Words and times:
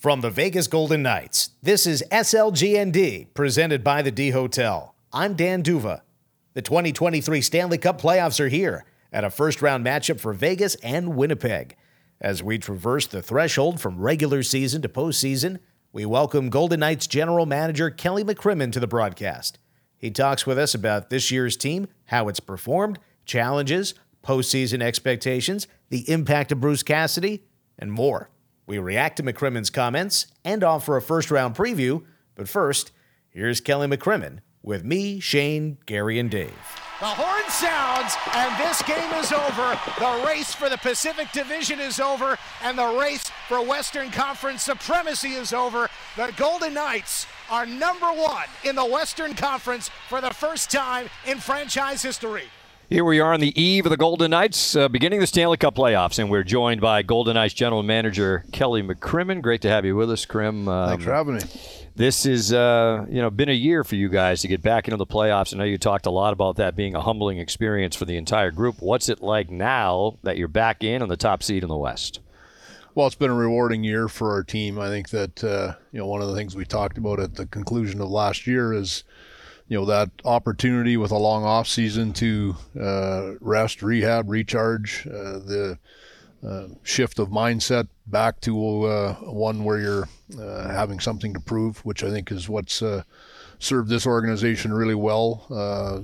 From 0.00 0.22
the 0.22 0.30
Vegas 0.30 0.66
Golden 0.66 1.02
Knights, 1.02 1.50
this 1.62 1.86
is 1.86 2.02
SLGND, 2.10 3.34
presented 3.34 3.84
by 3.84 4.00
the 4.00 4.10
D 4.10 4.30
Hotel. 4.30 4.94
I'm 5.12 5.34
Dan 5.34 5.60
D'Uva. 5.60 6.00
The 6.54 6.62
2023 6.62 7.42
Stanley 7.42 7.76
Cup 7.76 8.00
playoffs 8.00 8.40
are 8.40 8.48
here, 8.48 8.86
at 9.12 9.24
a 9.24 9.30
first 9.30 9.60
round 9.60 9.84
matchup 9.84 10.18
for 10.18 10.32
Vegas 10.32 10.74
and 10.76 11.16
Winnipeg. 11.16 11.76
As 12.18 12.42
we 12.42 12.56
traverse 12.56 13.06
the 13.08 13.20
threshold 13.20 13.78
from 13.78 14.00
regular 14.00 14.42
season 14.42 14.80
to 14.80 14.88
postseason, 14.88 15.58
we 15.92 16.06
welcome 16.06 16.48
Golden 16.48 16.80
Knights 16.80 17.06
general 17.06 17.44
manager 17.44 17.90
Kelly 17.90 18.24
McCrimmon 18.24 18.72
to 18.72 18.80
the 18.80 18.86
broadcast. 18.86 19.58
He 19.98 20.10
talks 20.10 20.46
with 20.46 20.58
us 20.58 20.74
about 20.74 21.10
this 21.10 21.30
year's 21.30 21.58
team, 21.58 21.88
how 22.06 22.28
it's 22.28 22.40
performed, 22.40 22.98
challenges, 23.26 23.92
postseason 24.24 24.80
expectations, 24.80 25.68
the 25.90 26.10
impact 26.10 26.52
of 26.52 26.60
Bruce 26.62 26.82
Cassidy, 26.82 27.44
and 27.78 27.92
more. 27.92 28.30
We 28.70 28.78
react 28.78 29.16
to 29.16 29.24
McCrimmon's 29.24 29.68
comments 29.68 30.28
and 30.44 30.62
offer 30.62 30.96
a 30.96 31.02
first 31.02 31.32
round 31.32 31.56
preview. 31.56 32.04
But 32.36 32.48
first, 32.48 32.92
here's 33.28 33.60
Kelly 33.60 33.88
McCrimmon 33.88 34.42
with 34.62 34.84
me, 34.84 35.18
Shane, 35.18 35.78
Gary, 35.86 36.20
and 36.20 36.30
Dave. 36.30 36.54
The 37.00 37.06
horn 37.06 37.50
sounds, 37.50 38.14
and 38.32 38.56
this 38.60 38.80
game 38.82 39.12
is 39.14 39.32
over. 39.32 39.76
The 39.98 40.24
race 40.24 40.54
for 40.54 40.68
the 40.68 40.76
Pacific 40.76 41.32
Division 41.32 41.80
is 41.80 41.98
over, 41.98 42.38
and 42.62 42.78
the 42.78 42.96
race 42.96 43.28
for 43.48 43.60
Western 43.60 44.08
Conference 44.12 44.62
supremacy 44.62 45.30
is 45.30 45.52
over. 45.52 45.88
The 46.16 46.32
Golden 46.36 46.74
Knights 46.74 47.26
are 47.50 47.66
number 47.66 48.06
one 48.06 48.46
in 48.62 48.76
the 48.76 48.86
Western 48.86 49.34
Conference 49.34 49.90
for 50.08 50.20
the 50.20 50.30
first 50.30 50.70
time 50.70 51.08
in 51.26 51.38
franchise 51.38 52.02
history. 52.02 52.44
Here 52.90 53.04
we 53.04 53.20
are 53.20 53.32
on 53.32 53.38
the 53.38 53.56
eve 53.62 53.86
of 53.86 53.90
the 53.90 53.96
Golden 53.96 54.32
Knights, 54.32 54.74
uh, 54.74 54.88
beginning 54.88 55.20
the 55.20 55.26
Stanley 55.28 55.56
Cup 55.56 55.76
playoffs, 55.76 56.18
and 56.18 56.28
we're 56.28 56.42
joined 56.42 56.80
by 56.80 57.02
Golden 57.02 57.34
Knights 57.34 57.54
general 57.54 57.84
manager 57.84 58.42
Kelly 58.50 58.82
McCrimmon. 58.82 59.42
Great 59.42 59.60
to 59.60 59.68
have 59.68 59.84
you 59.84 59.94
with 59.94 60.10
us, 60.10 60.26
Krim. 60.26 60.66
Um, 60.66 60.88
Thanks 60.88 61.04
for 61.04 61.12
having 61.12 61.36
me. 61.36 61.42
This 61.94 62.26
is, 62.26 62.52
uh, 62.52 63.06
you 63.08 63.22
know, 63.22 63.30
been 63.30 63.48
a 63.48 63.52
year 63.52 63.84
for 63.84 63.94
you 63.94 64.08
guys 64.08 64.40
to 64.40 64.48
get 64.48 64.60
back 64.60 64.88
into 64.88 64.96
the 64.96 65.06
playoffs. 65.06 65.54
I 65.54 65.58
know 65.58 65.62
you 65.62 65.78
talked 65.78 66.06
a 66.06 66.10
lot 66.10 66.32
about 66.32 66.56
that 66.56 66.74
being 66.74 66.96
a 66.96 67.00
humbling 67.00 67.38
experience 67.38 67.94
for 67.94 68.06
the 68.06 68.16
entire 68.16 68.50
group. 68.50 68.80
What's 68.80 69.08
it 69.08 69.22
like 69.22 69.50
now 69.50 70.18
that 70.24 70.36
you're 70.36 70.48
back 70.48 70.82
in 70.82 71.00
on 71.00 71.08
the 71.08 71.16
top 71.16 71.44
seed 71.44 71.62
in 71.62 71.68
the 71.68 71.76
West? 71.76 72.18
Well, 72.96 73.06
it's 73.06 73.14
been 73.14 73.30
a 73.30 73.34
rewarding 73.34 73.84
year 73.84 74.08
for 74.08 74.32
our 74.32 74.42
team. 74.42 74.80
I 74.80 74.88
think 74.88 75.10
that 75.10 75.44
uh, 75.44 75.74
you 75.92 76.00
know 76.00 76.06
one 76.06 76.22
of 76.22 76.28
the 76.28 76.34
things 76.34 76.56
we 76.56 76.64
talked 76.64 76.98
about 76.98 77.20
at 77.20 77.36
the 77.36 77.46
conclusion 77.46 78.00
of 78.00 78.10
last 78.10 78.48
year 78.48 78.72
is 78.72 79.04
you 79.70 79.78
know 79.78 79.84
that 79.86 80.10
opportunity 80.24 80.96
with 80.96 81.12
a 81.12 81.16
long 81.16 81.44
off 81.44 81.68
season 81.68 82.12
to 82.14 82.56
uh, 82.78 83.34
rest, 83.40 83.82
rehab, 83.82 84.28
recharge, 84.28 85.06
uh, 85.06 85.38
the 85.38 85.78
uh, 86.46 86.66
shift 86.82 87.20
of 87.20 87.28
mindset 87.28 87.86
back 88.08 88.40
to 88.40 88.84
uh, 88.84 89.14
one 89.14 89.62
where 89.62 89.78
you're 89.78 90.08
uh, 90.40 90.68
having 90.68 90.98
something 90.98 91.32
to 91.32 91.40
prove, 91.40 91.78
which 91.84 92.02
I 92.02 92.10
think 92.10 92.32
is 92.32 92.48
what's 92.48 92.82
uh, 92.82 93.04
served 93.60 93.88
this 93.88 94.08
organization 94.08 94.72
really 94.72 94.96
well. 94.96 95.46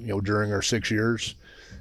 you 0.00 0.08
know, 0.08 0.20
during 0.20 0.52
our 0.52 0.62
six 0.62 0.88
years, 0.88 1.34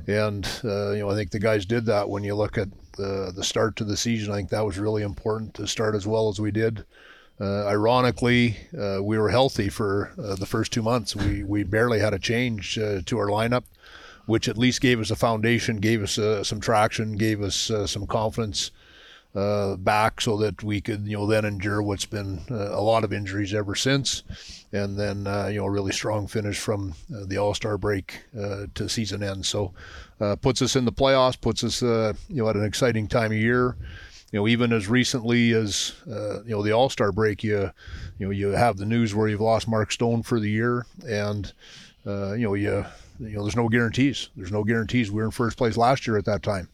and 0.08 0.50
you 0.64 1.00
know 1.00 1.12
I 1.12 1.16
think 1.16 1.30
the 1.30 1.40
guys 1.40 1.68
did 1.68 1.86
that. 1.86 2.10
When 2.10 2.24
you 2.24 2.34
look 2.34 2.58
at 2.58 2.70
the 2.98 3.32
the 3.36 3.44
start 3.44 3.76
to 3.76 3.84
the 3.84 3.98
season, 3.98 4.34
I 4.34 4.38
think 4.38 4.50
that 4.50 4.66
was 4.66 4.80
really 4.80 5.04
important 5.04 5.54
to 5.56 5.68
start 5.68 5.94
as 5.94 6.08
well 6.08 6.30
as 6.30 6.42
we 6.42 6.50
did. 6.50 6.84
Uh, 7.40 7.66
ironically, 7.66 8.56
uh, 8.78 9.00
we 9.04 9.18
were 9.18 9.30
healthy 9.30 9.68
for 9.68 10.14
uh, 10.18 10.36
the 10.36 10.46
first 10.46 10.72
two 10.72 10.82
months. 10.82 11.16
We 11.16 11.44
we 11.44 11.64
barely 11.64 12.00
had 12.00 12.14
a 12.14 12.20
change 12.20 12.80
uh, 12.80 13.02
to 13.06 13.18
our 13.18 13.28
lineup, 13.28 13.64
which 14.26 14.48
at 14.48 14.58
least 14.58 14.80
gave 14.80 15.02
us 15.02 15.12
a 15.12 15.18
foundation, 15.18 15.78
gave 15.78 16.02
us 16.02 16.18
uh, 16.18 16.46
some 16.46 16.62
traction, 16.62 17.18
gave 17.18 17.42
us 17.42 17.70
uh, 17.70 17.88
some 17.88 18.08
confidence 18.08 18.72
back, 19.34 20.22
so 20.22 20.38
that 20.38 20.64
we 20.64 20.80
could 20.80 21.06
you 21.06 21.18
know 21.18 21.28
then 21.28 21.44
endure 21.44 21.82
what's 21.82 22.06
been 22.06 22.40
a 22.50 22.82
lot 22.82 23.04
of 23.04 23.12
injuries 23.12 23.54
ever 23.54 23.76
since, 23.76 24.24
and 24.72 24.98
then 24.98 25.18
you 25.52 25.60
know 25.60 25.66
a 25.66 25.70
really 25.70 25.92
strong 25.92 26.28
finish 26.28 26.58
from 26.58 26.94
the 27.10 27.38
All 27.38 27.54
Star 27.54 27.78
break 27.78 28.22
to 28.34 28.88
season 28.88 29.22
end. 29.22 29.46
So 29.46 29.74
puts 30.42 30.62
us 30.62 30.78
in 30.78 30.86
the 30.86 30.94
playoffs, 30.94 31.40
puts 31.40 31.66
us 31.66 31.82
you 31.82 32.16
know 32.30 32.48
at 32.48 32.56
an 32.56 32.64
exciting 32.64 33.10
time 33.10 33.34
of 33.34 33.38
year 33.38 33.76
you 34.36 34.42
know, 34.42 34.50
even 34.50 34.74
as 34.74 34.90
recently 34.90 35.54
as 35.54 35.94
uh, 36.12 36.44
you 36.44 36.50
know 36.50 36.62
the 36.62 36.74
All 36.74 36.90
Star 36.90 37.14
break, 37.14 37.42
you 37.42 37.72
you 38.20 38.26
know 38.26 38.32
you 38.32 38.50
have 38.50 38.76
the 38.76 38.86
news 38.86 39.16
where 39.16 39.30
you've 39.30 39.40
lost 39.40 39.66
Mark 39.66 39.94
Stone 39.94 40.24
for 40.24 40.42
the 40.42 40.50
year, 40.50 40.86
and 41.08 41.54
uh, 42.06 42.34
you 42.34 42.44
know 42.44 42.54
you 42.54 42.86
you 43.18 43.30
know 43.30 43.44
there's 43.44 43.56
no 43.56 43.70
guarantees. 43.70 44.28
There's 44.36 44.52
no 44.52 44.66
guarantees. 44.66 45.10
We 45.10 45.22
were 45.22 45.24
in 45.24 45.32
first 45.32 45.58
place 45.58 45.78
last 45.78 46.06
year 46.06 46.18
at 46.18 46.26
that 46.26 46.44
time, 46.44 46.68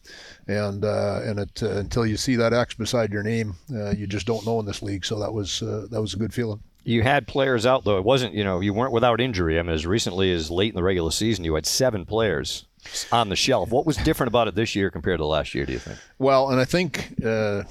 and 0.48 0.84
uh, 0.84 1.20
and 1.22 1.38
it, 1.38 1.62
uh, 1.62 1.68
until 1.76 2.04
you 2.04 2.16
see 2.16 2.34
that 2.34 2.52
X 2.52 2.74
beside 2.74 3.12
your 3.12 3.22
name, 3.22 3.54
uh, 3.72 3.90
you 3.90 4.08
just 4.08 4.26
don't 4.26 4.44
know 4.44 4.58
in 4.58 4.66
this 4.66 4.82
league. 4.82 5.04
So 5.04 5.20
that 5.20 5.32
was 5.32 5.62
uh, 5.62 5.86
that 5.88 6.00
was 6.00 6.14
a 6.14 6.16
good 6.16 6.34
feeling. 6.34 6.60
You 6.82 7.04
had 7.04 7.28
players 7.28 7.64
out 7.64 7.84
though. 7.84 7.96
It 7.96 8.04
wasn't 8.04 8.34
you 8.34 8.42
know 8.42 8.58
you 8.58 8.74
weren't 8.74 8.92
without 8.92 9.20
injury. 9.20 9.60
I 9.60 9.62
mean, 9.62 9.72
as 9.72 9.86
recently 9.86 10.32
as 10.32 10.50
late 10.50 10.70
in 10.70 10.76
the 10.76 10.82
regular 10.82 11.12
season, 11.12 11.44
you 11.44 11.54
had 11.54 11.66
seven 11.66 12.06
players 12.06 12.64
on 13.10 13.28
the 13.28 13.36
shelf. 13.36 13.70
What 13.70 13.86
was 13.86 13.96
different 13.96 14.28
about 14.28 14.48
it 14.48 14.54
this 14.54 14.74
year 14.74 14.90
compared 14.90 15.18
to 15.18 15.26
last 15.26 15.54
year? 15.54 15.66
Do 15.66 15.72
you 15.72 15.78
think? 15.78 15.98
Well, 16.18 16.50
and 16.50 16.60
I 16.60 16.64
think 16.64 17.14
uh, 17.24 17.62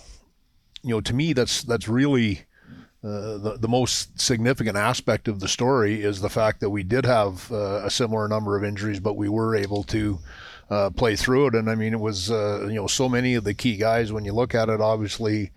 you 0.84 0.90
know 0.90 1.02
to 1.02 1.14
me 1.14 1.34
that's 1.34 1.64
that's 1.64 1.88
really. 1.88 2.42
Uh, 3.04 3.40
the, 3.40 3.58
the 3.60 3.68
most 3.68 4.22
significant 4.22 4.78
aspect 4.78 5.28
of 5.28 5.40
the 5.40 5.48
story 5.48 6.04
is 6.04 6.22
the 6.22 6.30
fact 6.30 6.60
that 6.60 6.70
we 6.70 6.84
did 6.84 7.04
have 7.04 7.52
uh, 7.52 7.82
a 7.84 7.90
similar 7.90 8.28
number 8.28 8.56
of 8.56 8.64
injuries, 8.64 9.00
but 9.00 9.16
we 9.16 9.28
were 9.28 9.56
able 9.56 9.82
to 9.82 10.20
uh, 10.72 10.90
play 10.92 11.16
through 11.16 11.48
it. 11.48 11.56
And 11.56 11.70
I 11.70 11.76
mean, 11.76 11.94
it 11.94 12.00
was 12.00 12.32
uh, 12.32 12.68
you 12.68 12.76
know 12.76 12.88
so 12.88 13.10
many 13.10 13.36
of 13.36 13.44
the 13.44 13.54
key 13.54 13.76
guys 13.76 14.12
when 14.12 14.24
you 14.24 14.34
look 14.34 14.56
at 14.56 14.70
it. 14.70 14.80
Obviously, 14.80 15.52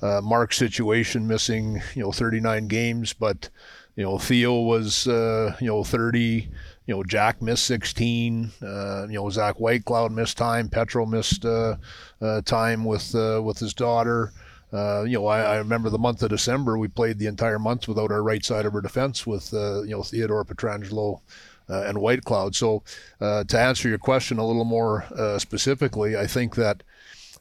uh, 0.00 0.20
Mark's 0.22 0.56
situation, 0.56 1.26
missing 1.26 1.82
you 1.94 2.02
know 2.02 2.12
39 2.12 2.68
games, 2.68 3.12
but 3.12 3.48
you 3.96 4.04
know 4.04 4.18
Theo 4.18 4.60
was 4.60 5.08
uh, 5.08 5.56
you 5.60 5.66
know 5.66 5.82
30 5.82 6.48
you 6.86 6.94
know, 6.94 7.02
Jack 7.02 7.40
missed 7.40 7.64
16. 7.64 8.50
Uh, 8.62 9.06
you 9.08 9.14
know, 9.14 9.30
Zach 9.30 9.56
Whitecloud 9.56 10.12
missed 10.12 10.36
time. 10.36 10.68
Petro 10.68 11.06
missed 11.06 11.44
uh, 11.44 11.76
uh, 12.20 12.42
time 12.42 12.84
with 12.84 13.14
uh, 13.14 13.40
with 13.42 13.58
his 13.58 13.74
daughter. 13.74 14.32
Uh, 14.72 15.04
you 15.04 15.16
know, 15.18 15.26
I, 15.26 15.40
I, 15.40 15.56
remember 15.58 15.88
the 15.88 15.98
month 15.98 16.20
of 16.24 16.30
December, 16.30 16.76
we 16.76 16.88
played 16.88 17.20
the 17.20 17.26
entire 17.26 17.60
month 17.60 17.86
without 17.86 18.10
our 18.10 18.24
right 18.24 18.44
side 18.44 18.66
of 18.66 18.74
our 18.74 18.80
defense 18.80 19.24
with, 19.24 19.54
uh, 19.54 19.82
you 19.82 19.90
know, 19.90 20.02
Theodore 20.02 20.44
Pietrangelo 20.44 21.20
and 21.68 21.96
Whitecloud. 21.96 22.56
So, 22.56 22.82
to 23.20 23.58
answer 23.58 23.88
your 23.88 23.98
question 23.98 24.38
a 24.38 24.44
little 24.44 24.64
more 24.64 25.06
specifically, 25.38 26.16
I 26.16 26.26
think 26.26 26.56
that, 26.56 26.82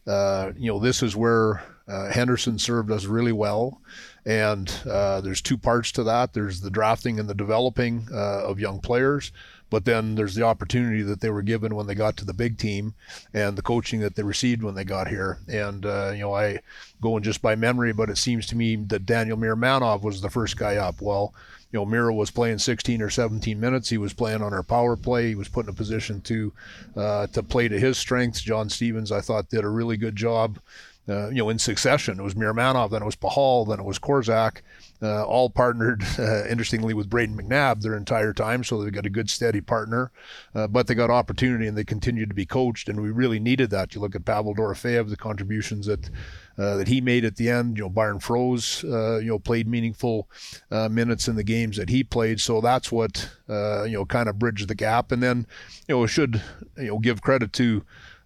you 0.06 0.68
know, 0.68 0.78
this 0.78 1.02
is 1.02 1.16
where 1.16 1.64
Henderson 1.88 2.60
served 2.60 2.92
us 2.92 3.06
really 3.06 3.32
well. 3.32 3.82
And 4.26 4.74
uh, 4.90 5.22
there's 5.22 5.42
two 5.42 5.58
parts 5.58 5.92
to 5.94 6.04
that. 6.04 6.34
There's 6.34 6.62
the 6.62 6.70
drafting 6.70 7.20
and 7.20 7.30
the 7.30 7.34
developing 7.34 8.08
uh, 8.12 8.46
of 8.46 8.60
young 8.60 8.80
players, 8.80 9.32
but 9.70 9.84
then 9.84 10.16
there's 10.16 10.36
the 10.36 10.44
opportunity 10.44 11.02
that 11.02 11.20
they 11.20 11.30
were 11.30 11.42
given 11.42 11.76
when 11.76 11.88
they 11.88 11.96
got 11.96 12.16
to 12.18 12.26
the 12.26 12.34
big 12.34 12.58
team, 12.58 12.94
and 13.34 13.58
the 13.58 13.62
coaching 13.62 14.00
that 14.00 14.16
they 14.16 14.24
received 14.24 14.64
when 14.64 14.76
they 14.76 14.86
got 14.86 15.08
here. 15.10 15.40
And 15.50 15.86
uh, 15.86 16.12
you 16.14 16.22
know, 16.22 16.34
I 16.34 16.60
going 17.02 17.24
just 17.24 17.42
by 17.42 17.56
memory, 17.56 17.92
but 17.92 18.10
it 18.10 18.18
seems 18.18 18.48
to 18.48 18.56
me 18.56 18.76
that 18.76 19.06
Daniel 19.06 19.38
Miromanov 19.38 20.04
was 20.04 20.22
the 20.22 20.30
first 20.30 20.56
guy 20.56 20.78
up. 20.78 21.02
Well, 21.02 21.34
you 21.74 21.80
know, 21.80 21.86
Miro 21.86 22.14
was 22.14 22.30
playing 22.30 22.60
16 22.60 23.02
or 23.02 23.10
17 23.10 23.60
minutes. 23.60 23.90
He 23.90 23.98
was 23.98 24.14
playing 24.14 24.44
on 24.44 24.54
our 24.54 24.62
power 24.62 24.96
play. 24.96 25.30
He 25.30 25.36
was 25.36 25.50
put 25.50 25.66
in 25.66 25.70
a 25.70 25.74
position 25.74 26.22
to 26.22 26.54
uh, 26.96 27.28
to 27.28 27.42
play 27.42 27.68
to 27.68 27.80
his 27.80 27.98
strengths. 27.98 28.42
John 28.42 28.70
Stevens, 28.70 29.12
I 29.12 29.22
thought, 29.22 29.50
did 29.50 29.66
a 29.66 29.70
really 29.70 29.98
good 29.98 30.16
job 30.16 30.60
uh, 31.10 31.28
you 31.30 31.36
know, 31.36 31.50
in 31.50 31.60
succession. 31.60 32.18
It 32.20 32.24
was 32.24 32.34
Miromanov, 32.34 32.92
then 32.92 33.02
it 33.02 33.06
was 33.06 33.18
Pachal, 33.18 33.68
then 33.68 33.80
it 33.80 33.86
was 33.86 34.00
Korczak, 34.00 34.62
uh, 35.02 35.26
all 35.26 35.50
partnered, 35.50 36.02
uh, 36.18 36.46
interestingly, 36.48 36.94
with 36.94 37.10
Brayden 37.10 37.36
McNabb 37.36 37.82
their 37.82 37.98
entire 37.98 38.32
time. 38.32 38.64
So 38.64 38.82
they 38.82 38.90
got 38.90 39.06
a 39.06 39.10
good, 39.10 39.30
steady 39.30 39.60
partner. 39.60 40.12
Uh, 40.56 40.68
but 40.68 40.88
they 40.88 40.96
got 40.96 41.10
opportunity 41.10 41.68
and 41.68 41.78
they 41.78 41.84
continued 41.84 42.30
to 42.30 42.36
be 42.36 42.46
coached, 42.46 42.88
and 42.88 43.02
we 43.02 43.12
really 43.12 43.40
needed 43.40 43.70
that. 43.72 43.94
You 43.94 44.00
look 44.00 44.16
at 44.16 44.24
Pavel 44.24 44.56
Dorofeev, 44.56 45.10
the 45.10 45.18
contributions 45.18 45.88
that 45.88 46.10
uh, 46.58 46.78
that 46.78 46.88
he 46.88 47.02
made 47.02 47.26
at 47.26 47.36
the 47.36 47.50
end. 47.50 47.78
You 47.78 47.84
know, 47.84 47.90
Byron 47.90 48.20
Froese, 48.20 48.84
uh, 48.84 49.20
you 49.20 49.28
know, 49.28 49.40
played 49.40 49.68
meaningful 49.68 50.30
minutes 50.72 51.28
in 51.28 51.36
the 51.36 51.44
games 51.44 51.76
that 51.78 51.90
he 51.90 52.04
played. 52.04 52.40
So 52.40 52.62
that's 52.62 52.92
what 52.92 53.30
you 53.50 53.98
know 53.98 54.06
kind 54.06 54.30
of 54.30 54.40
bridged 54.40 54.70
the 54.70 54.76
gap. 54.76 55.12
And 55.12 55.22
then 55.22 55.48
you 55.90 55.98
know, 55.98 56.06
should 56.06 56.42
you 56.78 56.88
know 56.88 57.00
give 57.00 57.22
credit 57.22 57.52
to 57.54 57.84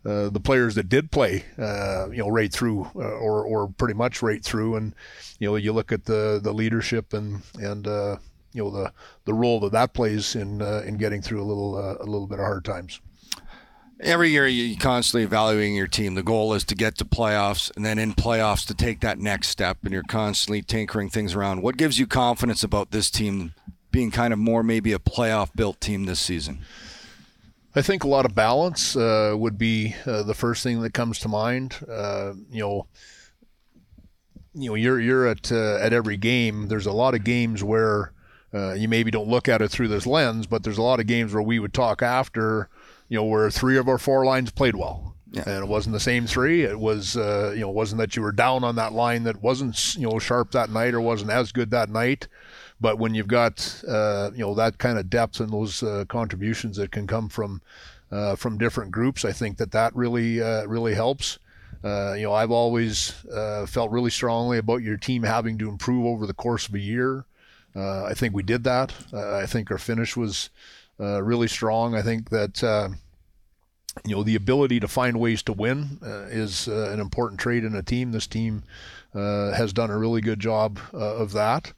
uh, 0.08 0.30
the 0.30 0.40
players 0.40 0.76
that 0.76 0.88
did 0.88 1.12
play, 1.12 1.44
uh, 1.58 2.08
you 2.10 2.20
know, 2.20 2.30
right 2.30 2.52
through 2.52 2.90
uh, 2.96 3.00
or 3.00 3.44
or 3.44 3.68
pretty 3.78 3.94
much 3.94 4.22
right 4.22 4.44
through, 4.44 4.76
and 4.76 4.96
you 5.40 5.50
know, 5.50 5.58
you 5.58 5.74
look 5.74 5.92
at 5.92 6.06
the 6.06 6.40
the 6.42 6.54
leadership 6.54 7.14
and 7.14 7.42
and 7.60 7.88
uh, 7.88 8.16
you 8.54 8.64
know 8.64 8.72
the 8.72 8.94
the 9.26 9.34
role 9.34 9.60
that 9.60 9.74
that 9.74 9.94
plays 9.94 10.36
in 10.36 10.62
uh, 10.62 10.82
in 10.86 10.96
getting 10.96 11.22
through 11.22 11.42
a 11.42 11.44
little 11.44 11.78
a 11.78 12.06
little 12.06 12.28
bit 12.28 12.40
of 12.40 12.46
hard 12.46 12.64
times. 12.64 13.02
Every 14.00 14.30
year, 14.30 14.48
you're 14.48 14.80
constantly 14.80 15.24
evaluating 15.24 15.76
your 15.76 15.88
team. 15.88 16.14
The 16.14 16.24
goal 16.24 16.54
is 16.54 16.64
to 16.66 16.76
get 16.76 16.98
to 17.00 17.06
playoffs, 17.06 17.76
and 17.76 17.84
then 17.84 18.00
in 18.00 18.14
playoffs 18.14 18.66
to 18.68 18.76
take 18.76 19.02
that 19.02 19.20
next 19.20 19.50
step. 19.50 19.80
And 19.84 19.92
you're 19.92 20.04
constantly 20.04 20.62
tinkering 20.62 21.10
things 21.10 21.36
around. 21.36 21.64
What 21.64 21.76
gives 21.76 22.00
you 22.00 22.08
confidence 22.08 22.64
about 22.64 22.92
this 22.92 23.10
team 23.10 23.56
being 23.92 24.12
kind 24.12 24.32
of 24.32 24.40
more 24.40 24.64
maybe 24.64 24.94
a 24.94 25.00
playoff 25.00 25.50
built 25.54 25.82
team 25.82 26.06
this 26.06 26.20
season? 26.20 26.60
I 27.78 27.84
think 27.84 28.04
a 28.04 28.08
lot 28.08 28.26
of 28.26 28.34
balance 28.34 28.96
uh, 28.96 29.36
would 29.38 29.58
be 29.58 29.96
uh, 30.06 30.24
the 30.24 30.34
first 30.34 30.64
thing 30.64 30.82
that 30.82 30.94
comes 30.94 31.20
to 31.20 31.28
mind. 31.28 31.76
Uh, 31.88 32.34
you 32.50 32.60
know, 32.60 32.88
you 34.56 34.72
know, 34.72 34.76
you're 34.76 35.00
you're 35.00 35.28
at 35.28 35.52
uh, 35.52 35.78
at 35.78 35.94
every 35.94 36.18
game. 36.18 36.70
There's 36.70 36.88
a 36.88 36.92
lot 36.92 37.14
of 37.14 37.24
games 37.24 37.64
where 37.64 38.14
uh, 38.52 38.74
you 38.74 38.88
maybe 38.88 39.12
don't 39.12 39.28
look 39.28 39.48
at 39.48 39.62
it 39.62 39.70
through 39.70 39.90
this 39.90 40.08
lens, 40.08 40.48
but 40.48 40.64
there's 40.64 40.80
a 40.80 40.82
lot 40.82 41.00
of 41.00 41.06
games 41.06 41.34
where 41.34 41.44
we 41.44 41.60
would 41.60 41.74
talk 41.74 42.02
after, 42.02 42.68
you 43.10 43.18
know, 43.18 43.26
where 43.26 43.52
three 43.52 43.78
of 43.78 43.88
our 43.88 44.00
four 44.00 44.26
lines 44.26 44.50
played 44.50 44.76
well. 44.76 45.16
Yeah. 45.30 45.44
And 45.46 45.64
it 45.64 45.68
wasn't 45.68 45.94
the 45.94 46.00
same 46.00 46.26
three. 46.26 46.64
It 46.64 46.80
was, 46.80 47.16
uh, 47.16 47.52
you 47.54 47.62
know, 47.62 47.70
wasn't 47.70 48.00
that 48.00 48.16
you 48.16 48.24
were 48.24 48.32
down 48.32 48.64
on 48.64 48.76
that 48.78 48.94
line 48.94 49.24
that 49.26 49.44
wasn't, 49.44 49.96
you 49.96 50.10
know, 50.10 50.18
sharp 50.18 50.52
that 50.52 50.72
night 50.72 50.96
or 50.96 51.02
wasn't 51.02 51.30
as 51.30 51.52
good 51.52 51.70
that 51.72 51.90
night. 51.90 52.28
But 52.80 53.00
when 53.00 53.16
you've 53.16 53.28
got, 53.28 53.84
uh, 53.88 54.32
you 54.34 54.40
know, 54.40 54.54
that 54.56 54.78
kind 54.78 55.00
of 55.00 55.10
depth 55.10 55.40
and 55.40 55.52
those 55.52 55.82
uh, 55.82 56.06
contributions 56.08 56.78
that 56.78 56.92
can 56.92 57.08
come 57.08 57.28
from, 57.30 57.62
uh, 58.12 58.36
from 58.36 58.58
different 58.58 58.92
groups, 58.92 59.26
I 59.26 59.32
think 59.32 59.58
that 59.58 59.72
that 59.72 59.96
really, 59.96 60.42
uh, 60.42 60.66
really 60.66 60.94
helps. 60.94 61.40
Uh, 61.84 62.14
you 62.14 62.24
know, 62.24 62.34
I've 62.34 62.52
always 62.52 63.12
felt 63.68 63.92
really 63.92 64.10
strongly 64.10 64.58
about 64.58 64.82
your 64.84 64.98
team 64.98 65.24
having 65.24 65.58
to 65.60 65.70
improve 65.70 66.06
over 66.06 66.26
the 66.26 66.34
course 66.34 66.68
of 66.68 66.74
a 66.76 66.80
year. 66.80 67.26
I 67.76 68.16
think 68.16 68.34
we 68.34 68.42
did 68.42 68.64
that. 68.64 68.92
I 69.14 69.46
think 69.46 69.70
our 69.70 69.78
finish 69.78 70.18
was 70.18 70.50
really 70.98 71.48
strong. 71.48 71.94
I 71.94 72.02
think 72.02 72.32
that 72.32 72.64
you 74.06 74.16
know 74.16 74.24
the 74.24 74.36
ability 74.36 74.80
to 74.80 74.88
find 74.88 75.20
ways 75.20 75.42
to 75.44 75.54
win 75.54 76.00
uh, 76.04 76.26
is 76.30 76.68
uh, 76.68 76.92
an 76.92 77.00
important 77.00 77.40
trait 77.40 77.64
in 77.64 77.76
a 77.76 77.84
team. 77.84 78.12
This 78.12 78.28
team 78.28 78.64
uh, 79.14 79.52
has 79.54 79.74
done 79.74 79.90
a 79.90 79.98
really 79.98 80.22
good 80.22 80.40
job 80.40 80.80
of 80.94 81.32
that. 81.34 81.74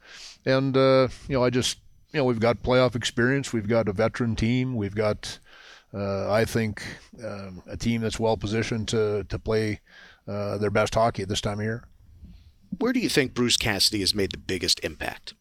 And 0.46 0.76
uh, 0.76 1.10
you 1.28 1.36
know, 1.36 1.44
I 1.44 1.50
just 1.50 1.80
you 2.12 2.20
know 2.20 2.26
we've 2.26 2.40
got 2.40 2.64
playoff 2.64 2.96
experience. 2.96 3.54
We've 3.54 3.68
got 3.68 3.88
a 3.88 3.94
veteran 3.94 4.36
team. 4.36 4.76
We've 4.76 4.96
got 4.96 5.40
uh, 5.94 6.32
I 6.32 6.46
think 6.46 6.84
um, 7.24 7.64
a 7.68 7.78
team 7.78 8.02
that's 8.02 8.20
well 8.20 8.38
positioned 8.38 8.88
to 8.90 9.26
to 9.26 9.40
play 9.40 9.82
uh, 10.28 10.58
their 10.58 10.72
best 10.72 10.96
hockey 10.96 11.24
at 11.24 11.30
this 11.30 11.42
time 11.42 11.60
of 11.60 11.66
year. 11.66 11.84
Where 12.78 12.94
do 12.94 13.00
you 13.00 13.10
think 13.10 13.34
Bruce 13.34 13.58
Cassidy 13.58 14.00
has 14.02 14.14
made 14.14 14.32
the 14.32 14.38
biggest 14.38 14.80
impact? 14.84 15.34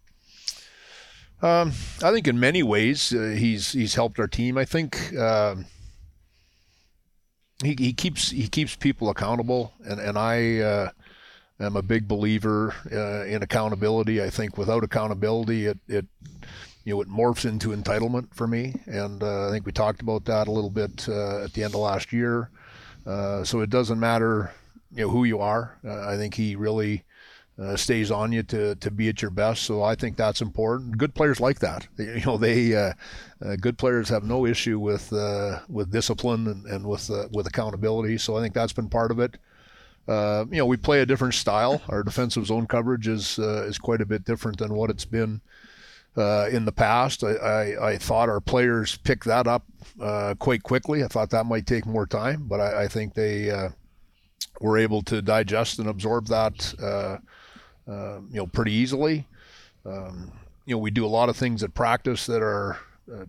Um, 1.41 1.73
I 2.03 2.11
think 2.11 2.27
in 2.27 2.41
many 2.41 2.63
ways 2.63 3.13
uh, 3.13 3.35
he's 3.39 3.73
he's 3.73 3.95
helped 3.95 4.19
our 4.19 4.27
team. 4.27 4.59
I 4.59 4.65
think 4.65 5.17
um, 5.17 5.67
he, 7.63 7.75
he 7.79 7.93
keeps 7.93 8.31
he 8.31 8.49
keeps 8.49 8.77
people 8.77 9.11
accountable, 9.11 9.73
and 9.85 10.01
and 10.01 10.19
I 10.19 10.59
uh, 10.59 10.91
I'm 11.61 11.77
a 11.77 11.83
big 11.83 12.07
believer 12.07 12.75
uh, 12.93 13.25
in 13.25 13.43
accountability. 13.43 14.23
I 14.23 14.31
think 14.31 14.57
without 14.57 14.85
accountability, 14.85 15.67
it, 15.67 15.79
it 15.89 16.07
you 16.85 16.95
know 16.95 17.01
it 17.01 17.09
morphs 17.09 17.45
into 17.45 17.71
entitlement 17.71 18.33
for 18.35 18.47
me, 18.47 18.81
and 18.87 19.23
uh, 19.23 19.49
I 19.49 19.51
think 19.51 19.67
we 19.67 19.73
talked 19.73 20.01
about 20.01 20.25
that 20.27 20.49
a 20.49 20.53
little 20.53 20.71
bit 20.71 21.09
uh, 21.09 21.45
at 21.45 21.53
the 21.53 21.65
end 21.65 21.75
of 21.75 21.81
last 21.81 22.13
year. 22.13 22.51
Uh, 23.07 23.43
so 23.43 23.61
it 23.61 23.71
doesn't 23.71 23.99
matter 23.99 24.53
you 24.93 25.03
know 25.03 25.11
who 25.11 25.25
you 25.25 25.41
are. 25.41 25.79
Uh, 25.85 26.09
I 26.09 26.17
think 26.17 26.35
he 26.35 26.57
really 26.57 27.05
uh, 27.61 27.77
stays 27.77 28.11
on 28.11 28.33
you 28.33 28.43
to, 28.45 28.75
to 28.77 28.91
be 28.91 29.09
at 29.09 29.21
your 29.21 29.31
best. 29.31 29.65
So 29.65 29.83
I 29.83 29.95
think 29.95 30.17
that's 30.17 30.41
important. 30.41 30.97
Good 30.97 31.15
players 31.15 31.41
like 31.41 31.59
that. 31.61 31.89
You 31.99 32.25
know, 32.25 32.37
they 32.37 32.75
uh, 32.75 32.93
uh, 33.45 33.57
good 33.57 33.79
players 33.79 34.09
have 34.09 34.25
no 34.25 34.47
issue 34.47 34.79
with 34.79 35.13
with 35.69 35.91
discipline 35.91 36.47
and, 36.47 36.67
and 36.67 36.87
with 36.87 37.11
with 37.33 37.47
accountability. 37.47 38.19
So 38.19 38.37
I 38.37 38.43
think 38.43 38.55
that's 38.55 38.73
been 38.73 38.89
part 38.89 39.11
of 39.11 39.19
it. 39.19 39.37
Uh, 40.09 40.47
you 40.51 40.57
know, 40.57 40.65
we 40.65 40.79
play 40.79 41.01
a 41.01 41.07
different 41.07 41.35
style. 41.35 41.83
Our 41.89 42.03
defensive 42.03 42.47
zone 42.47 42.67
coverage 42.67 43.07
is 43.07 43.39
uh, 43.39 43.65
is 43.65 43.77
quite 43.77 44.01
a 44.01 44.07
bit 44.07 44.25
different 44.25 44.59
than 44.59 44.73
what 44.73 44.89
it's 44.89 45.05
been 45.05 45.43
uh, 46.17 46.49
in 46.51 46.65
the 46.65 46.73
past. 46.73 47.23
I, 47.23 47.33
I, 47.33 47.89
I, 47.91 47.99
thought 47.99 48.31
our 48.31 48.41
players 48.41 48.97
picked 48.97 49.27
that 49.27 49.47
up 49.47 49.65
uh, 50.01 50.35
quite 50.39 50.63
quickly. 50.63 51.05
I 51.05 51.09
thought 51.09 51.29
that 51.31 51.45
might 51.45 51.67
take 51.67 51.85
more 51.85 52.07
time, 52.07 52.47
but 52.49 52.59
I, 52.59 52.85
I 52.85 52.89
think 52.89 53.13
they 53.13 53.51
uh, 53.51 53.69
were 54.63 54.79
able 54.79 55.03
to 55.03 55.21
digest 55.21 55.79
and 55.79 55.89
absorb 55.89 56.29
that, 56.29 56.75
you 57.89 58.37
know, 58.37 58.47
pretty 58.47 58.73
easily. 58.73 59.27
Um, 59.87 60.33
you 60.67 60.75
know, 60.75 60.79
we 60.79 60.91
do 60.91 61.05
a 61.05 61.09
lot 61.09 61.29
of 61.29 61.37
things 61.37 61.63
at 61.63 61.75
practice 61.75 62.27
that 62.27 62.43
are 62.43 62.79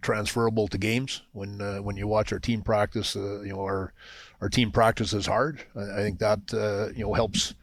transferable 0.01 0.67
to 0.67 0.77
games. 0.77 1.21
When 1.31 1.59
when 1.83 1.95
you 1.95 2.07
watch 2.07 2.33
our 2.33 2.39
team 2.39 2.61
practice, 2.61 3.15
you 3.15 3.49
know, 3.49 3.61
our 3.61 3.93
our 4.41 4.49
team 4.49 4.71
practices 4.71 5.25
hard. 5.25 5.63
I, 5.75 5.81
I 5.81 5.95
think 5.97 6.19
that 6.19 6.53
uh, 6.53 6.93
you 6.95 7.05
know 7.05 7.13
helps 7.13 7.53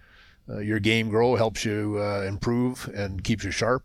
uh, 0.49 0.59
your 0.59 0.79
game 0.79 1.09
grow, 1.09 1.37
helps 1.37 1.65
you 1.65 1.99
uh, 2.01 2.23
improve, 2.23 2.91
and 2.95 3.23
keeps 3.23 3.45
you 3.45 3.51
sharp. 3.51 3.85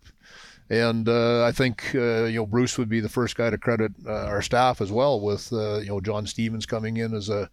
And 0.72 1.10
uh, 1.10 1.44
I 1.44 1.52
think 1.52 1.92
uh, 1.94 2.24
you 2.24 2.38
know 2.38 2.46
Bruce 2.46 2.78
would 2.78 2.88
be 2.88 3.02
the 3.02 3.10
first 3.10 3.36
guy 3.36 3.50
to 3.50 3.58
credit 3.58 3.92
uh, 4.08 4.24
our 4.28 4.42
staff 4.42 4.80
as 4.80 4.90
well, 4.90 5.20
with 5.20 5.50
you 5.52 5.86
know 5.88 6.00
John 6.00 6.26
Stevens 6.26 6.66
coming 6.66 6.96
in 6.96 7.14
as 7.14 7.28
a 7.28 7.50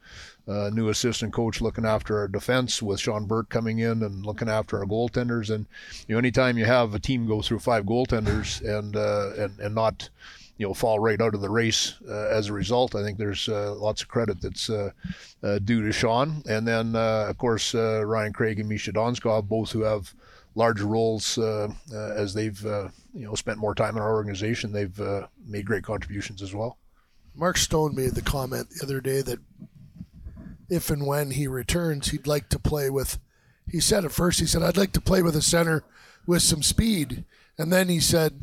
new 0.71 0.89
assistant 0.89 1.33
coach 1.33 1.61
looking 1.61 1.85
after 1.85 2.17
our 2.17 2.29
defense, 2.29 2.81
with 2.81 3.01
Sean 3.01 3.27
Burke 3.27 3.49
coming 3.49 3.81
in 3.81 4.05
and 4.05 4.25
looking 4.25 4.49
after 4.49 4.79
our 4.79 4.87
goaltenders. 4.87 5.53
And 5.53 5.67
you 6.07 6.15
know 6.15 6.19
anytime 6.19 6.57
you 6.57 6.65
have 6.67 6.95
a 6.95 7.01
team 7.01 7.27
go 7.27 7.43
through 7.43 7.59
five 7.59 7.85
goaltenders 7.85 8.61
and 8.63 8.95
and 8.95 9.59
and 9.59 9.75
not 9.75 10.09
you 10.59 10.67
know 10.67 10.75
fall 10.75 10.99
right 11.01 11.21
out 11.21 11.35
of 11.35 11.41
the 11.41 11.51
race 11.51 11.95
uh, 12.09 12.29
as 12.29 12.49
a 12.49 12.53
result. 12.53 12.95
I 12.95 13.03
think 13.03 13.17
there's 13.19 13.49
uh, 13.49 13.75
lots 13.75 14.03
of 14.03 14.09
credit 14.09 14.41
that's 14.41 14.69
uh, 14.71 14.91
uh 15.43 15.59
due 15.61 15.85
to 15.85 15.93
Sean, 15.93 16.43
and 16.49 16.67
then 16.69 16.95
uh, 16.95 17.27
of 17.29 17.39
course 17.39 17.75
uh, 17.75 18.05
Ryan 18.05 18.33
Craig 18.33 18.61
and 18.61 18.69
Misha 18.69 18.93
Donskov, 18.93 19.49
both 19.49 19.73
who 19.73 19.83
have 19.83 20.15
larger 20.59 20.87
roles 20.87 21.39
uh, 21.39 21.69
uh, 21.95 22.13
as 22.15 22.35
they've 22.35 22.67
uh, 22.67 22.89
you 23.15 23.25
know 23.25 23.35
spent 23.35 23.59
more 23.59 23.75
time 23.75 23.97
in 23.97 24.03
our 24.03 24.13
organization. 24.13 24.73
They've 24.73 25.01
made 25.47 25.65
great 25.65 25.85
contributions 25.85 26.43
as 26.43 26.55
well. 26.55 26.77
Mark 27.35 27.57
Stone 27.57 27.95
made 27.95 28.15
the 28.15 28.23
comment 28.23 28.69
the 28.69 28.85
other 28.85 29.01
day 29.01 29.23
that 29.23 29.39
if 30.69 30.91
and 30.91 31.07
when 31.07 31.31
he 31.31 31.47
returns, 31.47 32.09
he'd 32.09 32.27
like 32.27 32.49
to 32.51 32.59
play 32.59 32.91
with. 32.91 33.19
He 33.71 33.81
said 33.81 34.05
at 34.05 34.13
first, 34.13 34.41
he 34.41 34.47
said, 34.47 34.63
"I'd 34.63 34.77
like 34.77 34.93
to 34.93 35.01
play 35.01 35.23
with 35.23 35.37
a 35.37 35.43
center 35.43 35.85
with 36.27 36.43
some 36.43 36.63
speed," 36.63 37.25
and 37.57 37.73
then 37.73 37.89
he 37.89 38.01
said 38.01 38.43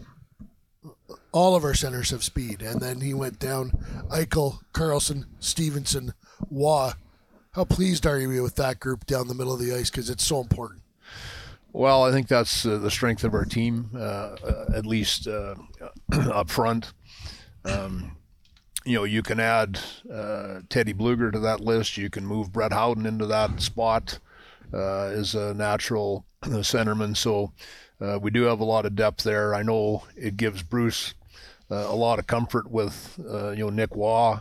all 1.32 1.56
of 1.56 1.66
our 1.66 1.74
centers 1.74 2.12
have 2.12 2.24
speed. 2.24 2.62
And 2.62 2.80
then 2.80 3.02
he 3.02 3.14
went 3.14 3.40
down 3.40 3.72
Eichel, 4.10 4.60
Karlsson, 4.74 5.26
Stephenson, 5.40 6.14
Roy. 6.50 6.92
How 7.52 7.66
pleased 7.66 8.06
are 8.06 8.18
you 8.18 8.42
with 8.42 8.56
that 8.56 8.80
group 8.80 9.06
down 9.06 9.28
the 9.28 9.34
middle 9.34 9.54
of 9.54 9.60
the 9.60 9.74
ice 9.74 9.90
because 9.90 10.10
it's 10.10 10.24
so 10.24 10.40
important? 10.40 10.82
Well, 11.76 12.06
I 12.06 12.12
think 12.14 12.30
that's 12.30 12.66
uh, 12.66 12.78
the 12.78 12.90
strength 12.90 13.26
of 13.26 13.34
our 13.34 13.44
team, 13.44 13.90
uh, 13.94 14.00
uh, 14.00 14.66
at 14.74 14.86
least 14.86 15.28
up 16.14 16.50
front. 16.50 16.94
Um, 17.66 18.16
you 18.86 18.96
know, 18.96 19.04
you 19.04 19.22
can 19.22 19.42
add 19.42 19.78
Teddy 20.70 20.94
Blueger 20.94 21.34
to 21.34 21.40
that 21.40 21.60
list. 21.60 21.98
You 21.98 22.10
can 22.10 22.26
move 22.26 22.54
Brett 22.54 22.72
Howden 22.72 23.06
into 23.06 23.26
that 23.26 23.60
spot 23.60 24.20
as 24.72 25.36
a 25.36 25.54
natural 25.54 26.26
centerman. 26.44 27.18
So 27.18 27.52
we 28.22 28.32
do 28.32 28.44
have 28.44 28.62
a 28.62 28.66
lot 28.66 28.86
of 28.86 28.96
depth 28.96 29.26
there. 29.26 29.54
I 29.54 29.62
know 29.62 30.04
it 30.16 30.38
gives 30.38 30.64
Bruce 30.64 31.14
uh, 31.70 31.88
a 31.90 31.96
lot 31.96 32.20
of 32.20 32.28
comfort 32.28 32.72
with 32.72 33.20
uh, 33.30 33.50
you 33.50 33.66
know 33.66 33.70
Nick 33.70 33.94
Roy, 33.94 34.38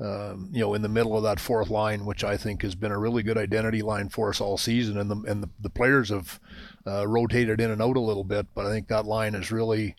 um, 0.00 0.48
you 0.52 0.60
know 0.60 0.74
in 0.74 0.82
the 0.82 0.88
middle 0.88 1.16
of 1.16 1.24
that 1.24 1.40
fourth 1.40 1.70
line, 1.70 2.04
which 2.04 2.24
I 2.24 2.36
think 2.36 2.62
has 2.62 2.74
been 2.74 2.92
a 2.92 2.98
really 2.98 3.22
good 3.22 3.38
identity 3.38 3.82
line 3.82 4.08
for 4.08 4.30
us 4.30 4.40
all 4.40 4.56
season, 4.56 4.98
and 4.98 5.10
the 5.10 5.30
and 5.30 5.42
the, 5.42 5.50
the 5.60 5.70
players 5.70 6.10
have 6.10 6.38
uh, 6.86 7.06
rotated 7.06 7.60
in 7.60 7.70
and 7.70 7.82
out 7.82 7.96
a 7.96 8.00
little 8.00 8.24
bit, 8.24 8.46
but 8.54 8.66
I 8.66 8.70
think 8.70 8.88
that 8.88 9.06
line 9.06 9.34
has 9.34 9.50
really. 9.50 9.96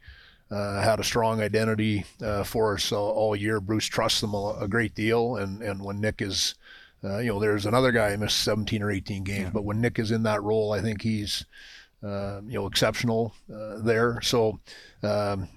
Uh, 0.51 0.81
had 0.81 0.99
a 0.99 1.03
strong 1.03 1.39
identity 1.41 2.03
uh, 2.23 2.43
for 2.43 2.73
us 2.73 2.91
all, 2.91 3.11
all, 3.11 3.35
year. 3.35 3.61
Bruce 3.61 3.85
trusts 3.85 4.19
them 4.19 4.33
a, 4.33 4.57
a, 4.61 4.67
great 4.67 4.95
deal, 4.95 5.35
and, 5.35 5.61
and 5.61 5.79
when 5.79 6.01
Nick 6.01 6.23
is, 6.23 6.55
uh, 7.03 7.19
you 7.19 7.27
know, 7.27 7.39
there's 7.39 7.67
another 7.67 7.91
guy 7.91 8.09
who 8.09 8.17
missed 8.17 8.43
17 8.45 8.81
or 8.81 8.89
18 8.89 9.23
games, 9.23 9.43
yeah. 9.43 9.49
but 9.53 9.63
when 9.63 9.79
Nick 9.79 9.99
is 9.99 10.09
in 10.09 10.23
that 10.23 10.41
role, 10.41 10.73
I 10.73 10.81
think 10.81 11.03
he's, 11.03 11.45
you 12.01 12.41
know, 12.47 12.65
exceptional 12.65 13.35
there. 13.47 14.21
So, 14.23 14.59
um, 15.03 15.49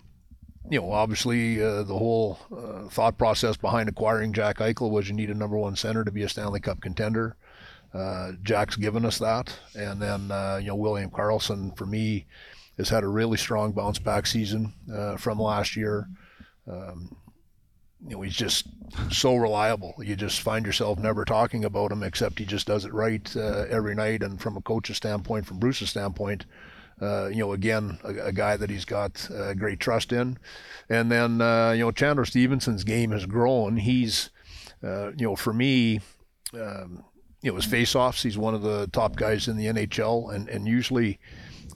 you 0.70 0.80
know, 0.80 0.92
obviously 0.92 1.62
uh, 1.62 1.82
the 1.82 1.96
whole 1.96 2.38
uh, 2.56 2.88
thought 2.88 3.18
process 3.18 3.56
behind 3.56 3.88
acquiring 3.88 4.32
Jack 4.32 4.58
Eichel 4.58 4.90
was 4.90 5.08
you 5.08 5.14
need 5.14 5.30
a 5.30 5.34
number 5.34 5.56
one 5.56 5.76
center 5.76 6.04
to 6.04 6.10
be 6.10 6.22
a 6.22 6.28
Stanley 6.28 6.60
Cup 6.60 6.80
contender. 6.80 7.36
Uh, 7.92 8.32
Jack's 8.42 8.76
given 8.76 9.04
us 9.04 9.18
that, 9.18 9.54
and 9.74 10.00
then 10.00 10.30
uh, 10.30 10.58
you 10.60 10.68
know 10.68 10.76
William 10.76 11.10
Karlsson 11.10 11.76
for 11.76 11.84
me 11.84 12.26
has 12.78 12.88
had 12.88 13.04
a 13.04 13.08
really 13.08 13.36
strong 13.36 13.72
bounce 13.72 13.98
back 13.98 14.26
season 14.26 14.72
uh, 14.92 15.16
from 15.16 15.38
last 15.38 15.76
year. 15.76 16.08
Um, 16.70 17.16
you 18.06 18.16
know, 18.16 18.22
he's 18.22 18.34
just 18.34 18.66
so 19.10 19.36
reliable. 19.36 19.94
You 19.98 20.16
just 20.16 20.40
find 20.40 20.66
yourself 20.66 20.98
never 20.98 21.24
talking 21.24 21.64
about 21.64 21.92
him, 21.92 22.02
except 22.02 22.38
he 22.38 22.44
just 22.44 22.66
does 22.66 22.84
it 22.84 22.92
right 22.92 23.30
uh, 23.36 23.66
every 23.68 23.94
night. 23.94 24.22
And 24.22 24.40
from 24.40 24.56
a 24.56 24.60
coach's 24.60 24.96
standpoint, 24.96 25.46
from 25.46 25.58
Bruce's 25.58 25.90
standpoint, 25.90 26.46
uh, 27.02 27.26
you 27.26 27.38
know, 27.38 27.52
again, 27.52 27.98
a, 28.04 28.26
a, 28.26 28.32
guy 28.32 28.56
that 28.56 28.70
he's 28.70 28.84
got 28.84 29.28
uh, 29.30 29.54
great 29.54 29.80
trust 29.80 30.12
in. 30.12 30.38
And 30.88 31.10
then, 31.10 31.40
uh, 31.40 31.72
you 31.72 31.80
know, 31.80 31.90
Chandler 31.90 32.24
Stephenson's 32.24 32.84
game 32.84 33.10
has 33.10 33.26
grown. 33.26 33.76
He's, 33.76 34.30
uh, 34.84 35.08
you 35.10 35.26
know, 35.26 35.34
for 35.34 35.52
me, 35.52 36.00
um, 36.54 37.02
you 37.42 37.50
know, 37.50 37.56
his 37.56 37.66
faceoffs, 37.66 38.22
he's 38.22 38.38
one 38.38 38.54
of 38.54 38.62
the 38.62 38.86
top 38.92 39.16
guys 39.16 39.48
in 39.48 39.56
the 39.56 39.66
NHL. 39.66 40.32
And, 40.32 40.48
and 40.48 40.68
usually 40.68 41.18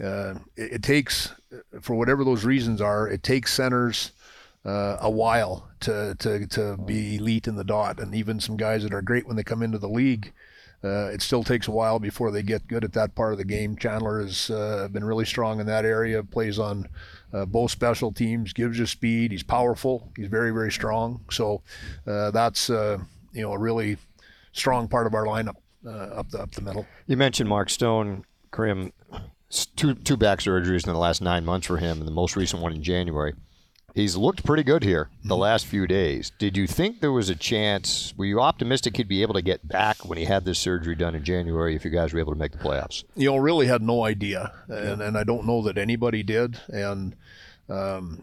uh, 0.00 0.35
it, 0.56 0.75
it, 0.75 0.83
takes, 0.85 1.33
for 1.80 1.97
whatever 1.97 2.23
those 2.23 2.45
reasons 2.45 2.80
are, 2.80 3.09
it 3.09 3.25
takes 3.25 3.52
centers 3.52 4.12
a 4.64 5.11
while 5.11 5.68
to, 5.78 6.16
to, 6.18 6.45
to 6.45 6.76
be 6.76 7.16
elite 7.16 7.47
in 7.49 7.56
the 7.56 7.64
dot. 7.64 7.99
And 7.99 8.14
even 8.14 8.38
some 8.38 8.56
guys 8.56 8.85
that 8.85 8.95
are 8.95 9.02
great 9.02 9.26
when 9.26 9.37
they 9.37 9.45
come 9.45 9.62
into 9.62 9.78
the 9.78 9.88
league 9.88 10.33
uh, 10.87 11.11
it 11.12 11.21
still 11.23 11.43
takes 11.43 11.69
a 11.69 11.71
while 11.71 11.99
before 11.99 12.31
they 12.31 12.43
get 12.43 12.66
good 12.69 12.85
at 12.85 12.93
that 12.93 13.14
part 13.14 13.33
of 13.33 13.38
the 13.38 13.45
game. 13.45 13.76
Chandler 13.76 14.21
has 14.21 14.50
uh, 14.50 14.88
been 14.90 15.05
really 15.05 15.25
strong 15.25 15.61
in 15.61 15.66
that 15.66 15.85
area. 15.85 16.23
Plays 16.23 16.59
on 16.59 16.88
uh, 17.33 17.45
both 17.45 17.71
special 17.71 18.12
teams, 18.12 18.52
gives 18.52 18.78
you 18.78 18.87
speed. 18.87 19.33
He's 19.33 19.43
powerful. 19.43 20.11
He's 20.16 20.28
very 20.28 20.52
very 20.52 20.73
strong. 20.73 21.21
So 21.31 21.62
uh, 22.07 22.31
that's 22.31 22.71
uh, 22.71 22.99
you 23.33 23.43
know 23.43 23.52
a 23.52 23.59
really 23.59 23.99
strong 24.52 24.88
part 24.88 25.07
of 25.07 25.14
our 25.14 25.25
lineup 25.25 25.57
uh, 25.87 25.90
up 25.90 26.31
the 26.31 26.40
up 26.40 26.52
the 26.52 26.62
middle. 26.62 26.87
You 27.07 27.16
mentioned 27.16 27.49
Mark 27.49 27.71
Stone, 27.71 28.25
Krim, 28.50 28.93
two 29.76 29.95
two 29.95 30.16
back 30.16 30.38
surgeries 30.40 30.87
in 30.87 30.93
the 30.93 30.99
last 30.99 31.21
nine 31.21 31.45
months 31.45 31.66
for 31.66 31.78
him, 31.78 31.99
and 31.99 32.07
the 32.07 32.12
most 32.12 32.37
recent 32.37 32.62
one 32.62 32.73
in 32.73 32.83
January. 32.83 33.35
He's 33.97 34.15
looked 34.15 34.45
pretty 34.45 34.62
good 34.62 34.85
here 34.85 35.09
the 35.25 35.31
Mm-hmm. 35.35 35.41
last 35.41 35.67
few 35.67 35.87
days. 35.87 36.31
Did 36.38 36.57
you 36.57 36.67
think 36.67 37.00
there 37.00 37.11
was 37.11 37.31
a 37.31 37.35
chance? 37.35 38.12
Were 38.17 38.26
you 38.26 38.41
optimistic 38.41 38.97
he'd 38.99 39.09
be 39.09 39.23
able 39.23 39.33
to 39.35 39.43
get 39.43 39.67
back 39.67 40.05
when 40.05 40.19
he 40.19 40.26
had 40.26 40.45
this 40.45 40.59
surgery 40.59 40.95
done 40.95 41.15
in 41.15 41.25
January 41.25 41.75
if 41.75 41.83
you 41.85 41.91
guys 41.91 42.12
were 42.12 42.21
able 42.21 42.33
to 42.35 42.38
make 42.38 42.53
the 42.53 42.59
playoffs? 42.59 43.05
you 43.17 43.31
know, 43.31 43.37
really 43.38 43.67
had 43.67 43.81
no 43.83 44.05
idea, 44.05 44.53
and 44.69 45.00
and 45.00 45.17
I 45.17 45.25
don't 45.25 45.47
know 45.47 45.62
that 45.62 45.79
anybody 45.79 46.23
did. 46.23 46.61
And 46.69 47.17
um, 47.71 48.23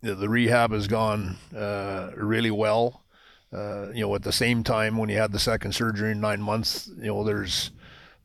the, 0.00 0.14
the 0.14 0.28
rehab 0.30 0.72
has 0.72 0.88
gone 0.88 1.36
uh, 1.54 2.10
really 2.16 2.50
well. 2.50 3.02
Uh, 3.52 3.90
you 3.92 4.00
know, 4.00 4.14
at 4.14 4.22
the 4.22 4.32
same 4.32 4.64
time, 4.64 4.96
when 4.96 5.08
you 5.10 5.18
had 5.18 5.30
the 5.32 5.38
second 5.38 5.72
surgery 5.72 6.12
in 6.12 6.20
nine 6.20 6.40
months, 6.40 6.88
you 6.98 7.06
know, 7.08 7.22
there's 7.22 7.70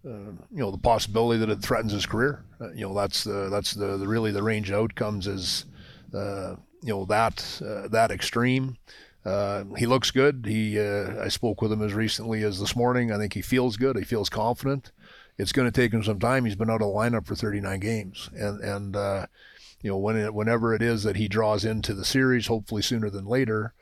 uh, 0.07 0.09
you 0.49 0.61
know 0.63 0.71
the 0.71 0.77
possibility 0.77 1.37
that 1.39 1.49
it 1.49 1.61
threatens 1.61 1.91
his 1.91 2.05
career. 2.05 2.43
Uh, 2.61 2.71
you 2.71 2.87
know, 2.87 2.93
that's 2.93 3.25
the 3.25 3.49
that's 3.49 3.73
the, 3.73 3.97
the 3.97 4.07
really 4.07 4.31
the 4.31 4.41
range 4.41 4.69
of 4.71 4.77
outcomes 4.79 5.27
is 5.27 5.65
uh, 6.13 6.55
you 6.81 6.93
know 6.93 7.05
that 7.05 7.61
uh, 7.65 7.87
that 7.89 8.11
extreme. 8.11 8.77
Uh, 9.23 9.65
he 9.77 9.85
looks 9.85 10.09
good. 10.09 10.45
He 10.47 10.79
uh, 10.79 11.23
I 11.23 11.27
spoke 11.27 11.61
with 11.61 11.71
him 11.71 11.81
as 11.81 11.93
recently 11.93 12.43
as 12.43 12.59
this 12.59 12.75
morning. 12.75 13.11
I 13.11 13.17
think 13.17 13.33
he 13.33 13.41
feels 13.41 13.77
good. 13.77 13.95
He 13.97 14.03
feels 14.03 14.29
confident. 14.29 14.91
It's 15.37 15.51
going 15.51 15.71
to 15.71 15.81
take 15.81 15.93
him 15.93 16.03
some 16.03 16.19
time. 16.19 16.45
He's 16.45 16.55
been 16.55 16.69
out 16.69 16.81
of 16.81 16.87
the 16.87 16.93
lineup 16.93 17.25
for 17.25 17.35
39 17.35 17.79
games, 17.79 18.29
and 18.33 18.59
and 18.61 18.95
uh, 18.95 19.27
you 19.81 19.91
know 19.91 19.97
when 19.97 20.17
it, 20.17 20.33
whenever 20.33 20.73
it 20.73 20.81
is 20.81 21.03
that 21.03 21.15
he 21.15 21.27
draws 21.27 21.65
into 21.65 21.93
the 21.93 22.05
series, 22.05 22.47
hopefully 22.47 22.81
sooner 22.81 23.09
than 23.09 23.25
later, 23.25 23.73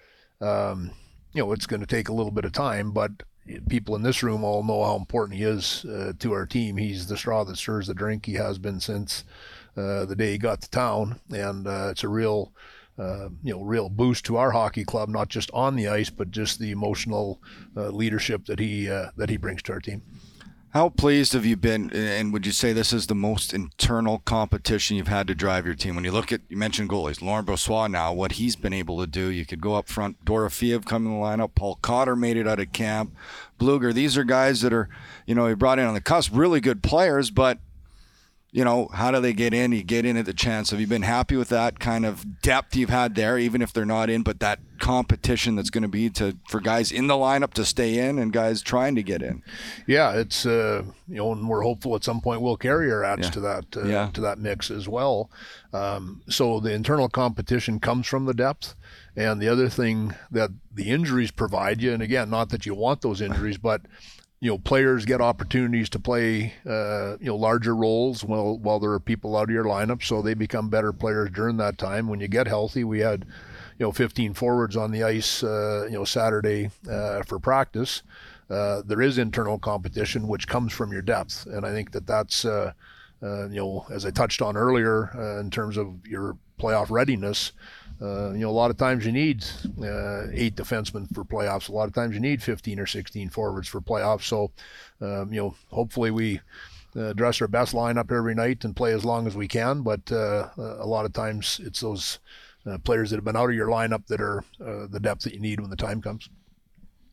um, 0.41 0.91
you 1.33 1.41
know 1.41 1.51
it's 1.53 1.67
going 1.67 1.81
to 1.81 1.88
take 1.88 2.09
a 2.09 2.13
little 2.13 2.31
bit 2.31 2.45
of 2.45 2.51
time. 2.51 2.91
But 2.91 3.24
people 3.67 3.95
in 3.95 4.03
this 4.03 4.21
room 4.24 4.43
all 4.43 4.63
know 4.63 4.83
how 4.83 4.95
important 4.95 5.38
he 5.38 5.43
is 5.43 5.86
uh, 5.86 6.13
to 6.19 6.33
our 6.33 6.45
team. 6.45 6.77
He's 6.77 7.07
the 7.07 7.17
straw 7.17 7.43
that 7.45 7.57
stirs 7.57 7.88
the 7.88 7.93
drink. 7.93 8.25
He 8.25 8.33
has 8.33 8.57
been 8.57 8.79
since 8.79 9.24
the 10.05 10.15
day 10.17 10.31
he 10.31 10.38
got 10.38 10.62
to 10.62 10.69
town, 10.69 11.19
and 11.29 11.67
uh, 11.67 11.89
it's 11.91 12.03
a 12.03 12.09
real 12.09 12.51
uh, 13.00 13.29
you 13.43 13.53
know, 13.53 13.62
real 13.62 13.88
boost 13.88 14.25
to 14.25 14.36
our 14.36 14.51
hockey 14.51 14.83
club, 14.83 15.07
not 15.07 15.29
just 15.29 15.50
on 15.53 15.75
the 15.75 15.88
ice, 15.88 16.09
but 16.09 16.31
just 16.31 16.59
the 16.59 16.71
emotional 16.71 17.41
uh, 17.77 17.88
leadership 17.89 18.45
that 18.45 18.59
he 18.59 18.89
uh, 18.89 19.09
that 19.15 19.29
he 19.29 19.38
brings 19.38 19.62
to 19.63 19.71
our 19.71 19.79
team. 19.79 20.01
How 20.71 20.89
pleased 20.89 21.33
have 21.33 21.48
you 21.48 21.55
been, 21.55 21.89
and 21.91 22.31
would 22.31 22.45
you 22.45 22.51
say 22.51 22.74
this 22.74 22.93
is 22.93 23.07
the 23.07 23.15
most 23.15 23.55
internal 23.55 24.19
competition 24.19 24.98
you've 24.98 25.07
had 25.07 25.25
to 25.27 25.33
drive 25.33 25.65
your 25.65 25.74
team? 25.74 25.95
When 25.95 26.03
you 26.03 26.12
look 26.12 26.31
at, 26.31 26.41
you 26.48 26.57
mentioned 26.57 26.89
goalies, 26.89 27.24
Laurent 27.24 27.48
Brossoit 27.48 27.89
now, 27.89 28.13
what 28.13 28.33
he's 28.33 28.55
been 28.55 28.74
able 28.74 29.00
to 29.00 29.07
do. 29.07 29.29
You 29.29 29.48
could 29.48 29.62
go 29.62 29.74
up 29.74 29.88
front, 29.88 30.24
Dorofeev 30.25 30.86
coming 30.86 31.12
in 31.12 31.19
the 31.19 31.25
lineup, 31.25 31.55
Paul 31.55 31.79
Cotter 31.81 32.15
made 32.15 32.38
it 32.38 32.48
out 32.48 32.59
of 32.59 32.71
camp, 32.71 33.15
Blueger. 33.59 33.91
These 33.91 34.15
are 34.15 34.24
guys 34.24 34.62
that 34.62 34.71
are, 34.71 34.89
you 35.25 35.33
know, 35.33 35.48
he 35.48 35.55
brought 35.55 35.79
in 35.79 35.86
on 35.86 35.95
the 35.95 36.01
cusp, 36.01 36.31
really 36.36 36.59
good 36.59 36.83
players, 36.83 37.31
but 37.31 37.57
you 38.51 38.63
know, 38.63 38.88
how 38.94 39.12
do 39.12 39.20
they 39.22 39.34
get 39.34 39.53
in? 39.53 39.72
You 39.72 39.84
get 39.84 40.06
in 40.06 40.18
at 40.18 40.25
the 40.25 40.34
chance. 40.34 40.72
Have 40.72 40.79
you 40.82 40.88
been 40.88 41.03
happy 41.03 41.36
with 41.36 41.50
that 41.50 41.79
kind 41.79 42.06
of 42.06 42.41
depth 42.41 42.75
you've 42.75 42.89
had 42.89 43.13
there, 43.15 43.38
even 43.38 43.62
if 43.62 43.72
they're 43.72 43.86
not 43.86 44.10
in, 44.10 44.24
but 44.24 44.39
that 44.39 44.60
competition 44.79 45.56
that's 45.56 45.70
going 45.70 45.84
to 45.84 45.88
be 45.88 46.10
to 46.10 46.36
for 46.48 46.60
guys 46.60 46.91
in 46.91 47.06
the 47.08 47.13
lineup 47.13 47.53
to 47.53 47.63
stay 47.65 48.00
in 48.00 48.18
and 48.18 48.34
guys 48.34 48.62
trying 48.63 48.96
to 48.96 49.03
get 49.03 49.22
in? 49.22 49.44
Yeah, 49.86 50.13
it's 50.13 50.46
uh, 50.48 50.84
you 51.08 51.15
know, 51.18 51.32
and 51.32 51.48
we're 51.48 51.62
hopeful 51.62 51.96
at 51.96 52.03
some 52.03 52.22
point 52.22 52.41
Will 52.41 52.58
Carrier 52.58 53.03
adds 53.03 53.27
Yeah. 53.27 53.32
to 53.32 53.39
that 53.41 53.65
uh, 53.77 53.84
Yeah. 53.86 54.10
to 54.13 54.22
that 54.22 54.39
mix 54.39 54.72
as 54.72 54.88
well. 54.89 55.29
Um, 55.72 56.22
so 56.27 56.60
the 56.60 56.74
internal 56.74 57.08
competition 57.10 57.79
comes 57.79 58.08
from 58.08 58.25
the 58.25 58.34
depth, 58.34 58.74
and 59.15 59.39
the 59.39 59.48
other 59.48 59.70
thing 59.70 60.15
that 60.32 60.50
the 60.74 60.89
injuries 60.89 61.29
provide 61.29 61.82
you, 61.84 61.94
and 61.94 62.01
again, 62.01 62.29
not 62.32 62.50
that 62.50 62.65
you 62.65 62.74
want 62.74 63.01
those 63.01 63.22
injuries, 63.22 63.58
but 63.60 63.82
you 64.41 64.50
know, 64.50 64.58
players 64.58 65.03
get 65.03 65.19
opportunities 65.19 65.89
to 65.89 66.00
play, 66.00 66.53
uh, 66.65 67.17
you 67.19 67.25
know, 67.25 67.36
larger 67.36 67.75
roles 67.75 68.24
while 68.24 68.58
while 68.58 68.79
there 68.79 68.91
are 68.91 69.00
people 69.00 69.36
out 69.36 69.43
of 69.43 69.50
your 69.50 69.65
lineup, 69.65 70.01
so 70.01 70.22
they 70.22 70.34
become 70.34 70.69
better 70.69 70.93
players 70.93 71.29
during 71.31 71.58
that 71.58 71.77
time. 71.77 72.08
When 72.08 72.22
you 72.22 72.29
get 72.29 72.48
healthy, 72.48 72.86
we 72.86 73.00
had, 73.00 73.25
you 73.77 73.86
know, 73.86 73.91
15 73.91 74.34
forwards 74.34 74.77
on 74.77 74.91
the 74.91 75.03
ice, 75.03 75.43
uh, 75.43 75.86
you 75.88 75.98
know, 75.98 76.05
Saturday 76.05 76.69
uh, 76.89 77.24
for 77.24 77.38
practice. 77.39 78.01
Uh, 78.50 78.81
there 78.86 79.01
is 79.01 79.17
internal 79.17 79.60
competition, 79.60 80.27
which 80.27 80.48
comes 80.48 80.72
from 80.72 80.91
your 80.91 81.01
depth, 81.01 81.46
and 81.46 81.65
I 81.65 81.72
think 81.72 81.91
that 81.91 82.08
that's, 82.08 82.46
uh, 82.46 82.72
uh, 83.22 83.48
you 83.50 83.58
know, 83.58 83.86
as 83.91 84.05
I 84.05 84.12
touched 84.12 84.41
on 84.41 84.55
earlier, 84.55 85.12
in 85.39 85.51
terms 85.51 85.75
of 85.75 86.08
your 86.08 86.38
playoff 86.60 86.89
readiness. 86.89 87.51
Uh, 88.01 88.32
you 88.32 88.39
know, 88.39 88.50
a 88.50 88.51
lot 88.51 88.72
of 88.72 88.77
times 88.77 89.06
you 89.06 89.12
need 89.12 89.44
uh, 89.82 90.27
eight 90.32 90.56
defensemen 90.56 91.13
for 91.13 91.25
playoffs. 91.25 91.68
A 91.68 91.74
lot 91.74 91.88
of 91.88 91.94
times 91.94 92.13
you 92.13 92.22
need 92.22 92.41
15 92.41 92.79
or 92.79 92.86
16 92.86 93.29
forwards 93.29 93.68
for 93.68 93.82
playoffs. 93.82 94.24
So, 94.24 94.51
um, 95.01 95.34
you 95.34 95.41
know, 95.41 95.56
hopefully 95.70 96.12
we 96.12 96.39
uh, 96.96 97.13
dress 97.13 97.41
our 97.41 97.48
best 97.48 97.74
lineup 97.74 98.12
every 98.12 98.36
night 98.36 98.63
and 98.63 98.75
play 98.75 98.94
as 98.94 99.03
long 99.03 99.27
as 99.27 99.36
we 99.36 99.48
can. 99.48 99.82
But 99.82 100.12
uh, 100.12 100.50
a 100.58 100.88
lot 100.88 101.06
of 101.06 101.13
times 101.13 101.60
it's 101.63 101.82
those 101.82 102.20
uh, 102.65 102.77
players 102.77 103.10
that 103.10 103.18
have 103.18 103.25
been 103.25 103.36
out 103.36 103.50
of 103.50 103.56
your 103.56 103.68
lineup 103.68 104.06
that 104.08 104.22
are 104.22 104.44
uh, 104.63 104.88
the 104.89 105.00
depth 105.00 105.24
that 105.24 105.34
you 105.34 105.39
need 105.39 105.60
when 105.60 105.70
the 105.70 105.75
time 105.75 106.01
comes. 106.01 106.29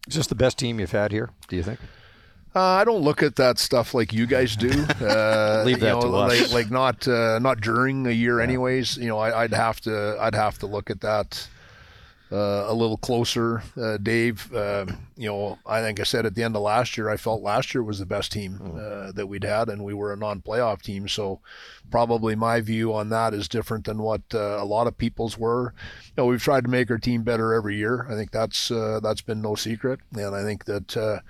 Is 0.08 0.14
this 0.14 0.26
the 0.28 0.34
best 0.36 0.58
team 0.58 0.78
you've 0.78 0.92
had 0.92 1.10
here? 1.10 1.30
Do 1.48 1.56
you 1.56 1.62
think? 1.62 1.80
Uh, 2.56 2.60
I 2.80 2.84
don't 2.84 3.02
look 3.02 3.22
at 3.22 3.36
that 3.36 3.58
stuff 3.58 3.92
like 3.92 4.14
you 4.14 4.26
guys 4.26 4.56
do. 4.56 4.70
Uh, 5.06 5.62
Leave 5.64 5.80
that 5.80 5.94
you 5.94 6.00
know, 6.00 6.10
to 6.10 6.16
us. 6.16 6.40
Like, 6.40 6.52
like 6.52 6.70
not 6.70 7.06
uh, 7.06 7.38
not 7.38 7.60
during 7.60 8.06
a 8.06 8.10
year, 8.10 8.40
anyways. 8.40 8.96
You 8.96 9.08
know, 9.08 9.18
I, 9.18 9.42
I'd 9.42 9.52
have 9.52 9.80
to 9.82 10.16
I'd 10.18 10.34
have 10.34 10.58
to 10.58 10.66
look 10.66 10.90
at 10.90 11.00
that 11.02 11.48
uh, 12.32 12.64
a 12.66 12.74
little 12.74 12.96
closer, 12.96 13.62
uh, 13.76 13.98
Dave. 13.98 14.52
Uh, 14.52 14.86
you 15.16 15.28
know, 15.28 15.58
I 15.64 15.80
think 15.80 16.00
I 16.00 16.02
said 16.02 16.26
at 16.26 16.34
the 16.34 16.42
end 16.42 16.56
of 16.56 16.62
last 16.62 16.96
year, 16.96 17.08
I 17.08 17.16
felt 17.16 17.42
last 17.42 17.74
year 17.74 17.82
was 17.82 17.98
the 17.98 18.06
best 18.06 18.32
team 18.32 18.60
uh, 18.76 19.12
that 19.12 19.28
we'd 19.28 19.44
had, 19.44 19.68
and 19.68 19.84
we 19.84 19.94
were 19.94 20.12
a 20.12 20.16
non-playoff 20.16 20.82
team. 20.82 21.08
So, 21.08 21.40
probably 21.90 22.34
my 22.34 22.60
view 22.60 22.92
on 22.94 23.10
that 23.10 23.32
is 23.32 23.48
different 23.48 23.84
than 23.84 23.98
what 23.98 24.22
uh, 24.34 24.58
a 24.60 24.64
lot 24.64 24.86
of 24.86 24.98
people's 24.98 25.38
were. 25.38 25.72
You 26.06 26.12
know, 26.18 26.26
we've 26.26 26.42
tried 26.42 26.64
to 26.64 26.70
make 26.70 26.90
our 26.90 26.98
team 26.98 27.22
better 27.22 27.54
every 27.54 27.76
year. 27.76 28.06
I 28.10 28.14
think 28.14 28.32
that's 28.32 28.70
uh, 28.70 29.00
that's 29.02 29.22
been 29.22 29.40
no 29.40 29.54
secret, 29.54 30.00
and 30.12 30.34
I 30.34 30.42
think 30.42 30.64
that 30.64 30.96
uh, 30.96 31.20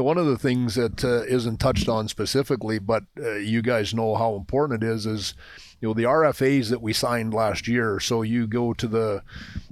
know, 0.00 0.02
one 0.04 0.18
of 0.18 0.26
the 0.26 0.38
things 0.38 0.74
that 0.74 1.04
uh, 1.04 1.22
isn't 1.24 1.58
touched 1.58 1.88
on 1.88 2.08
specifically, 2.08 2.78
but 2.78 3.04
uh, 3.18 3.34
you 3.34 3.62
guys 3.62 3.92
know 3.92 4.14
how 4.14 4.34
important 4.34 4.82
it 4.82 4.86
is, 4.86 5.06
is 5.06 5.34
you 5.80 5.88
know 5.88 5.94
the 5.94 6.04
RFAs 6.04 6.70
that 6.70 6.80
we 6.80 6.92
signed 6.92 7.34
last 7.34 7.68
year. 7.68 8.00
So 8.00 8.22
you 8.22 8.46
go 8.46 8.72
to 8.72 8.86
the, 8.86 9.22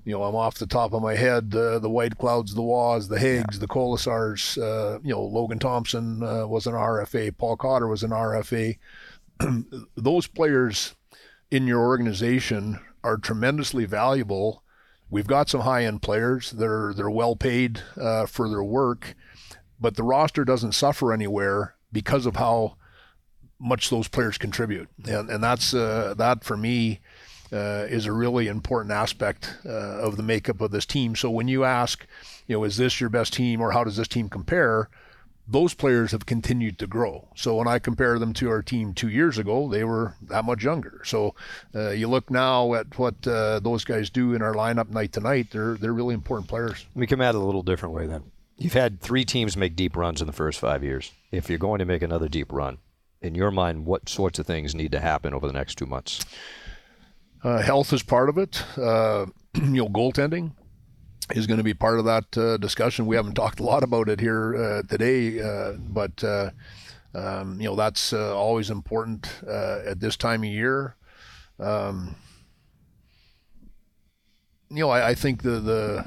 you 0.04 0.12
know, 0.12 0.24
I'm 0.24 0.34
off 0.34 0.58
the 0.58 0.66
top 0.66 0.92
of 0.92 1.02
my 1.02 1.14
head, 1.14 1.54
uh, 1.54 1.78
the 1.78 1.88
Whiteclouds, 1.88 2.54
the 2.54 2.62
Roys, 2.62 3.08
the 3.08 3.18
Higgs, 3.18 3.58
the 3.60 3.68
Kolesars. 3.68 4.58
Uh, 4.58 4.98
you 5.02 5.10
know, 5.10 5.22
Logan 5.22 5.58
Thompson 5.58 6.22
uh, 6.22 6.46
was 6.46 6.66
an 6.66 6.74
RFA, 6.74 7.36
Paul 7.36 7.56
Cotter 7.56 7.88
was 7.88 8.02
an 8.02 8.10
RFA. 8.10 8.76
Those 9.96 10.26
players 10.26 10.94
in 11.50 11.66
your 11.66 11.80
organization 11.80 12.78
are 13.02 13.16
tremendously 13.16 13.84
valuable. 13.86 14.62
We've 15.08 15.26
got 15.26 15.48
some 15.48 15.62
high-end 15.62 16.02
players. 16.02 16.52
They're 16.52 16.92
they're 16.94 17.10
well 17.10 17.34
paid 17.34 17.82
uh, 17.96 18.26
for 18.26 18.48
their 18.48 18.62
work, 18.62 19.16
but 19.80 19.96
the 19.96 20.02
roster 20.02 20.44
doesn't 20.44 20.72
suffer 20.72 21.12
anywhere 21.12 21.74
because 21.92 22.26
of 22.26 22.36
how 22.36 22.76
much 23.58 23.90
those 23.90 24.08
players 24.08 24.38
contribute, 24.38 24.88
and 25.06 25.30
and 25.30 25.42
that's 25.42 25.74
uh, 25.74 26.14
that 26.16 26.44
for 26.44 26.56
me 26.56 27.00
uh, 27.52 27.86
is 27.88 28.06
a 28.06 28.12
really 28.12 28.46
important 28.46 28.92
aspect 28.92 29.56
uh, 29.66 29.68
of 29.68 30.16
the 30.16 30.22
makeup 30.22 30.60
of 30.60 30.70
this 30.70 30.86
team. 30.86 31.16
So 31.16 31.30
when 31.30 31.48
you 31.48 31.64
ask, 31.64 32.06
you 32.46 32.56
know, 32.56 32.64
is 32.64 32.76
this 32.76 33.00
your 33.00 33.10
best 33.10 33.32
team 33.32 33.60
or 33.60 33.72
how 33.72 33.84
does 33.84 33.96
this 33.96 34.08
team 34.08 34.28
compare? 34.28 34.88
Those 35.48 35.74
players 35.74 36.12
have 36.12 36.26
continued 36.26 36.78
to 36.78 36.86
grow. 36.86 37.26
So 37.34 37.56
when 37.56 37.66
I 37.66 37.80
compare 37.80 38.20
them 38.20 38.32
to 38.34 38.48
our 38.50 38.62
team 38.62 38.94
two 38.94 39.08
years 39.08 39.36
ago, 39.36 39.68
they 39.68 39.82
were 39.82 40.14
that 40.28 40.44
much 40.44 40.62
younger. 40.62 41.00
So 41.04 41.34
uh, 41.74 41.90
you 41.90 42.06
look 42.06 42.30
now 42.30 42.74
at 42.74 42.96
what 42.96 43.26
uh, 43.26 43.58
those 43.58 43.82
guys 43.82 44.10
do 44.10 44.32
in 44.34 44.42
our 44.42 44.54
lineup 44.54 44.90
night 44.90 45.12
to 45.14 45.20
night. 45.20 45.48
They're 45.50 45.74
they're 45.74 45.92
really 45.92 46.14
important 46.14 46.48
players. 46.48 46.86
Me 46.94 47.06
come 47.06 47.20
at 47.20 47.34
it 47.34 47.38
a 47.38 47.44
little 47.44 47.64
different 47.64 47.94
way 47.96 48.06
then. 48.06 48.22
You've 48.60 48.74
had 48.74 49.00
three 49.00 49.24
teams 49.24 49.56
make 49.56 49.74
deep 49.74 49.96
runs 49.96 50.20
in 50.20 50.26
the 50.26 50.34
first 50.34 50.60
five 50.60 50.84
years. 50.84 51.12
If 51.32 51.48
you're 51.48 51.58
going 51.58 51.78
to 51.78 51.86
make 51.86 52.02
another 52.02 52.28
deep 52.28 52.52
run, 52.52 52.76
in 53.22 53.34
your 53.34 53.50
mind, 53.50 53.86
what 53.86 54.06
sorts 54.06 54.38
of 54.38 54.46
things 54.46 54.74
need 54.74 54.92
to 54.92 55.00
happen 55.00 55.32
over 55.32 55.46
the 55.46 55.54
next 55.54 55.76
two 55.76 55.86
months? 55.86 56.22
Uh, 57.42 57.62
health 57.62 57.90
is 57.94 58.02
part 58.02 58.28
of 58.28 58.36
it. 58.36 58.62
Uh, 58.76 59.26
you 59.54 59.82
know, 59.82 59.88
goaltending 59.88 60.52
is 61.34 61.46
going 61.46 61.56
to 61.56 61.64
be 61.64 61.72
part 61.72 61.98
of 61.98 62.04
that 62.04 62.36
uh, 62.36 62.58
discussion. 62.58 63.06
We 63.06 63.16
haven't 63.16 63.32
talked 63.32 63.60
a 63.60 63.62
lot 63.62 63.82
about 63.82 64.10
it 64.10 64.20
here 64.20 64.54
uh, 64.54 64.82
today, 64.82 65.40
uh, 65.40 65.72
but 65.78 66.22
uh, 66.22 66.50
um, 67.14 67.58
you 67.62 67.66
know 67.66 67.76
that's 67.76 68.12
always 68.12 68.68
important 68.68 69.42
at 69.48 70.00
this 70.00 70.18
time 70.18 70.42
of 70.42 70.50
year. 70.50 70.96
Um, 71.58 72.14
you 74.68 74.80
know, 74.80 74.90
I, 74.90 75.10
I 75.10 75.14
think 75.14 75.42
the 75.42 75.60
the 75.60 76.06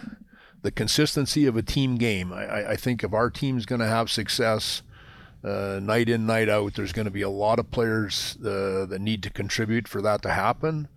the 0.63 0.72
consistency 0.72 1.46
of 1.46 1.55
a 1.55 1.62
team 1.62 1.96
game. 1.98 2.34
I, 2.34 2.72
I- 2.72 2.75
think 2.75 3.03
if 3.03 3.13
our 3.13 3.29
team's 3.29 3.65
going 3.67 3.82
to 3.82 3.88
have 3.88 4.10
success, 4.10 4.82
uh, 5.43 5.79
night 5.82 6.10
in, 6.10 6.25
night 6.25 6.50
out. 6.50 6.74
There's 6.74 6.93
going 6.93 7.05
to 7.05 7.12
be 7.12 7.22
a 7.22 7.29
lot 7.29 7.60
of 7.60 7.70
players 7.70 8.38
uh, 8.39 8.86
that 8.88 9.01
need 9.01 9.22
to 9.24 9.29
contribute 9.29 9.88
for 9.88 10.01
that 10.01 10.22
to 10.22 10.32
happen, 10.32 10.88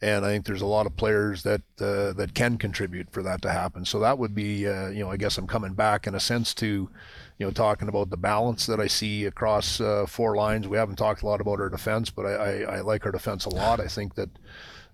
and 0.00 0.24
I 0.24 0.30
think 0.30 0.46
there's 0.46 0.62
a 0.62 0.66
lot 0.66 0.86
of 0.86 0.96
players 0.96 1.42
that 1.42 1.60
uh, 1.80 2.12
that 2.14 2.32
can 2.34 2.56
contribute 2.56 3.10
for 3.12 3.22
that 3.22 3.42
to 3.42 3.50
happen. 3.50 3.84
So 3.84 3.98
that 4.00 4.18
would 4.18 4.34
be, 4.34 4.66
uh, 4.66 4.88
you 4.88 5.00
know, 5.00 5.10
I 5.10 5.16
guess 5.18 5.36
I'm 5.36 5.46
coming 5.46 5.74
back 5.74 6.06
in 6.06 6.14
a 6.14 6.20
sense 6.20 6.54
to, 6.54 6.66
you 6.66 7.46
know, 7.46 7.50
talking 7.50 7.88
about 7.88 8.08
the 8.08 8.16
balance 8.16 8.64
that 8.66 8.80
I 8.80 8.86
see 8.86 9.26
across 9.26 9.80
uh, 9.80 10.06
four 10.08 10.34
lines. 10.34 10.66
We 10.66 10.78
haven't 10.78 10.96
talked 10.96 11.22
a 11.22 11.26
lot 11.26 11.42
about 11.42 11.60
our 11.60 11.68
defense, 11.68 12.08
but 12.08 12.24
I, 12.24 12.32
I, 12.32 12.76
I 12.76 12.80
like 12.80 13.04
our 13.04 13.12
defense 13.12 13.44
a 13.44 13.50
lot. 13.50 13.80
I 13.80 13.86
think 13.86 14.14
that. 14.14 14.30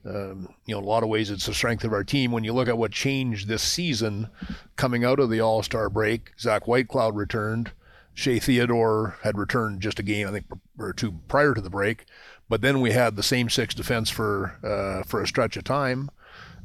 Um, 0.06 0.54
you 0.66 0.74
know, 0.74 0.78
in 0.78 0.84
a 0.84 0.88
lot 0.88 1.02
of 1.02 1.08
ways, 1.08 1.30
it's 1.30 1.46
the 1.46 1.54
strength 1.54 1.84
of 1.84 1.92
our 1.92 2.04
team. 2.04 2.30
When 2.30 2.44
you 2.44 2.52
look 2.52 2.68
at 2.68 2.78
what 2.78 2.92
changed 2.92 3.48
this 3.48 3.62
season, 3.62 4.28
coming 4.76 5.04
out 5.04 5.18
of 5.18 5.30
the 5.30 5.40
All 5.40 5.62
Star 5.62 5.90
break, 5.90 6.32
Zach 6.38 6.64
Whitecloud 6.64 7.16
returned. 7.16 7.72
Shea 8.14 8.38
Theodore 8.38 9.16
had 9.24 9.36
returned 9.36 9.82
just 9.82 9.98
a 9.98 10.02
game, 10.02 10.26
I 10.26 10.30
think, 10.30 10.46
or 10.78 10.94
two 10.94 11.20
prior 11.28 11.52
to 11.52 11.60
the 11.60 11.68
break. 11.68 12.06
But 12.48 12.62
then 12.62 12.80
we 12.80 12.92
had 12.92 13.14
the 13.14 13.22
same 13.22 13.50
six 13.50 13.74
defense 13.74 14.08
for 14.08 14.58
uh, 14.62 15.02
for 15.06 15.20
a 15.20 15.26
stretch 15.26 15.56
of 15.56 15.64
time. 15.64 16.10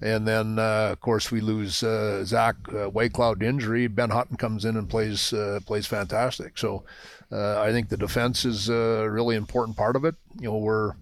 And 0.02 0.28
then, 0.28 0.58
uh, 0.58 0.90
of 0.92 1.00
course, 1.00 1.30
we 1.30 1.42
lose 1.42 1.84
uh, 1.84 2.24
Zach 2.26 2.56
uh, 2.70 2.90
Whitecloud 2.90 3.40
to 3.40 3.46
injury. 3.46 3.88
Ben 3.88 4.10
Hutton 4.10 4.38
comes 4.38 4.66
in 4.66 4.78
and 4.78 4.90
plays 4.90 5.34
uh, 5.34 5.60
plays 5.66 5.86
fantastic. 5.86 6.58
So 6.58 6.84
uh, 7.32 7.60
I 7.62 7.72
think 7.72 7.90
the 7.90 7.98
defense 7.98 8.46
is 8.46 8.70
a 8.70 9.08
really 9.10 9.36
important 9.36 9.78
part 9.78 9.96
of 9.96 10.06
it. 10.06 10.16
You 10.40 10.50
know, 10.50 10.58
we're 10.58 10.94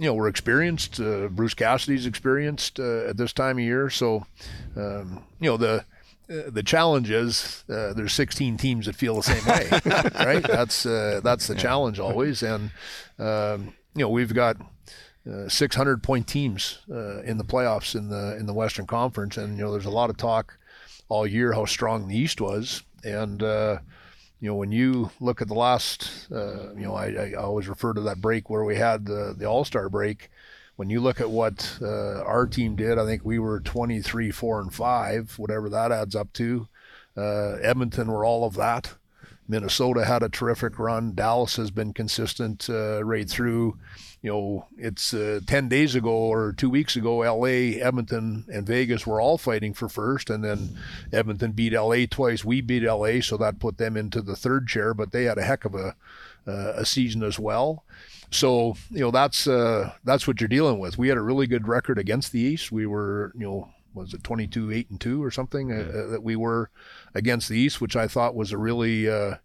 you 0.00 0.06
know 0.06 0.14
we're 0.14 0.28
experienced. 0.28 0.98
Uh, 0.98 1.28
Bruce 1.28 1.52
Cassidy's 1.52 2.06
experienced 2.06 2.80
uh, 2.80 3.04
at 3.06 3.18
this 3.18 3.34
time 3.34 3.58
of 3.58 3.64
year. 3.64 3.90
So 3.90 4.26
um, 4.74 5.22
you 5.38 5.50
know 5.50 5.58
the 5.58 5.84
the 6.26 6.62
challenge 6.62 7.10
is 7.10 7.64
uh, 7.68 7.92
there's 7.92 8.14
16 8.14 8.56
teams 8.56 8.86
that 8.86 8.96
feel 8.96 9.16
the 9.16 9.22
same 9.22 9.44
way, 9.44 9.68
right? 10.24 10.42
That's 10.42 10.86
uh, 10.86 11.20
that's 11.22 11.48
the 11.48 11.54
challenge 11.54 12.00
always, 12.00 12.42
and 12.42 12.70
um, 13.18 13.74
you 13.94 14.02
know 14.02 14.08
we've 14.08 14.32
got 14.32 14.56
uh, 15.30 15.48
600 15.48 16.02
point 16.02 16.26
teams 16.26 16.78
uh, 16.90 17.20
in 17.20 17.36
the 17.36 17.44
playoffs 17.44 17.94
in 17.94 18.08
the 18.08 18.38
in 18.38 18.46
the 18.46 18.54
Western 18.54 18.86
Conference, 18.86 19.36
and 19.36 19.58
you 19.58 19.64
know 19.64 19.70
there's 19.70 19.84
a 19.84 19.90
lot 19.90 20.08
of 20.08 20.16
talk 20.16 20.56
all 21.10 21.26
year 21.26 21.52
how 21.52 21.66
strong 21.66 22.08
the 22.08 22.16
East 22.16 22.40
was, 22.40 22.84
and 23.04 23.42
uh, 23.42 23.80
you 24.40 24.48
know 24.48 24.54
when 24.54 24.72
you 24.72 25.10
look 25.20 25.42
at 25.42 25.48
the 25.48 25.54
last, 25.54 26.28
uh, 26.32 26.72
you 26.74 26.82
know 26.82 26.94
I, 26.94 27.12
I 27.12 27.32
always 27.34 27.68
refer 27.68 27.92
to 27.92 28.00
that 28.02 28.20
break 28.20 28.50
where 28.50 28.64
we 28.64 28.76
had 28.76 29.06
the 29.06 29.34
the 29.36 29.46
All 29.46 29.64
Star 29.64 29.88
break 29.88 30.30
when 30.80 30.88
you 30.88 30.98
look 30.98 31.20
at 31.20 31.28
what 31.28 31.76
uh, 31.82 32.22
our 32.22 32.46
team 32.46 32.74
did, 32.74 32.98
I 32.98 33.04
think 33.04 33.22
we 33.22 33.38
were 33.38 33.60
23, 33.60 34.30
4, 34.30 34.60
and 34.62 34.72
5, 34.72 35.38
whatever 35.38 35.68
that 35.68 35.92
adds 35.92 36.16
up 36.16 36.32
to. 36.32 36.68
Uh, 37.14 37.56
Edmonton 37.60 38.10
were 38.10 38.24
all 38.24 38.46
of 38.46 38.54
that. 38.54 38.94
Minnesota 39.50 40.04
had 40.04 40.22
a 40.22 40.28
terrific 40.28 40.78
run. 40.78 41.12
Dallas 41.14 41.56
has 41.56 41.72
been 41.72 41.92
consistent 41.92 42.70
uh, 42.70 43.04
right 43.04 43.28
through. 43.28 43.76
You 44.22 44.30
know, 44.30 44.66
it's 44.78 45.12
uh, 45.12 45.40
10 45.44 45.68
days 45.68 45.94
ago 45.96 46.10
or 46.10 46.52
two 46.52 46.70
weeks 46.70 46.94
ago, 46.94 47.18
LA, 47.18 47.78
Edmonton, 47.84 48.44
and 48.52 48.66
Vegas 48.66 49.06
were 49.06 49.20
all 49.20 49.38
fighting 49.38 49.74
for 49.74 49.88
first. 49.88 50.30
And 50.30 50.44
then 50.44 50.78
Edmonton 51.12 51.52
beat 51.52 51.72
LA 51.72 52.06
twice. 52.08 52.44
We 52.44 52.60
beat 52.60 52.84
LA, 52.84 53.20
so 53.20 53.36
that 53.38 53.58
put 53.58 53.78
them 53.78 53.96
into 53.96 54.22
the 54.22 54.36
third 54.36 54.68
chair, 54.68 54.94
but 54.94 55.10
they 55.10 55.24
had 55.24 55.38
a 55.38 55.42
heck 55.42 55.64
of 55.64 55.74
a, 55.74 55.96
uh, 56.46 56.74
a 56.76 56.86
season 56.86 57.24
as 57.24 57.38
well. 57.38 57.82
So 58.30 58.76
you 58.90 59.00
know 59.00 59.10
that's 59.10 59.48
uh, 59.48 59.92
that's 60.04 60.28
what 60.28 60.40
you're 60.40 60.46
dealing 60.46 60.78
with. 60.78 60.96
We 60.96 61.08
had 61.08 61.18
a 61.18 61.22
really 61.22 61.48
good 61.48 61.66
record 61.66 61.98
against 61.98 62.30
the 62.30 62.38
East. 62.38 62.70
We 62.70 62.86
were 62.86 63.32
you 63.34 63.44
know 63.44 63.70
was 63.94 64.14
it 64.14 64.22
22 64.24 64.72
8 64.72 64.90
and 64.90 65.00
2 65.00 65.22
or 65.22 65.30
something 65.30 65.72
uh, 65.72 65.76
uh, 65.76 66.06
that 66.08 66.22
we 66.22 66.36
were 66.36 66.70
against 67.14 67.48
the 67.48 67.58
East, 67.58 67.80
which 67.80 67.96
I 67.96 68.08
thought 68.08 68.34
was 68.34 68.52
a 68.52 68.58
really 68.58 69.08
uh, 69.08 69.36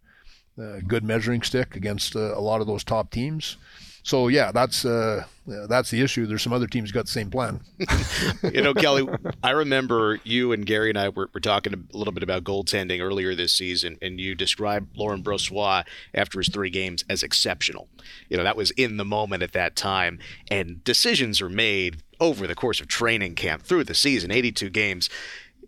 uh 0.58 0.80
good 0.88 1.04
measuring 1.04 1.42
stick 1.42 1.75
against 1.75 2.16
uh, 2.16 2.36
a 2.36 2.40
lot 2.40 2.62
of 2.62 2.68
those 2.68 2.84
top 2.84 3.12
teams. 3.12 3.58
So 4.06 4.28
yeah, 4.28 4.52
that's 4.52 4.86
uh, 4.86 5.24
that's 5.48 5.90
the 5.90 6.02
issue. 6.02 6.28
There's 6.28 6.44
some 6.44 6.54
other 6.54 6.68
teams 6.68 6.92
got 6.92 7.06
the 7.06 7.12
same 7.12 7.32
plan. 7.32 7.62
you 8.54 8.62
know, 8.62 8.75
Kelly, 8.75 9.08
I 9.42 9.50
remember 9.50 10.20
you 10.24 10.51
and 10.51 10.64
Gary 10.64 10.90
and 10.90 10.98
I 10.98 11.10
were, 11.10 11.31
were 11.34 11.40
talking 11.40 11.74
a 11.74 11.98
little 11.98 12.14
bit 12.14 12.22
about 12.22 12.44
goaltending 12.44 13.01
earlier 13.01 13.34
this 13.34 13.51
season, 13.51 13.98
and 14.03 14.20
you 14.20 14.36
described 14.36 14.96
Laurent 14.96 15.24
Brossoit 15.24 15.86
after 16.14 16.40
his 16.40 16.50
three 16.50 16.70
games 16.70 17.03
as 17.10 17.24
exceptional. 17.24 17.90
You 18.29 18.38
know, 18.38 18.44
that 18.44 18.55
was 18.55 18.70
in 18.72 18.98
the 18.98 19.05
moment 19.05 19.42
at 19.42 19.53
that 19.53 19.75
time, 19.75 20.20
and 20.51 20.84
decisions 20.84 21.42
are 21.42 21.50
made 21.50 22.03
over 22.20 22.48
the 22.48 22.56
course 22.56 22.80
of 22.80 22.88
training 22.88 23.36
camp 23.36 23.64
through 23.64 23.84
the 23.84 23.96
season, 23.96 24.32
82 24.32 24.70
games 24.70 25.10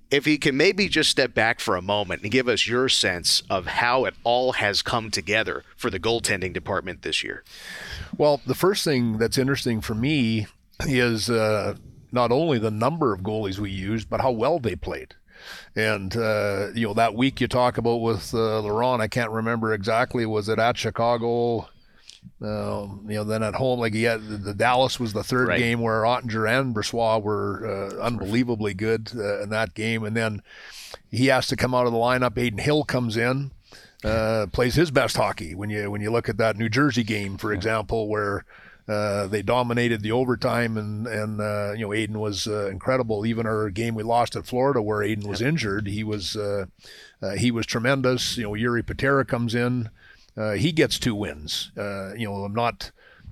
if 0.09 0.25
he 0.25 0.37
can 0.37 0.55
maybe 0.55 0.87
just 0.87 1.09
step 1.09 1.33
back 1.33 1.59
for 1.59 1.75
a 1.75 1.81
moment 1.81 2.21
and 2.21 2.31
give 2.31 2.47
us 2.47 2.67
your 2.67 2.87
sense 2.87 3.43
of 3.49 3.65
how 3.65 4.05
it 4.05 4.13
all 4.23 4.53
has 4.53 4.81
come 4.81 5.11
together 5.11 5.63
for 5.75 5.89
the 5.89 5.99
goaltending 5.99 6.53
department 6.53 7.01
this 7.01 7.23
year. 7.23 7.43
Well, 8.17 8.41
the 8.45 8.55
first 8.55 8.83
thing 8.83 9.17
that's 9.17 9.37
interesting 9.37 9.81
for 9.81 9.95
me 9.95 10.47
is 10.85 11.29
uh, 11.29 11.75
not 12.11 12.31
only 12.31 12.57
the 12.57 12.71
number 12.71 13.13
of 13.13 13.21
goalies 13.21 13.59
we 13.59 13.71
used, 13.71 14.09
but 14.09 14.21
how 14.21 14.31
well 14.31 14.59
they 14.59 14.75
played. 14.75 15.15
And 15.75 16.15
uh, 16.15 16.69
you 16.73 16.87
know 16.87 16.93
that 16.95 17.13
week 17.13 17.39
you 17.41 17.47
talk 17.47 17.77
about 17.77 17.97
with 17.97 18.33
uh, 18.33 18.59
Laurent, 18.61 19.01
I 19.01 19.07
can't 19.07 19.31
remember 19.31 19.73
exactly. 19.73 20.25
Was 20.25 20.49
it 20.49 20.57
at 20.57 20.77
Chicago? 20.77 21.69
Um, 22.41 23.05
you 23.07 23.15
know, 23.15 23.23
then 23.23 23.43
at 23.43 23.55
home, 23.55 23.79
like 23.79 23.93
he 23.93 24.03
had 24.03 24.27
the 24.27 24.53
Dallas 24.53 24.99
was 24.99 25.13
the 25.13 25.23
third 25.23 25.49
right. 25.49 25.59
game 25.59 25.81
where 25.81 26.03
Oettinger 26.03 26.49
and 26.49 26.75
Brossoit 26.75 27.23
were 27.23 27.65
uh, 27.65 28.01
unbelievably 28.01 28.73
good 28.75 29.11
uh, 29.15 29.41
in 29.41 29.49
that 29.49 29.73
game, 29.73 30.03
and 30.03 30.15
then 30.15 30.41
he 31.09 31.27
has 31.27 31.47
to 31.47 31.55
come 31.55 31.73
out 31.73 31.87
of 31.87 31.93
the 31.93 31.97
lineup. 31.97 32.37
Adin 32.37 32.59
Hill 32.59 32.83
comes 32.83 33.17
in, 33.17 33.51
uh, 34.03 34.47
plays 34.51 34.75
his 34.75 34.91
best 34.91 35.17
hockey. 35.17 35.55
When 35.55 35.69
you 35.69 35.89
when 35.91 36.01
you 36.01 36.11
look 36.11 36.29
at 36.29 36.37
that 36.37 36.57
New 36.57 36.69
Jersey 36.69 37.03
game, 37.03 37.37
for 37.37 37.53
example, 37.53 38.07
where 38.07 38.45
uh, 38.87 39.27
they 39.27 39.41
dominated 39.41 40.01
the 40.01 40.13
overtime, 40.13 40.77
and 40.77 41.07
and 41.07 41.41
uh, 41.41 41.73
you 41.73 41.81
know 41.81 41.93
Adin 41.93 42.19
was 42.19 42.47
uh, 42.47 42.67
incredible. 42.67 43.25
Even 43.25 43.45
our 43.45 43.69
game 43.69 43.95
we 43.95 44.03
lost 44.03 44.35
at 44.35 44.45
Florida, 44.45 44.81
where 44.81 45.03
Adin 45.03 45.27
was 45.27 45.41
injured, 45.41 45.87
he 45.87 46.03
was 46.03 46.37
uh, 46.37 46.65
uh, 47.21 47.31
he 47.31 47.51
was 47.51 47.65
tremendous. 47.65 48.37
You 48.37 48.43
know 48.43 48.51
Jiri 48.51 48.85
Patera 48.85 49.25
comes 49.25 49.55
in, 49.55 49.89
uh, 50.37 50.51
he 50.51 50.71
gets 50.71 50.99
two 50.99 51.15
wins. 51.15 51.71
Uh, 51.75 52.13
you 52.15 52.27
know, 52.27 52.35
I'm 52.43 52.53
not 52.53 52.91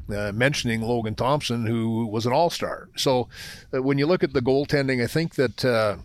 uh, 0.10 0.32
mentioning 0.34 0.82
Logan 0.82 1.16
Thompson, 1.16 1.66
who 1.66 2.06
was 2.08 2.26
an 2.26 2.34
All 2.34 2.50
Star. 2.50 2.90
So 2.96 3.30
uh, 3.74 3.82
when 3.82 3.98
you 3.98 4.08
look 4.08 4.24
at 4.24 4.34
the 4.34 4.42
goaltending, 4.42 5.04
I 5.04 5.08
think 5.08 5.36
that 5.36 5.64
uh, 5.64 5.98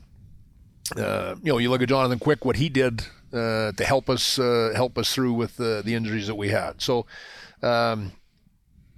uh, 0.97 1.37
you 1.43 1.53
know 1.53 1.59
you 1.59 1.71
look 1.71 1.83
at 1.83 1.89
Jonathan 1.89 2.19
Quick, 2.19 2.45
what 2.45 2.57
he 2.57 2.69
did 2.69 3.05
to 3.33 3.85
help 3.85 4.11
us 4.11 4.37
help 4.37 4.99
us 4.99 5.15
through 5.15 5.33
with 5.33 5.57
the 5.57 5.83
injuries 5.87 6.27
that 6.27 6.37
we 6.37 6.49
had. 6.49 6.81
So. 6.83 7.07
Um, 7.63 8.13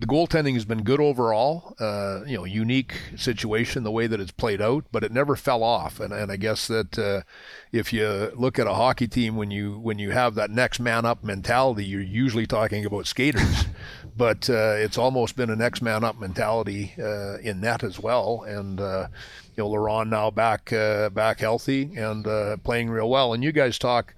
the 0.02 0.08
goaltending 0.08 0.54
has 0.54 0.64
been 0.64 0.82
good 0.82 1.00
overall. 1.00 1.76
Uh, 1.78 2.24
you 2.26 2.36
know, 2.36 2.44
unique 2.44 2.94
situation 3.14 3.84
the 3.84 3.90
way 3.92 4.08
that 4.08 4.18
it's 4.18 4.32
played 4.32 4.60
out, 4.60 4.84
but 4.90 5.04
it 5.04 5.12
never 5.12 5.36
fell 5.36 5.62
off. 5.62 6.00
And, 6.00 6.12
and 6.12 6.32
I 6.32 6.34
guess 6.34 6.66
that 6.66 6.98
uh, 6.98 7.22
if 7.70 7.92
you 7.92 8.32
look 8.34 8.58
at 8.58 8.66
a 8.66 8.74
hockey 8.74 9.06
team 9.06 9.36
when 9.36 9.52
you 9.52 9.78
when 9.78 10.00
you 10.00 10.10
have 10.10 10.34
that 10.34 10.50
next 10.50 10.80
man 10.80 11.04
up 11.04 11.22
mentality, 11.22 11.84
you're 11.84 12.00
usually 12.00 12.48
talking 12.48 12.84
about 12.84 13.06
skaters, 13.06 13.66
but 14.16 14.50
uh, 14.50 14.74
it's 14.76 14.98
almost 14.98 15.36
been 15.36 15.50
a 15.50 15.56
next 15.56 15.82
man 15.82 16.02
up 16.02 16.18
mentality 16.18 16.94
uh, 16.98 17.38
in 17.38 17.60
net 17.60 17.84
as 17.84 18.00
well. 18.00 18.42
And 18.42 18.80
uh, 18.80 19.06
you 19.56 19.62
know, 19.62 19.68
Laurent 19.68 20.10
now 20.10 20.32
back 20.32 20.72
uh, 20.72 21.10
back 21.10 21.38
healthy 21.38 21.94
and 21.94 22.24
playing 22.64 22.90
real 22.90 23.08
well. 23.08 23.34
And 23.34 23.44
you 23.44 23.52
guys 23.52 23.78
talk. 23.78 24.16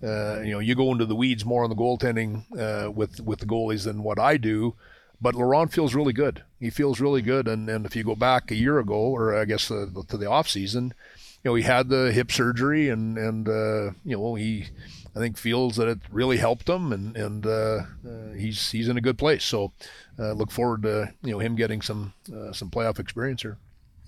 you 0.00 0.08
know, 0.08 0.60
you 0.60 0.74
go 0.74 0.92
into 0.92 1.04
the 1.04 1.14
weeds 1.14 1.44
more 1.44 1.62
on 1.62 1.68
the 1.68 1.76
goaltending 1.76 2.94
with 2.94 3.20
with 3.20 3.40
the 3.40 3.46
goalies 3.46 3.84
than 3.84 4.02
what 4.02 4.18
I 4.18 4.38
do. 4.38 4.74
But 5.20 5.34
Laurent 5.34 5.72
feels 5.72 5.94
really 5.94 6.12
good. 6.12 6.42
He 6.60 6.70
feels 6.70 7.00
really 7.00 7.22
good. 7.22 7.48
And, 7.48 7.68
and 7.68 7.86
if 7.86 7.96
you 7.96 8.04
go 8.04 8.14
back 8.14 8.50
a 8.50 8.54
year 8.54 8.78
ago, 8.78 8.94
or 8.94 9.34
I 9.34 9.44
guess 9.44 9.70
uh, 9.70 9.86
to 10.08 10.16
the 10.16 10.30
off 10.30 10.48
season, 10.48 10.94
you 11.42 11.50
know, 11.50 11.54
he 11.54 11.62
had 11.62 11.88
the 11.88 12.12
hip 12.12 12.30
surgery 12.30 12.88
and, 12.88 13.16
and 13.16 13.48
uh, 13.48 13.92
you 14.04 14.16
know, 14.16 14.34
he, 14.34 14.66
I 15.14 15.18
think 15.18 15.38
feels 15.38 15.76
that 15.76 15.88
it 15.88 15.98
really 16.10 16.36
helped 16.36 16.68
him 16.68 16.92
and, 16.92 17.16
and 17.16 17.46
uh, 17.46 17.84
uh 18.06 18.32
he's, 18.36 18.70
he's 18.70 18.88
in 18.88 18.98
a 18.98 19.02
good 19.02 19.16
place. 19.16 19.44
So 19.44 19.72
uh, 20.18 20.32
look 20.32 20.50
forward 20.50 20.82
to, 20.82 21.14
you 21.22 21.32
know, 21.32 21.38
him 21.38 21.56
getting 21.56 21.80
some, 21.80 22.12
some 22.52 22.70
playoff 22.70 22.98
experience 22.98 23.42
here. 23.42 23.58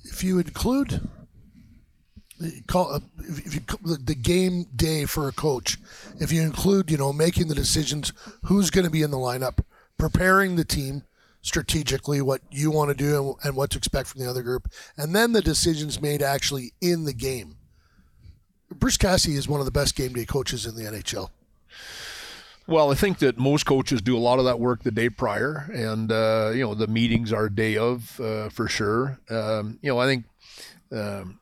If 0.04 0.22
you 0.22 0.38
include 0.38 1.08
call 2.66 3.00
if 3.18 3.54
you 3.54 3.60
the 3.82 4.14
game 4.14 4.66
day 4.74 5.04
for 5.04 5.26
a 5.26 5.32
coach 5.32 5.76
if 6.20 6.30
you 6.30 6.40
include 6.40 6.88
you 6.90 6.96
know 6.96 7.12
making 7.12 7.48
the 7.48 7.54
decisions 7.54 8.12
who's 8.44 8.70
going 8.70 8.84
to 8.84 8.90
be 8.90 9.02
in 9.02 9.10
the 9.10 9.16
lineup 9.16 9.58
preparing 9.98 10.56
the 10.56 10.64
team 10.64 11.02
strategically 11.42 12.20
what 12.20 12.40
you 12.50 12.70
want 12.70 12.90
to 12.90 12.96
do 12.96 13.36
and 13.42 13.56
what 13.56 13.70
to 13.70 13.78
expect 13.78 14.08
from 14.08 14.20
the 14.20 14.28
other 14.28 14.42
group, 14.42 14.68
and 14.96 15.14
then 15.14 15.32
the 15.32 15.42
decisions 15.42 16.00
made 16.00 16.22
actually 16.22 16.72
in 16.80 17.04
the 17.04 17.12
game. 17.12 17.56
Bruce 18.74 18.96
Cassidy 18.96 19.36
is 19.36 19.48
one 19.48 19.60
of 19.60 19.66
the 19.66 19.72
best 19.72 19.96
game 19.96 20.12
day 20.12 20.24
coaches 20.24 20.66
in 20.66 20.74
the 20.74 20.82
NHL. 20.82 21.30
Well, 22.66 22.92
I 22.92 22.94
think 22.94 23.20
that 23.20 23.38
most 23.38 23.64
coaches 23.64 24.02
do 24.02 24.14
a 24.14 24.20
lot 24.20 24.38
of 24.38 24.44
that 24.44 24.60
work 24.60 24.82
the 24.82 24.90
day 24.90 25.08
prior, 25.08 25.70
and 25.72 26.12
uh, 26.12 26.52
you 26.54 26.60
know 26.60 26.74
the 26.74 26.86
meetings 26.86 27.32
are 27.32 27.48
day 27.48 27.78
of 27.78 28.20
uh, 28.20 28.50
for 28.50 28.68
sure. 28.68 29.18
Um, 29.30 29.78
you 29.80 29.90
know, 29.90 29.98
I 29.98 30.06
think 30.06 30.26
um, 30.92 31.40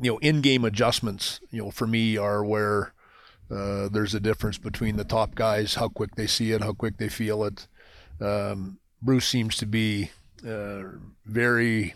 you 0.00 0.10
know 0.10 0.18
in-game 0.18 0.64
adjustments. 0.64 1.38
You 1.52 1.62
know, 1.62 1.70
for 1.70 1.86
me 1.86 2.16
are 2.16 2.44
where 2.44 2.92
Uh, 3.50 3.88
there's 3.88 4.14
a 4.14 4.20
difference 4.20 4.56
between 4.56 4.96
the 4.96 5.04
top 5.04 5.34
guys, 5.34 5.74
how 5.74 5.88
quick 5.88 6.14
they 6.14 6.26
see 6.26 6.52
it, 6.52 6.62
how 6.62 6.72
quick 6.72 6.96
they 6.96 7.08
feel 7.08 7.44
it. 7.44 7.66
Um, 8.20 8.78
Bruce 9.02 9.26
seems 9.26 9.56
to 9.56 9.66
be 9.66 10.10
uh, 10.46 10.82
very, 11.26 11.94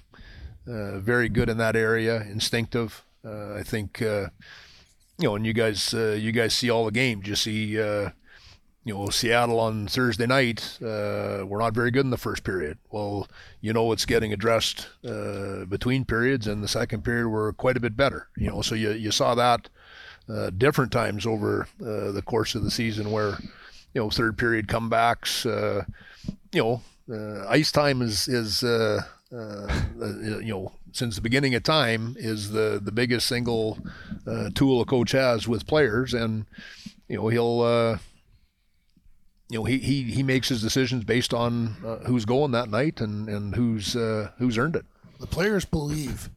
uh, 0.67 0.99
very 0.99 1.29
good 1.29 1.49
in 1.49 1.57
that 1.59 1.77
area, 1.77 2.21
instinctive. 2.23 3.05
Uh, 3.25 3.55
I 3.55 3.63
think, 3.63 4.03
uh, 4.03 4.29
you 5.19 5.29
know, 5.29 5.37
and 5.37 5.47
you 5.47 5.53
guys, 5.53 5.93
you 5.93 6.31
guys 6.33 6.55
see 6.55 6.69
all 6.69 6.85
the 6.85 6.93
games. 6.93 7.27
You 7.27 7.37
see, 7.37 7.65
you 7.65 8.13
know, 8.85 9.09
Seattle 9.09 9.59
on 9.59 9.87
Thursday 9.87 10.27
night, 10.27 10.79
we're 10.81 11.59
not 11.59 11.75
very 11.75 11.91
good 11.91 12.05
in 12.05 12.11
the 12.11 12.19
first 12.19 12.45
period. 12.45 12.79
Well, 12.91 13.29
you 13.61 13.73
know, 13.73 13.93
it's 13.93 14.05
getting 14.05 14.33
addressed 14.33 14.89
between 15.03 16.05
periods, 16.05 16.47
and 16.47 16.63
the 16.63 16.69
second 16.69 17.03
period 17.03 17.29
we're 17.29 17.53
quite 17.53 17.77
a 17.77 17.81
bit 17.81 17.97
better. 17.97 18.29
You 18.37 18.51
know, 18.51 18.63
so 18.63 18.75
you, 18.75 18.91
you 18.93 19.11
saw 19.11 19.35
that 19.35 19.71
uh, 20.29 20.51
different 20.51 20.93
times 20.93 21.27
over 21.27 21.69
uh, 21.81 22.13
the 22.13 22.23
course 22.25 22.55
of 22.55 22.65
the 22.65 22.71
season 22.71 23.11
where, 23.11 23.39
you 23.95 24.01
know, 24.01 24.11
third 24.11 24.37
period 24.37 24.67
comebacks, 24.67 25.47
uh, 25.47 25.85
you 26.53 26.63
know, 26.63 26.83
uh, 27.13 27.47
ice 27.49 27.71
time 27.71 28.03
is, 28.03 28.29
is 28.29 28.63
you 28.63 29.01
know, 29.31 30.73
since 30.93 31.15
the 31.15 31.21
beginning 31.23 31.55
of 31.55 31.63
time 31.63 32.17
is 32.19 32.51
the, 32.51 32.81
the 32.83 32.93
biggest 32.93 33.27
single 33.27 33.79
tool 34.55 34.81
a 34.81 34.85
coach 34.85 35.13
has 35.13 35.47
with 35.47 35.67
players. 35.67 36.15
And, 36.15 36.47
you 37.09 37.17
know, 37.17 37.29
he'll, 37.29 37.99
you 39.49 39.59
know, 39.59 39.65
he, 39.65 39.79
he, 39.79 40.03
he 40.03 40.23
makes 40.23 40.49
his 40.49 40.61
decisions 40.61 41.05
based 41.05 41.33
on 41.33 41.77
uh, 41.85 41.99
who's 42.07 42.25
going 42.25 42.51
that 42.53 42.69
night 42.69 43.01
and, 43.01 43.29
and 43.29 43.55
who's 43.55 43.95
uh, 43.95 44.31
who's 44.39 44.59
earned 44.59 44.77
it. 44.77 44.85
The 45.21 45.27
players 45.27 45.65
believe 45.65 46.31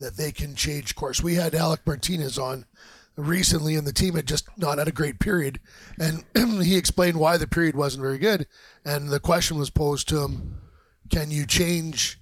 that 0.00 0.16
they 0.16 0.32
can 0.32 0.54
change 0.54 0.94
course. 0.94 1.22
We 1.22 1.34
had 1.34 1.54
Alec 1.54 1.80
Martinez 1.86 2.38
on 2.38 2.64
recently, 3.18 3.74
and 3.74 3.86
the 3.86 3.92
team 3.92 4.14
had 4.14 4.26
just 4.26 4.48
not 4.56 4.78
had 4.78 4.88
a 4.88 4.92
great 4.92 5.18
period, 5.18 5.60
and 5.98 6.24
he 6.62 6.76
explained 6.76 7.18
why 7.18 7.36
the 7.36 7.48
period 7.48 7.74
wasn't 7.74 8.02
very 8.02 8.18
good. 8.18 8.46
And 8.84 9.08
the 9.08 9.20
question 9.20 9.58
was 9.58 9.70
posed 9.70 10.08
to 10.08 10.22
him: 10.22 10.58
Can 11.10 11.30
you 11.30 11.44
change 11.44 12.20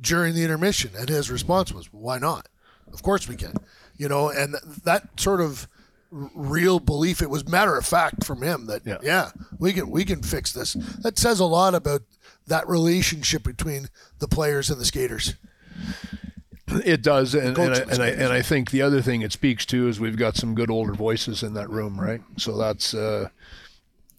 during 0.00 0.34
the 0.34 0.44
intermission? 0.44 0.92
And 0.96 1.08
his 1.08 1.30
response 1.30 1.72
was, 1.72 1.92
"Why 1.92 2.18
not? 2.18 2.48
Of 2.92 3.02
course 3.02 3.28
we 3.28 3.36
can." 3.36 3.54
You 3.96 4.08
know, 4.08 4.30
and 4.30 4.54
that 4.84 5.20
sort 5.20 5.40
of 5.40 5.68
real 6.10 6.80
belief. 6.80 7.22
It 7.22 7.30
was 7.30 7.46
matter 7.46 7.76
of 7.76 7.86
fact 7.86 8.24
from 8.24 8.42
him 8.42 8.66
that 8.66 8.82
yeah. 8.86 8.98
yeah, 9.02 9.30
we 9.58 9.72
can 9.72 9.90
we 9.90 10.04
can 10.04 10.22
fix 10.22 10.52
this. 10.52 10.74
That 11.02 11.18
says 11.18 11.40
a 11.40 11.44
lot 11.44 11.74
about 11.74 12.02
that 12.46 12.68
relationship 12.68 13.44
between 13.44 13.88
the 14.18 14.28
players 14.28 14.70
and 14.70 14.80
the 14.80 14.84
skaters. 14.84 15.34
It 16.84 17.02
does, 17.02 17.34
and, 17.34 17.58
and, 17.58 17.74
I, 17.74 17.78
and, 17.80 18.02
I, 18.02 18.08
and 18.08 18.32
I 18.32 18.42
think 18.42 18.70
the 18.70 18.82
other 18.82 19.02
thing 19.02 19.22
it 19.22 19.32
speaks 19.32 19.66
to 19.66 19.88
is 19.88 19.98
we've 19.98 20.16
got 20.16 20.36
some 20.36 20.54
good 20.54 20.70
older 20.70 20.92
voices 20.92 21.42
in 21.42 21.54
that 21.54 21.68
room, 21.70 22.00
right? 22.00 22.22
So 22.36 22.56
that's 22.56 22.94
uh, 22.94 23.28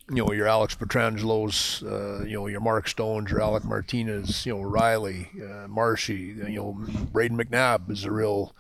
you 0.09 0.25
know 0.25 0.31
your 0.33 0.47
Alex 0.47 0.75
Pietrangelos, 0.75 1.83
uh, 1.83 2.25
you 2.25 2.33
know 2.33 2.47
your 2.47 2.59
Mark 2.59 2.87
Stones, 2.87 3.31
your 3.31 3.41
Alec 3.41 3.63
Martinez, 3.63 4.45
you 4.45 4.53
know 4.53 4.61
Riley, 4.61 5.29
uh, 5.41 5.67
Marshy, 5.67 6.35
you 6.47 6.55
know 6.55 6.77
Brayden 7.13 7.41
McNabb 7.41 7.89
is 7.89 8.03
a 8.03 8.11
real 8.11 8.53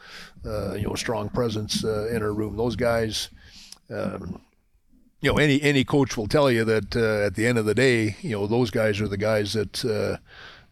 uh, 0.45 0.73
you 0.73 0.87
know 0.87 0.95
strong 0.95 1.29
presence 1.29 1.83
uh, 1.83 2.07
in 2.07 2.21
our 2.23 2.33
room. 2.33 2.57
Those 2.57 2.75
guys. 2.75 3.29
Um, 3.89 4.41
you 5.21 5.31
know, 5.31 5.37
any 5.37 5.61
any 5.61 5.83
coach 5.83 6.17
will 6.17 6.27
tell 6.27 6.49
you 6.49 6.65
that 6.65 6.95
uh, 6.95 7.25
at 7.25 7.35
the 7.35 7.45
end 7.45 7.59
of 7.59 7.65
the 7.65 7.75
day, 7.75 8.15
you 8.21 8.31
know, 8.31 8.47
those 8.47 8.71
guys 8.71 8.99
are 8.99 9.07
the 9.07 9.17
guys 9.17 9.53
that 9.53 9.85
uh, 9.85 10.17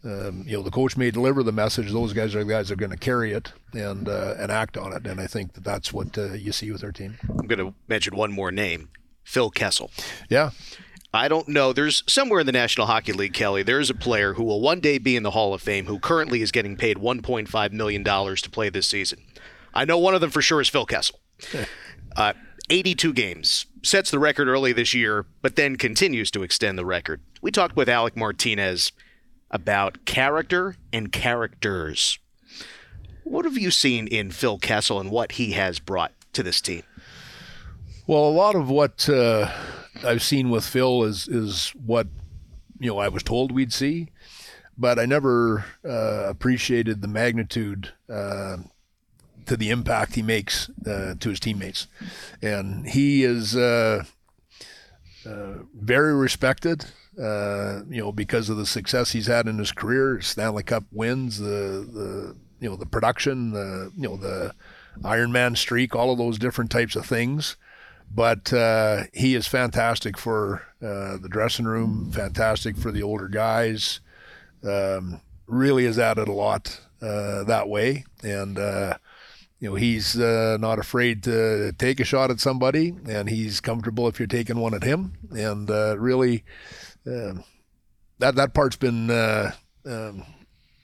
um, 0.03 0.43
you 0.45 0.55
know, 0.55 0.63
the 0.63 0.71
coach 0.71 0.95
may 0.95 1.11
deliver 1.11 1.43
the 1.43 1.51
message. 1.51 1.91
Those 1.91 2.13
guys 2.13 2.35
are 2.35 2.43
the 2.43 2.49
guys 2.49 2.69
that 2.69 2.75
are 2.75 2.77
going 2.77 2.91
to 2.91 2.97
carry 2.97 3.33
it 3.33 3.51
and 3.73 4.07
uh, 4.07 4.35
and 4.37 4.51
act 4.51 4.77
on 4.77 4.93
it. 4.93 5.05
And 5.05 5.19
I 5.19 5.27
think 5.27 5.53
that 5.53 5.63
that's 5.63 5.91
what 5.91 6.17
uh, 6.17 6.33
you 6.33 6.51
see 6.51 6.71
with 6.71 6.83
our 6.83 6.91
team. 6.91 7.17
I'm 7.29 7.47
going 7.47 7.59
to 7.59 7.73
mention 7.87 8.15
one 8.15 8.31
more 8.31 8.51
name, 8.51 8.89
Phil 9.23 9.49
Kessel. 9.49 9.91
Yeah. 10.29 10.51
I 11.11 11.27
don't 11.27 11.47
know. 11.47 11.73
There's 11.73 12.03
somewhere 12.05 12.41
in 12.41 12.45
the 12.45 12.51
National 12.51 12.85
Hockey 12.85 13.13
League, 13.13 13.33
Kelly, 13.33 13.63
there's 13.63 13.89
a 13.89 13.95
player 13.95 14.33
who 14.35 14.43
will 14.43 14.61
one 14.61 14.79
day 14.79 14.99
be 14.99 15.15
in 15.15 15.23
the 15.23 15.31
Hall 15.31 15.55
of 15.55 15.61
Fame 15.61 15.87
who 15.87 15.97
currently 15.97 16.43
is 16.43 16.51
getting 16.51 16.77
paid 16.77 16.97
$1.5 16.97 17.71
million 17.71 18.03
to 18.03 18.49
play 18.51 18.69
this 18.69 18.85
season. 18.85 19.23
I 19.73 19.85
know 19.85 19.97
one 19.97 20.13
of 20.13 20.21
them 20.21 20.29
for 20.29 20.43
sure 20.43 20.61
is 20.61 20.69
Phil 20.69 20.85
Kessel. 20.85 21.19
Uh, 22.15 22.33
82 22.69 23.13
games, 23.13 23.65
sets 23.81 24.11
the 24.11 24.19
record 24.19 24.47
early 24.47 24.73
this 24.73 24.93
year, 24.93 25.25
but 25.41 25.55
then 25.55 25.75
continues 25.75 26.29
to 26.31 26.43
extend 26.43 26.77
the 26.77 26.85
record. 26.85 27.21
We 27.41 27.51
talked 27.51 27.75
with 27.75 27.89
Alec 27.89 28.15
Martinez 28.15 28.91
about 29.51 30.05
character 30.05 30.75
and 30.91 31.11
characters. 31.11 32.19
What 33.23 33.45
have 33.45 33.57
you 33.57 33.71
seen 33.71 34.07
in 34.07 34.31
Phil 34.31 34.57
Kessel 34.57 34.99
and 34.99 35.11
what 35.11 35.33
he 35.33 35.51
has 35.51 35.79
brought 35.79 36.13
to 36.33 36.43
this 36.43 36.61
team? 36.61 36.83
Well, 38.07 38.23
a 38.23 38.31
lot 38.31 38.55
of 38.55 38.69
what 38.69 39.07
uh, 39.07 39.51
I've 40.03 40.23
seen 40.23 40.49
with 40.49 40.65
Phil 40.65 41.03
is 41.03 41.27
is 41.27 41.69
what 41.85 42.07
you 42.79 42.89
know 42.89 42.97
I 42.97 43.07
was 43.07 43.21
told 43.21 43.51
we'd 43.51 43.71
see, 43.71 44.09
but 44.77 44.97
I 44.97 45.05
never 45.05 45.65
uh, 45.85 46.25
appreciated 46.27 47.01
the 47.01 47.07
magnitude 47.07 47.93
uh, 48.11 48.57
to 49.45 49.57
the 49.57 49.69
impact 49.69 50.15
he 50.15 50.23
makes 50.23 50.69
uh, 50.87 51.15
to 51.19 51.29
his 51.29 51.39
teammates, 51.39 51.85
and 52.41 52.87
he 52.87 53.23
is 53.23 53.55
uh, 53.55 54.05
uh, 55.25 55.53
very 55.75 56.15
respected. 56.15 56.85
You 57.19 58.01
know, 58.01 58.11
because 58.11 58.49
of 58.49 58.57
the 58.57 58.65
success 58.65 59.11
he's 59.11 59.27
had 59.27 59.47
in 59.47 59.57
his 59.57 59.71
career, 59.71 60.21
Stanley 60.21 60.63
Cup 60.63 60.85
wins, 60.91 61.39
the 61.39 61.87
the 61.91 62.35
you 62.59 62.69
know 62.69 62.75
the 62.75 62.85
production, 62.85 63.51
the 63.51 63.91
you 63.95 64.07
know 64.07 64.17
the 64.17 64.53
Ironman 65.01 65.57
streak, 65.57 65.95
all 65.95 66.11
of 66.11 66.17
those 66.17 66.39
different 66.39 66.71
types 66.71 66.95
of 66.95 67.05
things 67.05 67.55
but 68.13 68.51
uh, 68.53 69.03
he 69.13 69.35
is 69.35 69.47
fantastic 69.47 70.17
for 70.17 70.63
uh, 70.81 71.17
the 71.17 71.29
dressing 71.29 71.65
room, 71.65 72.11
fantastic 72.11 72.75
for 72.75 72.91
the 72.91 73.03
older 73.03 73.27
guys. 73.27 73.99
Um, 74.63 75.21
really 75.47 75.85
has 75.85 75.99
added 75.99 76.27
a 76.27 76.33
lot 76.33 76.81
uh, 77.01 77.43
that 77.43 77.69
way, 77.69 78.05
and 78.23 78.57
uh, 78.57 78.97
you 79.59 79.69
know 79.69 79.75
he's 79.75 80.19
uh, 80.19 80.57
not 80.59 80.79
afraid 80.79 81.23
to 81.23 81.71
take 81.73 81.99
a 81.99 82.05
shot 82.05 82.31
at 82.31 82.39
somebody, 82.39 82.95
and 83.07 83.29
he's 83.29 83.59
comfortable 83.59 84.07
if 84.07 84.19
you're 84.19 84.27
taking 84.27 84.59
one 84.59 84.73
at 84.73 84.83
him, 84.83 85.13
and 85.31 85.69
uh, 85.69 85.97
really 85.97 86.43
um, 87.07 87.43
that 88.19 88.35
that 88.35 88.53
part's 88.53 88.75
been. 88.75 89.09
Um, 89.11 90.25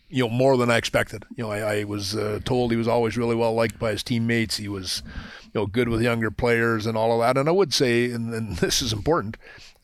you 0.08 0.24
know, 0.24 0.30
more 0.30 0.56
than 0.56 0.70
I 0.70 0.78
expected. 0.78 1.26
You 1.36 1.44
know, 1.44 1.52
I, 1.52 1.80
I 1.80 1.84
was 1.84 2.16
told 2.46 2.72
he 2.72 2.78
was 2.78 2.88
always 2.88 3.18
really 3.18 3.36
well 3.36 3.54
liked 3.54 3.80
by 3.80 3.92
his 3.92 4.04
teammates. 4.04 4.56
He 4.56 4.68
was, 4.70 5.02
you 5.46 5.60
know, 5.60 5.66
good 5.66 5.90
with 5.90 6.02
younger 6.02 6.30
players 6.30 6.86
and 6.86 6.96
all 6.96 7.12
of 7.12 7.26
that. 7.26 7.40
And 7.40 7.50
I 7.50 7.52
would 7.52 7.74
say, 7.74 8.12
and, 8.12 8.34
and 8.34 8.56
this 8.58 8.84
is 8.84 8.94
important, 8.94 9.36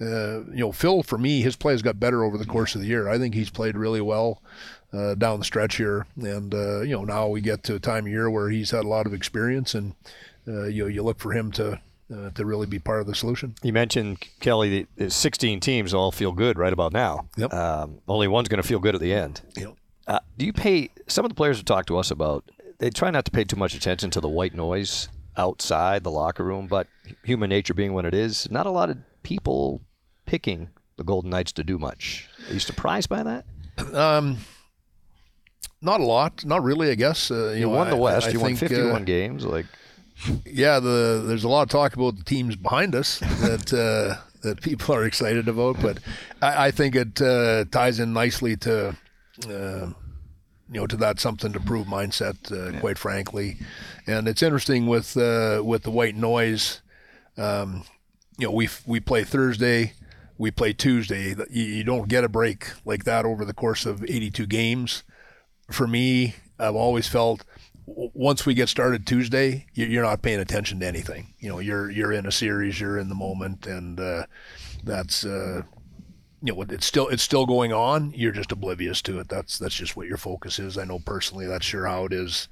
uh, 0.01 0.45
you 0.45 0.59
know, 0.59 0.71
Phil, 0.71 1.03
for 1.03 1.17
me, 1.17 1.41
his 1.41 1.55
play 1.55 1.73
has 1.73 1.81
got 1.83 1.99
better 1.99 2.23
over 2.23 2.37
the 2.37 2.45
course 2.45 2.73
of 2.73 2.81
the 2.81 2.87
year. 2.87 3.07
I 3.07 3.19
think 3.19 3.35
he's 3.35 3.51
played 3.51 3.77
really 3.77 4.01
well 4.01 4.41
uh, 4.91 5.13
down 5.15 5.39
the 5.39 5.45
stretch 5.45 5.75
here. 5.75 6.07
And, 6.19 6.53
uh, 6.55 6.81
you 6.81 6.95
know, 6.95 7.05
now 7.05 7.27
we 7.27 7.39
get 7.39 7.63
to 7.63 7.75
a 7.75 7.79
time 7.79 8.05
of 8.05 8.11
year 8.11 8.29
where 8.29 8.49
he's 8.49 8.71
had 8.71 8.83
a 8.83 8.89
lot 8.89 9.05
of 9.05 9.13
experience 9.13 9.75
and, 9.75 9.93
uh, 10.47 10.63
you 10.65 10.83
know, 10.83 10.87
you 10.87 11.03
look 11.03 11.19
for 11.19 11.33
him 11.33 11.51
to, 11.53 11.79
uh, 12.13 12.29
to 12.31 12.45
really 12.45 12.67
be 12.67 12.79
part 12.79 13.01
of 13.01 13.07
the 13.07 13.15
solution. 13.15 13.55
You 13.63 13.73
mentioned 13.73 14.19
Kelly. 14.39 14.87
The 14.95 15.09
16 15.09 15.59
teams 15.59 15.93
all 15.93 16.11
feel 16.11 16.31
good 16.31 16.57
right 16.57 16.73
about 16.73 16.93
now. 16.93 17.27
Yep. 17.37 17.53
Um, 17.53 17.99
only 18.07 18.27
one's 18.27 18.47
going 18.47 18.61
to 18.61 18.67
feel 18.67 18.79
good 18.79 18.95
at 18.95 19.01
the 19.01 19.13
end. 19.13 19.41
Yep. 19.55 19.75
Uh, 20.07 20.19
do 20.37 20.45
you 20.45 20.53
pay? 20.53 20.89
Some 21.07 21.25
of 21.25 21.29
the 21.29 21.35
players 21.35 21.57
have 21.57 21.65
talked 21.65 21.87
to 21.87 21.97
us 21.97 22.11
about. 22.11 22.49
They 22.79 22.89
try 22.89 23.11
not 23.11 23.25
to 23.25 23.31
pay 23.31 23.43
too 23.43 23.55
much 23.55 23.75
attention 23.75 24.09
to 24.11 24.19
the 24.19 24.27
white 24.27 24.55
noise 24.55 25.07
outside 25.37 26.03
the 26.03 26.11
locker 26.11 26.43
room, 26.43 26.67
but 26.67 26.87
human 27.23 27.49
nature 27.49 27.73
being 27.73 27.93
what 27.93 28.05
it 28.05 28.13
is, 28.13 28.49
not 28.49 28.65
a 28.65 28.71
lot 28.71 28.89
of 28.89 28.97
people 29.23 29.81
picking 30.25 30.69
the 30.97 31.03
Golden 31.03 31.29
Knights 31.29 31.51
to 31.53 31.63
do 31.63 31.77
much. 31.77 32.27
Are 32.49 32.53
you 32.53 32.59
surprised 32.59 33.09
by 33.09 33.23
that? 33.23 33.45
Um, 33.93 34.37
not 35.81 35.99
a 35.99 36.03
lot, 36.03 36.45
not 36.45 36.63
really. 36.63 36.91
I 36.91 36.95
guess 36.95 37.31
uh, 37.31 37.49
you, 37.49 37.61
you 37.61 37.65
know, 37.67 37.69
won 37.69 37.89
the 37.89 37.95
West. 37.95 38.27
I, 38.27 38.29
I 38.29 38.31
you 38.33 38.39
think, 38.39 38.61
won 38.61 38.69
51 38.69 39.01
uh, 39.01 39.05
games. 39.05 39.45
Like, 39.45 39.65
yeah, 40.45 40.79
the 40.79 41.23
there's 41.25 41.43
a 41.43 41.49
lot 41.49 41.63
of 41.63 41.69
talk 41.69 41.95
about 41.95 42.17
the 42.17 42.23
teams 42.23 42.55
behind 42.55 42.95
us 42.95 43.19
that 43.19 43.73
uh, 43.73 44.21
that 44.41 44.61
people 44.61 44.95
are 44.95 45.05
excited 45.05 45.47
about, 45.47 45.81
but 45.81 45.99
I, 46.41 46.67
I 46.67 46.71
think 46.71 46.95
it 46.95 47.21
uh, 47.21 47.65
ties 47.71 47.99
in 47.99 48.13
nicely 48.13 48.55
to 48.57 48.95
uh, 49.49 49.91
you 50.71 50.79
know, 50.79 50.87
to 50.87 50.95
that 50.97 51.19
something 51.19 51.51
to 51.51 51.59
prove 51.59 51.85
mindset, 51.85 52.51
uh, 52.51 52.71
yeah. 52.71 52.79
quite 52.79 52.97
frankly. 52.97 53.57
And 54.07 54.27
it's 54.27 54.41
interesting 54.41 54.87
with 54.87 55.17
uh, 55.17 55.61
with 55.63 55.83
the 55.83 55.91
white 55.91 56.15
noise. 56.15 56.81
Um, 57.37 57.83
you 58.37 58.47
know, 58.47 58.53
we 58.53 58.69
we 58.85 59.01
play 59.01 59.25
Thursday, 59.25 59.93
we 60.37 60.49
play 60.49 60.71
Tuesday. 60.71 61.35
You, 61.49 61.63
you, 61.63 61.83
don't 61.83 62.07
get 62.07 62.23
a 62.23 62.29
break 62.29 62.67
like 62.85 63.03
that 63.03 63.25
over 63.25 63.43
the 63.43 63.53
course 63.53 63.85
of 63.85 64.03
82 64.03 64.47
games. 64.47 65.03
For 65.69 65.87
me, 65.87 66.35
I've 66.57 66.75
always 66.75 67.07
felt 67.07 67.43
once 67.85 68.45
we 68.45 68.53
get 68.53 68.69
started 68.69 69.05
Tuesday, 69.05 69.65
you're 69.73 70.03
not 70.03 70.21
paying 70.21 70.39
attention 70.39 70.79
to 70.79 70.87
anything. 70.87 71.33
You 71.39 71.49
know, 71.49 71.59
you're 71.59 71.89
you're 71.89 72.11
in 72.11 72.25
a 72.25 72.31
series, 72.31 72.79
you're 72.79 72.97
in 72.97 73.09
the 73.09 73.15
moment, 73.15 73.65
and 73.65 73.99
uh, 73.99 74.25
that's 74.83 75.25
uh, 75.25 75.63
you 76.41 76.53
know 76.53 76.61
it's 76.63 76.85
still 76.85 77.07
it's 77.07 77.23
still 77.23 77.45
going 77.45 77.71
on 77.71 78.11
you're 78.15 78.31
just 78.31 78.51
oblivious 78.51 79.01
to 79.03 79.19
it 79.19 79.29
that's 79.29 79.59
that's 79.59 79.75
just 79.75 79.95
what 79.95 80.07
your 80.07 80.17
focus 80.17 80.57
is 80.57 80.75
i 80.75 80.83
know 80.83 80.97
personally 80.97 81.45
that's 81.45 81.67
sure 81.67 81.85
how 81.85 82.05
it 82.05 82.11
is 82.11 82.47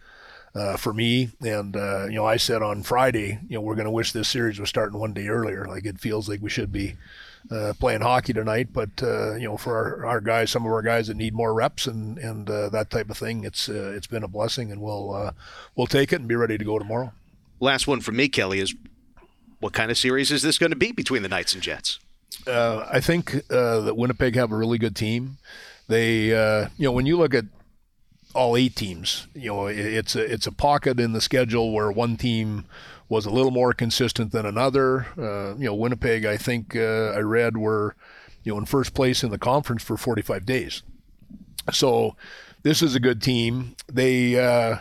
uh, 0.55 0.77
for 0.77 0.93
me. 0.93 1.29
And 1.41 1.75
uh, 1.75 2.05
you 2.05 2.15
know, 2.15 2.25
I 2.25 2.37
said 2.37 2.61
on 2.61 2.83
Friday, 2.83 3.39
you 3.47 3.55
know, 3.55 3.61
we're 3.61 3.75
going 3.75 3.85
to 3.85 3.91
wish 3.91 4.11
this 4.11 4.29
series 4.29 4.59
was 4.59 4.69
starting 4.69 4.99
one 4.99 5.13
day 5.13 5.27
earlier. 5.27 5.65
Like 5.65 5.85
it 5.85 5.99
feels 5.99 6.27
like 6.29 6.41
we 6.41 6.49
should 6.49 6.71
be 6.71 6.95
uh, 7.51 7.73
playing 7.79 8.01
hockey 8.01 8.33
tonight, 8.33 8.69
but 8.71 8.89
uh, 9.01 9.35
you 9.35 9.47
know, 9.47 9.57
for 9.57 9.75
our, 9.75 10.05
our 10.05 10.21
guys, 10.21 10.51
some 10.51 10.65
of 10.65 10.71
our 10.71 10.81
guys 10.81 11.07
that 11.07 11.17
need 11.17 11.33
more 11.33 11.53
reps 11.53 11.87
and 11.87 12.17
and 12.17 12.49
uh, 12.49 12.69
that 12.69 12.89
type 12.89 13.09
of 13.09 13.17
thing, 13.17 13.43
it's 13.43 13.69
uh, 13.69 13.93
it's 13.95 14.07
been 14.07 14.23
a 14.23 14.27
blessing, 14.27 14.71
and 14.71 14.81
we'll 14.81 15.13
uh, 15.13 15.31
we'll 15.75 15.87
take 15.87 16.13
it 16.13 16.17
and 16.17 16.27
be 16.27 16.35
ready 16.35 16.57
to 16.57 16.65
go 16.65 16.77
tomorrow. 16.77 17.11
Last 17.59 17.87
one 17.87 18.01
from 18.01 18.15
me, 18.15 18.29
Kelly, 18.29 18.59
is 18.59 18.73
what 19.59 19.73
kind 19.73 19.91
of 19.91 19.97
series 19.97 20.31
is 20.31 20.41
this 20.41 20.57
going 20.57 20.71
to 20.71 20.75
be 20.75 20.91
between 20.91 21.23
the 21.23 21.29
Knights 21.29 21.53
and 21.53 21.61
Jets? 21.61 21.99
Uh, 22.47 22.85
I 22.89 22.99
think 22.99 23.35
uh, 23.51 23.81
that 23.81 23.97
Winnipeg 23.97 24.35
have 24.35 24.51
a 24.51 24.55
really 24.55 24.77
good 24.77 24.95
team. 24.95 25.37
They, 25.87 26.33
uh, 26.33 26.69
you 26.77 26.85
know, 26.85 26.91
when 26.91 27.05
you 27.05 27.17
look 27.17 27.33
at 27.33 27.45
all 28.35 28.55
eight 28.55 28.75
teams, 28.75 29.27
you 29.33 29.47
know, 29.47 29.67
it's 29.67 30.15
a 30.15 30.31
it's 30.31 30.47
a 30.47 30.51
pocket 30.51 30.99
in 30.99 31.13
the 31.13 31.21
schedule 31.21 31.71
where 31.71 31.91
one 31.91 32.15
team 32.15 32.65
was 33.07 33.25
a 33.25 33.31
little 33.31 33.51
more 33.51 33.73
consistent 33.73 34.31
than 34.31 34.45
another. 34.45 35.07
Uh, 35.17 35.55
you 35.57 35.65
know, 35.65 35.73
Winnipeg, 35.73 36.25
I 36.25 36.37
think 36.37 36.75
uh, 36.75 37.11
I 37.15 37.19
read 37.19 37.57
were, 37.57 37.95
you 38.43 38.53
know, 38.53 38.59
in 38.59 38.65
first 38.65 38.93
place 38.93 39.23
in 39.23 39.31
the 39.31 39.39
conference 39.39 39.83
for 39.83 39.97
45 39.97 40.45
days. 40.45 40.83
So 41.71 42.15
this 42.61 42.83
is 42.83 42.93
a 42.93 42.99
good 42.99 43.21
team. 43.21 43.75
They 43.91 44.39
uh, 44.39 44.77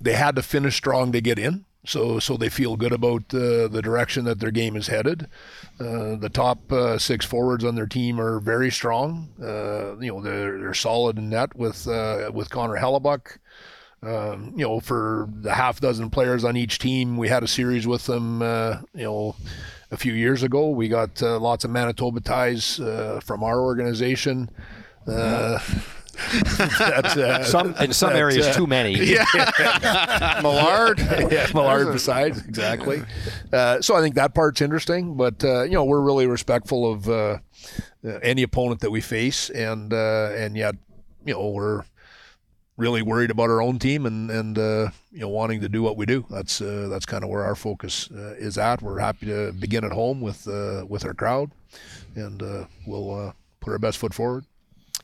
they 0.00 0.14
had 0.14 0.34
to 0.36 0.42
finish 0.42 0.76
strong 0.76 1.12
to 1.12 1.20
get 1.20 1.38
in. 1.38 1.64
So, 1.84 2.18
so 2.18 2.36
they 2.36 2.50
feel 2.50 2.76
good 2.76 2.92
about 2.92 3.32
uh, 3.32 3.68
the 3.68 3.80
direction 3.82 4.24
that 4.26 4.38
their 4.38 4.50
game 4.50 4.76
is 4.76 4.88
headed. 4.88 5.28
Uh, 5.78 6.16
the 6.16 6.28
top 6.28 6.70
uh, 6.70 6.98
six 6.98 7.24
forwards 7.24 7.64
on 7.64 7.74
their 7.74 7.86
team 7.86 8.20
are 8.20 8.38
very 8.38 8.70
strong. 8.70 9.30
Uh, 9.42 9.98
you 9.98 10.12
know, 10.12 10.20
they're 10.20 10.58
they're 10.58 10.74
solid 10.74 11.16
in 11.16 11.30
net 11.30 11.56
with 11.56 11.88
uh, 11.88 12.30
with 12.34 12.50
Connor 12.50 12.76
Hellebuyck. 12.76 13.38
Um, 14.02 14.52
you 14.56 14.66
know, 14.66 14.80
for 14.80 15.28
the 15.30 15.54
half 15.54 15.80
dozen 15.80 16.10
players 16.10 16.44
on 16.44 16.56
each 16.56 16.78
team, 16.78 17.16
we 17.16 17.28
had 17.28 17.42
a 17.42 17.48
series 17.48 17.86
with 17.86 18.04
them. 18.06 18.42
Uh, 18.42 18.80
you 18.94 19.04
know, 19.04 19.36
a 19.90 19.96
few 19.96 20.12
years 20.12 20.42
ago, 20.42 20.68
we 20.68 20.88
got 20.88 21.20
lots 21.22 21.64
of 21.64 21.70
Manitoba 21.70 22.20
ties 22.20 22.76
from 22.76 23.42
our 23.42 23.60
organization. 23.60 24.50
That's, 26.78 27.16
uh, 27.16 27.44
some 27.44 27.74
in 27.76 27.92
some 27.92 28.14
areas 28.14 28.46
uh, 28.46 28.52
too 28.52 28.66
many. 28.66 28.94
Yeah. 29.10 29.24
Millard, 30.42 30.98
yeah, 31.30 31.46
Millard 31.54 31.92
besides 31.92 32.44
exactly. 32.46 33.02
Uh, 33.52 33.80
so 33.80 33.96
I 33.96 34.00
think 34.00 34.14
that 34.14 34.34
part's 34.34 34.60
interesting, 34.60 35.16
but 35.16 35.42
uh, 35.44 35.62
you 35.62 35.72
know 35.72 35.84
we're 35.84 36.00
really 36.00 36.26
respectful 36.26 36.90
of 36.90 37.08
uh, 37.08 37.38
any 38.22 38.42
opponent 38.42 38.80
that 38.80 38.90
we 38.90 39.00
face, 39.00 39.50
and 39.50 39.92
uh, 39.92 40.32
and 40.36 40.56
yet 40.56 40.76
you 41.24 41.34
know 41.34 41.48
we're 41.48 41.84
really 42.76 43.02
worried 43.02 43.30
about 43.30 43.50
our 43.50 43.60
own 43.60 43.78
team 43.78 44.06
and 44.06 44.30
and 44.30 44.56
you 44.56 45.20
know 45.20 45.28
wanting 45.28 45.60
to 45.60 45.68
do 45.68 45.82
what 45.82 45.96
we 45.96 46.06
do. 46.06 46.24
That's 46.30 46.58
that's 46.58 47.06
kind 47.06 47.24
of 47.24 47.30
where 47.30 47.44
our 47.44 47.56
focus 47.56 48.08
is 48.10 48.58
at. 48.58 48.82
We're 48.82 49.00
happy 49.00 49.26
to 49.26 49.52
begin 49.52 49.84
at 49.84 49.92
home 49.92 50.20
with 50.20 50.46
with 50.46 51.04
our 51.04 51.14
crowd, 51.14 51.50
and 52.14 52.66
we'll 52.86 53.34
put 53.60 53.72
our 53.72 53.78
best 53.78 53.98
foot 53.98 54.14
forward. 54.14 54.44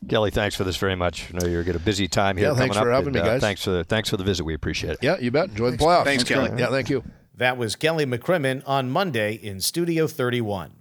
Kelly, 0.08 0.30
thanks 0.30 0.54
for 0.54 0.64
this 0.64 0.76
very 0.76 0.94
much. 0.94 1.32
I 1.32 1.38
know 1.38 1.46
you're 1.46 1.64
getting 1.64 1.80
a 1.80 1.84
busy 1.84 2.08
time 2.08 2.36
here. 2.36 2.48
Yeah, 2.48 2.54
thanks 2.54 2.76
for 2.76 2.92
up, 2.92 2.96
having 2.96 3.16
and, 3.16 3.16
me, 3.16 3.22
guys. 3.22 3.38
Uh, 3.38 3.46
thanks 3.46 3.64
for 3.64 3.70
the 3.70 3.84
thanks 3.84 4.10
for 4.10 4.16
the 4.16 4.24
visit. 4.24 4.44
We 4.44 4.54
appreciate 4.54 4.94
it. 4.94 4.98
Yeah, 5.02 5.18
you 5.18 5.30
bet. 5.30 5.50
Enjoy 5.50 5.70
the 5.70 5.76
playoffs. 5.76 6.04
Thanks, 6.04 6.24
Kelly. 6.24 6.50
Yeah, 6.58 6.70
thank 6.70 6.90
you. 6.90 7.04
That 7.34 7.58
was 7.58 7.76
Kelly 7.76 8.06
McCrimmon 8.06 8.62
on 8.66 8.90
Monday 8.90 9.34
in 9.34 9.60
Studio 9.60 10.06
31. 10.06 10.72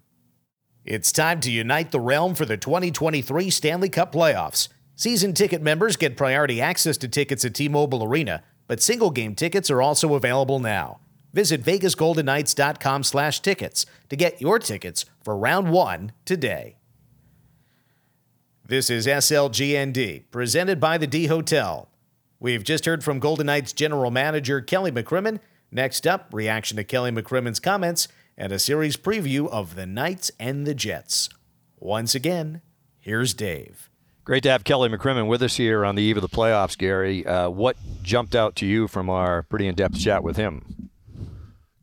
It's 0.85 1.11
time 1.11 1.41
to 1.41 1.51
unite 1.51 1.91
the 1.91 1.99
realm 1.99 2.33
for 2.35 2.45
the 2.45 2.55
2023 2.57 3.49
Stanley 3.49 3.89
Cup 3.89 4.13
playoffs. 4.13 4.69
Season 4.95 5.33
ticket 5.33 5.61
members 5.61 5.97
get 5.97 6.15
priority 6.15 6.61
access 6.61 6.95
to 6.97 7.09
tickets 7.09 7.43
at 7.43 7.55
T-Mobile 7.55 8.03
Arena, 8.03 8.43
but 8.67 8.81
single 8.81 9.11
game 9.11 9.35
tickets 9.35 9.69
are 9.69 9.81
also 9.81 10.13
available 10.13 10.59
now. 10.59 11.01
Visit 11.33 11.61
vegasgoldenknights.com/tickets 11.63 13.85
to 14.07 14.15
get 14.15 14.39
your 14.39 14.59
tickets 14.59 15.03
for 15.21 15.35
round 15.35 15.71
1 15.71 16.13
today. 16.23 16.77
This 18.67 18.89
is 18.89 19.05
SLGND, 19.05 20.23
presented 20.31 20.79
by 20.79 20.97
the 20.97 21.05
D 21.05 21.27
Hotel. 21.27 21.87
We've 22.39 22.63
just 22.63 22.85
heard 22.85 23.03
from 23.03 23.19
Golden 23.19 23.45
Knights 23.45 23.73
General 23.73 24.09
Manager 24.09 24.59
Kelly 24.59 24.91
McCrimmon. 24.91 25.39
Next 25.71 26.07
up, 26.07 26.29
reaction 26.33 26.77
to 26.77 26.83
Kelly 26.83 27.11
McCrimmon's 27.11 27.59
comments 27.59 28.07
and 28.35 28.51
a 28.51 28.57
series 28.57 28.97
preview 28.97 29.47
of 29.49 29.75
the 29.75 29.85
Knights 29.85 30.31
and 30.39 30.65
the 30.65 30.73
Jets. 30.73 31.29
Once 31.77 32.15
again, 32.15 32.61
here's 32.97 33.35
Dave. 33.35 33.91
Great 34.23 34.41
to 34.41 34.49
have 34.49 34.63
Kelly 34.63 34.89
McCrimmon 34.89 35.27
with 35.27 35.43
us 35.43 35.57
here 35.57 35.85
on 35.85 35.93
the 35.93 36.01
eve 36.01 36.17
of 36.17 36.23
the 36.23 36.27
playoffs, 36.27 36.75
Gary. 36.75 37.23
Uh, 37.23 37.47
what 37.49 37.77
jumped 38.01 38.33
out 38.33 38.55
to 38.55 38.65
you 38.65 38.87
from 38.87 39.11
our 39.11 39.43
pretty 39.43 39.67
in 39.67 39.75
depth 39.75 39.99
chat 39.99 40.23
with 40.23 40.37
him? 40.37 40.89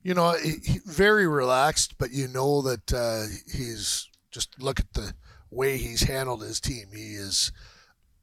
You 0.03 0.15
know, 0.15 0.33
he, 0.33 0.81
very 0.85 1.29
relaxed, 1.29 1.97
but 1.97 2.11
you 2.11 2.27
know 2.27 2.61
that 2.63 2.93
uh, 2.93 3.27
he's 3.57 4.09
just 4.33 4.61
look 4.61 4.81
at 4.81 4.93
the 4.95 5.15
way 5.53 5.77
he's 5.77 6.03
handled 6.03 6.43
his 6.43 6.61
team. 6.61 6.87
He 6.93 7.15
is 7.15 7.53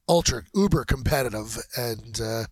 ultra 0.07 0.43
uber 0.55 0.83
competitive, 0.83 1.57
and 1.77 2.19
uh, 2.21 2.45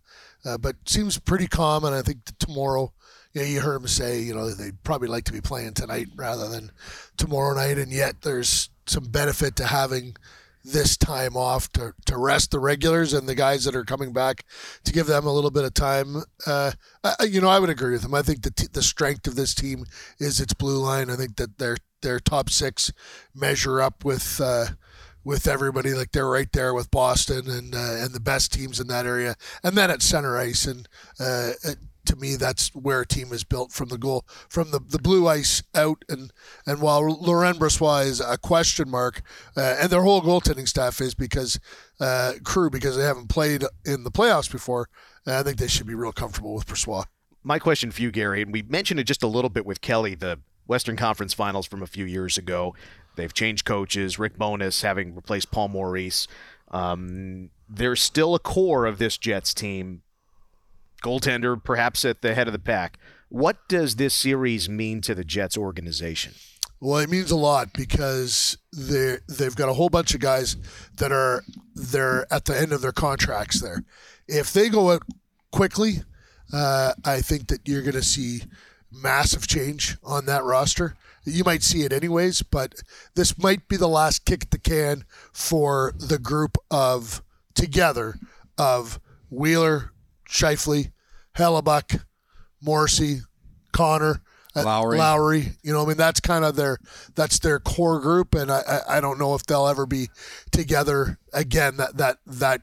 uh, 0.44 0.58
but 0.58 0.76
seems 0.86 1.18
pretty 1.18 1.48
calm. 1.48 1.84
And 1.84 1.94
I 1.94 2.02
think 2.02 2.18
tomorrow, 2.38 2.92
you 3.32 3.42
you 3.42 3.60
heard 3.60 3.82
him 3.82 3.88
say, 3.88 4.20
you 4.20 4.34
know, 4.34 4.50
they'd 4.50 4.82
probably 4.82 5.08
like 5.08 5.24
to 5.24 5.32
be 5.32 5.40
playing 5.40 5.74
tonight 5.74 6.08
rather 6.16 6.48
than 6.48 6.70
tomorrow 7.16 7.54
night, 7.54 7.78
and 7.78 7.92
yet 7.92 8.22
there's 8.22 8.70
some 8.86 9.04
benefit 9.04 9.56
to 9.56 9.66
having 9.66 10.16
this 10.64 10.96
time 10.96 11.36
off 11.36 11.70
to, 11.72 11.92
to 12.06 12.18
rest 12.18 12.50
the 12.50 12.58
regulars 12.58 13.12
and 13.12 13.28
the 13.28 13.34
guys 13.34 13.64
that 13.64 13.76
are 13.76 13.84
coming 13.84 14.12
back 14.12 14.44
to 14.84 14.92
give 14.92 15.06
them 15.06 15.26
a 15.26 15.32
little 15.32 15.50
bit 15.50 15.64
of 15.64 15.72
time. 15.72 16.22
Uh, 16.46 16.72
I, 17.02 17.24
you 17.24 17.40
know, 17.40 17.48
I 17.48 17.58
would 17.58 17.70
agree 17.70 17.92
with 17.92 18.04
him. 18.04 18.14
I 18.14 18.22
think 18.22 18.42
the, 18.42 18.50
t- 18.50 18.66
the 18.70 18.82
strength 18.82 19.26
of 19.26 19.34
this 19.34 19.54
team 19.54 19.84
is 20.18 20.40
its 20.40 20.54
blue 20.54 20.78
line. 20.78 21.10
I 21.10 21.16
think 21.16 21.36
that 21.36 21.58
they're 21.58 21.78
their 22.02 22.18
top 22.18 22.50
six 22.50 22.92
measure 23.34 23.80
up 23.80 24.04
with 24.04 24.40
uh, 24.40 24.66
with 25.24 25.46
everybody. 25.46 25.94
Like 25.94 26.12
they're 26.12 26.28
right 26.28 26.50
there 26.52 26.74
with 26.74 26.90
Boston 26.90 27.50
and 27.50 27.74
uh, 27.74 27.96
and 27.98 28.12
the 28.12 28.20
best 28.20 28.52
teams 28.52 28.80
in 28.80 28.86
that 28.88 29.06
area. 29.06 29.36
And 29.62 29.76
then 29.76 29.90
at 29.90 30.02
center 30.02 30.38
ice, 30.38 30.66
and 30.66 30.88
uh, 31.20 31.52
to 32.06 32.16
me, 32.16 32.36
that's 32.36 32.74
where 32.74 33.02
a 33.02 33.06
team 33.06 33.32
is 33.32 33.44
built 33.44 33.70
from 33.70 33.90
the 33.90 33.98
goal 33.98 34.24
from 34.48 34.70
the, 34.70 34.80
the 34.80 34.98
blue 34.98 35.28
ice 35.28 35.62
out. 35.74 36.04
And 36.08 36.32
and 36.66 36.80
while 36.80 37.02
Laurent 37.02 37.58
Brossoit 37.58 38.06
is 38.06 38.20
a 38.20 38.38
question 38.38 38.88
mark, 38.90 39.22
uh, 39.56 39.76
and 39.80 39.90
their 39.90 40.02
whole 40.02 40.22
goaltending 40.22 40.68
staff 40.68 41.00
is 41.00 41.14
because 41.14 41.60
uh, 42.00 42.32
crew 42.44 42.70
because 42.70 42.96
they 42.96 43.04
haven't 43.04 43.28
played 43.28 43.64
in 43.84 44.04
the 44.04 44.10
playoffs 44.10 44.50
before. 44.50 44.88
I 45.26 45.42
think 45.42 45.58
they 45.58 45.68
should 45.68 45.86
be 45.86 45.94
real 45.94 46.12
comfortable 46.12 46.54
with 46.54 46.66
Brossoit. 46.66 47.04
My 47.44 47.58
question 47.58 47.90
for 47.90 48.00
you, 48.02 48.10
Gary, 48.10 48.42
and 48.42 48.52
we 48.52 48.62
mentioned 48.62 48.98
it 48.98 49.04
just 49.04 49.22
a 49.22 49.26
little 49.26 49.50
bit 49.50 49.66
with 49.66 49.82
Kelly, 49.82 50.14
the 50.14 50.40
Western 50.68 50.96
Conference 50.96 51.34
Finals 51.34 51.66
from 51.66 51.82
a 51.82 51.86
few 51.86 52.04
years 52.04 52.38
ago. 52.38 52.76
They've 53.16 53.34
changed 53.34 53.64
coaches. 53.64 54.18
Rick 54.18 54.38
Bowness 54.38 54.82
having 54.82 55.14
replaced 55.14 55.50
Paul 55.50 55.68
Maurice. 55.68 56.28
Um, 56.70 57.50
there's 57.68 58.00
still 58.00 58.36
a 58.36 58.38
core 58.38 58.86
of 58.86 58.98
this 58.98 59.18
Jets 59.18 59.52
team. 59.52 60.02
Goaltender, 61.02 61.62
perhaps 61.62 62.04
at 62.04 62.22
the 62.22 62.34
head 62.34 62.46
of 62.46 62.52
the 62.52 62.58
pack. 62.58 62.98
What 63.28 63.56
does 63.68 63.96
this 63.96 64.14
series 64.14 64.68
mean 64.68 65.00
to 65.02 65.14
the 65.14 65.24
Jets 65.24 65.56
organization? 65.56 66.34
Well, 66.80 66.98
it 66.98 67.10
means 67.10 67.30
a 67.30 67.36
lot 67.36 67.72
because 67.72 68.56
they 68.72 69.16
they've 69.28 69.56
got 69.56 69.68
a 69.68 69.74
whole 69.74 69.88
bunch 69.88 70.14
of 70.14 70.20
guys 70.20 70.56
that 70.96 71.10
are 71.10 71.42
they're 71.74 72.32
at 72.32 72.44
the 72.44 72.56
end 72.56 72.72
of 72.72 72.82
their 72.82 72.92
contracts 72.92 73.60
there. 73.60 73.82
If 74.28 74.52
they 74.52 74.68
go 74.68 74.92
out 74.92 75.02
quickly, 75.50 76.02
uh, 76.52 76.92
I 77.04 77.20
think 77.20 77.48
that 77.48 77.66
you're 77.66 77.82
going 77.82 77.94
to 77.94 78.02
see 78.02 78.42
massive 78.90 79.46
change 79.46 79.96
on 80.02 80.26
that 80.26 80.44
roster. 80.44 80.96
You 81.24 81.44
might 81.44 81.62
see 81.62 81.82
it 81.82 81.92
anyways, 81.92 82.42
but 82.42 82.82
this 83.14 83.38
might 83.38 83.68
be 83.68 83.76
the 83.76 83.88
last 83.88 84.24
kick 84.24 84.44
at 84.44 84.50
the 84.50 84.58
can 84.58 85.04
for 85.32 85.92
the 85.98 86.18
group 86.18 86.56
of 86.70 87.22
together 87.54 88.18
of 88.56 89.00
Wheeler, 89.30 89.92
Scheifele, 90.28 90.92
Hellebuyck, 91.36 92.04
Morrissey, 92.62 93.20
Connor, 93.72 94.22
Lowry. 94.64 94.98
Lowry. 94.98 95.52
You 95.62 95.72
know, 95.72 95.82
I 95.82 95.86
mean, 95.86 95.96
that's 95.96 96.20
kind 96.20 96.44
of 96.44 96.56
their 96.56 96.78
that's 97.14 97.38
their 97.38 97.58
core 97.58 98.00
group, 98.00 98.34
and 98.34 98.50
I, 98.50 98.80
I 98.88 99.00
don't 99.00 99.18
know 99.18 99.34
if 99.34 99.44
they'll 99.44 99.68
ever 99.68 99.86
be 99.86 100.08
together 100.50 101.18
again. 101.32 101.76
That 101.76 101.96
that 101.96 102.18
that 102.26 102.62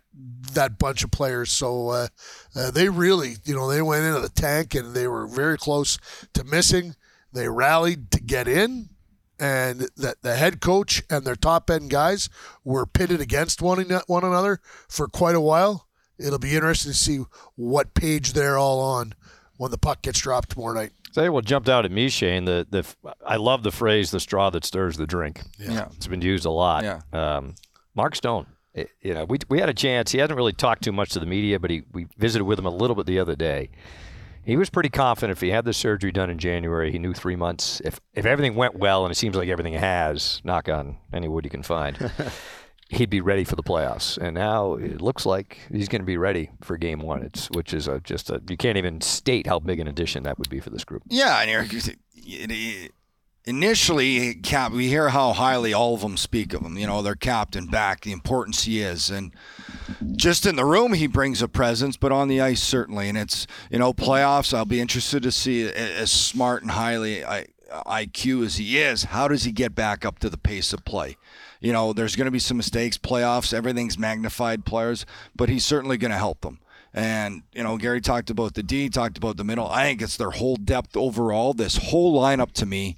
that 0.54 0.78
bunch 0.80 1.04
of 1.04 1.12
players. 1.12 1.52
So 1.52 1.90
uh, 1.90 2.08
uh, 2.56 2.72
they 2.72 2.90
really, 2.90 3.36
you 3.44 3.56
know, 3.56 3.70
they 3.70 3.82
went 3.82 4.06
into 4.06 4.22
the 4.22 4.30
tank 4.30 4.76
and 4.76 4.94
they 4.94 5.08
were 5.08 5.28
very 5.28 5.58
close 5.58 5.98
to 6.34 6.44
missing. 6.44 6.96
They 7.34 7.50
rallied 7.50 8.12
to 8.12 8.22
get 8.22 8.48
in, 8.48 8.90
and 9.40 9.90
that 9.98 10.22
the 10.22 10.36
head 10.36 10.62
coach 10.62 11.04
and 11.10 11.26
their 11.26 11.36
top 11.36 11.70
end 11.70 11.90
guys 11.90 12.30
were 12.64 12.86
pitted 12.86 13.22
against 13.22 13.62
one 13.62 13.84
one 14.08 14.24
another 14.24 14.62
for 14.88 15.08
quite 15.08 15.36
a 15.36 15.42
while. 15.42 15.88
It'll 16.18 16.40
be 16.40 16.56
interesting 16.56 16.94
to 16.94 16.98
see 16.98 17.20
what 17.56 17.94
page 17.94 18.34
they're 18.34 18.58
all 18.58 18.80
on 18.80 19.14
when 19.58 19.72
the 19.72 19.78
puck 19.78 20.02
gets 20.02 20.20
dropped 20.20 20.52
tomorrow 20.52 20.74
night. 20.74 20.92
Say 21.16 21.30
what 21.30 21.46
jumped 21.46 21.70
out 21.70 21.86
at 21.86 21.92
me, 21.94 22.10
Shane. 22.10 22.44
The 22.44 22.68
the 22.70 22.86
I 23.26 23.38
love 23.38 23.64
the 23.64 23.72
phrase 23.72 24.12
"the 24.12 24.20
straw 24.20 24.50
that 24.50 24.66
stirs 24.66 24.98
the 24.98 25.08
drink." 25.08 25.40
Yeah, 25.58 25.88
it's 25.96 26.08
been 26.08 26.22
used 26.22 26.46
a 26.46 26.50
lot. 26.52 26.84
Yeah. 26.84 27.00
Um, 27.14 27.56
Mark 27.96 28.18
Stone. 28.18 28.48
It- 28.74 28.90
you 29.02 29.14
know, 29.14 29.24
we 29.24 29.38
we 29.48 29.62
had 29.62 29.70
a 29.70 29.74
chance. 29.74 30.12
He 30.12 30.18
hasn't 30.18 30.36
really 30.36 30.52
talked 30.52 30.84
too 30.84 30.92
much 30.92 31.12
to 31.12 31.22
the 31.22 31.26
media, 31.26 31.58
but 31.58 31.70
he 31.72 31.84
we 31.94 32.08
visited 32.18 32.44
with 32.44 32.60
him 32.60 32.66
a 32.66 32.70
little 32.70 32.98
bit 32.98 33.06
the 33.06 33.18
other 33.20 33.34
day. 33.38 33.70
He 34.44 34.58
was 34.58 34.70
pretty 34.70 34.90
confident 34.90 35.32
if 35.38 35.40
he 35.40 35.52
had 35.52 35.64
the 35.64 35.72
surgery 35.72 36.12
done 36.12 36.30
in 36.30 36.38
January, 36.38 36.92
he 36.92 37.00
knew 37.00 37.14
three 37.14 37.38
months. 37.38 37.82
If 37.86 38.02
if 38.14 38.26
everything 38.26 38.56
went 38.56 38.76
well, 38.76 39.06
and 39.06 39.12
it 39.14 39.16
seems 39.16 39.38
like 39.38 39.48
everything 39.48 39.76
has, 39.76 40.42
knock 40.44 40.68
on 40.68 40.98
any 41.14 41.30
wood 41.30 41.46
you 41.46 41.50
can 41.50 41.64
find, 41.64 41.96
he'd 42.90 43.10
be 43.10 43.22
ready 43.22 43.44
for 43.44 43.56
the 43.56 43.64
playoffs. 43.64 44.18
And 44.18 44.36
now 44.36 44.74
it 44.76 45.02
looks 45.02 45.26
like 45.26 45.58
he's 45.72 45.88
going 45.88 46.02
to 46.02 46.06
be 46.06 46.18
ready 46.18 46.52
for 46.62 46.78
Game 46.78 47.00
One. 47.00 47.24
It's 47.24 47.48
which 47.52 47.74
is 47.74 47.88
a, 47.88 48.00
just 48.02 48.30
a 48.30 48.42
you 48.50 48.58
can't 48.58 48.78
even 48.78 49.02
state 49.02 49.48
how 49.48 49.60
big 49.60 49.80
an 49.80 49.88
addition 49.88 50.24
that 50.24 50.38
would 50.40 50.50
be 50.50 50.60
for 50.60 50.70
this 50.70 50.84
group. 50.86 51.04
Yeah, 51.08 51.40
and 51.42 51.50
Eric, 51.50 51.74
it- 51.74 51.98
it- 52.16 52.92
initially, 53.48 54.34
Cap, 54.36 54.72
we 54.72 54.88
hear 54.88 55.10
how 55.10 55.32
highly 55.34 55.72
all 55.74 55.94
of 55.94 56.02
them 56.02 56.18
speak 56.18 56.54
of 56.54 56.62
him. 56.62 56.78
You 56.78 56.88
know, 56.88 57.02
their 57.02 57.16
captain 57.16 57.68
back, 57.68 58.02
the 58.02 58.12
importance 58.12 58.64
he 58.64 58.82
is, 58.82 59.10
and 59.12 59.32
just 60.16 60.46
in 60.46 60.56
the 60.56 60.66
room, 60.66 60.94
he 60.94 61.06
brings 61.08 61.42
a 61.42 61.48
presence, 61.48 61.96
but 61.98 62.12
on 62.12 62.28
the 62.28 62.42
ice, 62.42 62.62
certainly. 62.62 63.08
And 63.10 63.18
it's 63.18 63.46
you 63.70 63.80
know, 63.80 63.94
playoffs. 63.94 64.54
I'll 64.54 64.66
be 64.66 64.82
interested 64.82 65.22
to 65.24 65.32
see 65.32 65.68
as 65.70 66.12
smart 66.12 66.64
and 66.64 66.72
highly 66.72 67.22
IQ 67.86 68.46
as 68.46 68.58
he 68.58 68.80
is. 68.80 69.06
How 69.06 69.28
does 69.28 69.44
he 69.44 69.52
get 69.52 69.76
back 69.76 70.06
up 70.06 70.20
to 70.20 70.30
the 70.30 70.38
pace 70.38 70.74
of 70.74 70.84
play? 70.86 71.18
You 71.62 71.74
know, 71.74 71.94
there's 71.94 72.16
going 72.16 72.26
to 72.26 72.32
be 72.32 72.40
some 72.40 72.58
mistakes. 72.58 72.98
Playoffs, 72.98 73.54
everything's 73.54 73.98
magnified 73.98 74.66
players, 74.66 75.06
but 75.36 75.50
he's 75.50 75.66
certainly 75.66 75.98
going 75.98 76.12
to 76.12 76.18
help 76.18 76.42
them. 76.42 76.60
And, 76.94 77.44
you 77.54 77.64
know, 77.64 77.78
Gary 77.78 78.00
talked 78.00 78.30
about 78.30 78.54
the 78.54 78.64
D, 78.64 78.90
talked 78.90 79.18
about 79.18 79.36
the 79.38 79.44
middle. 79.44 79.68
I 79.68 79.84
think 79.84 80.02
it's 80.02 80.16
their 80.16 80.32
whole 80.32 80.56
depth 80.56 80.96
overall. 80.96 81.54
This 81.54 81.78
whole 81.78 82.18
lineup 82.18 82.54
to 82.54 82.66
me, 82.66 82.98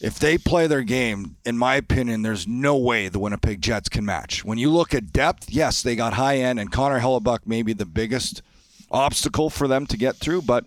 if 0.00 0.18
they 0.18 0.38
play 0.38 0.66
their 0.66 0.82
game, 0.82 1.36
in 1.44 1.56
my 1.56 1.76
opinion, 1.76 2.22
there's 2.22 2.48
no 2.48 2.76
way 2.76 3.08
the 3.08 3.18
Winnipeg 3.18 3.60
Jets 3.60 3.88
can 3.88 4.04
match. 4.04 4.44
When 4.44 4.58
you 4.58 4.70
look 4.70 4.92
at 4.92 5.12
depth, 5.12 5.50
yes, 5.50 5.82
they 5.82 5.94
got 5.94 6.14
high 6.14 6.38
end, 6.38 6.58
and 6.58 6.72
Connor 6.72 7.00
Hellebuyck 7.00 7.46
may 7.46 7.62
be 7.62 7.74
the 7.74 7.86
biggest 7.86 8.42
obstacle 8.90 9.50
for 9.50 9.68
them 9.68 9.86
to 9.86 9.96
get 9.96 10.16
through, 10.16 10.42
but 10.42 10.64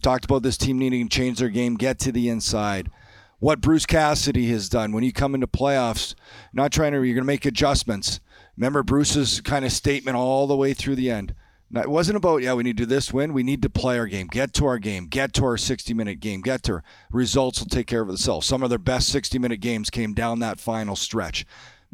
talked 0.00 0.24
about 0.24 0.42
this 0.42 0.56
team 0.56 0.78
needing 0.78 1.08
to 1.08 1.16
change 1.16 1.38
their 1.38 1.48
game, 1.48 1.74
get 1.76 1.98
to 2.00 2.12
the 2.12 2.28
inside. 2.28 2.90
What 3.38 3.60
Bruce 3.60 3.86
Cassidy 3.86 4.48
has 4.50 4.68
done 4.68 4.92
when 4.92 5.04
you 5.04 5.12
come 5.12 5.34
into 5.34 5.46
playoffs, 5.46 6.14
not 6.52 6.72
trying 6.72 6.92
to, 6.92 6.98
you're 7.02 7.14
going 7.14 7.16
to 7.16 7.24
make 7.24 7.44
adjustments. 7.44 8.20
Remember 8.56 8.82
Bruce's 8.82 9.40
kind 9.40 9.64
of 9.64 9.72
statement 9.72 10.16
all 10.16 10.46
the 10.46 10.56
way 10.56 10.72
through 10.74 10.96
the 10.96 11.10
end. 11.10 11.34
Now, 11.70 11.82
it 11.82 11.90
wasn't 11.90 12.16
about, 12.16 12.42
yeah, 12.42 12.54
we 12.54 12.62
need 12.62 12.76
to 12.76 12.84
do 12.84 12.86
this 12.86 13.12
win. 13.12 13.32
We 13.32 13.42
need 13.42 13.62
to 13.62 13.70
play 13.70 13.98
our 13.98 14.06
game, 14.06 14.28
get 14.28 14.52
to 14.54 14.66
our 14.66 14.78
game, 14.78 15.06
get 15.06 15.32
to 15.34 15.44
our 15.44 15.56
60 15.56 15.92
minute 15.92 16.20
game, 16.20 16.40
get 16.40 16.62
to 16.64 16.74
our 16.74 16.84
results 17.10 17.58
will 17.58 17.66
take 17.66 17.88
care 17.88 18.00
of 18.00 18.06
themselves. 18.06 18.46
Some 18.46 18.62
of 18.62 18.70
their 18.70 18.78
best 18.78 19.08
60 19.08 19.38
minute 19.38 19.60
games 19.60 19.90
came 19.90 20.14
down 20.14 20.38
that 20.38 20.60
final 20.60 20.94
stretch. 20.94 21.44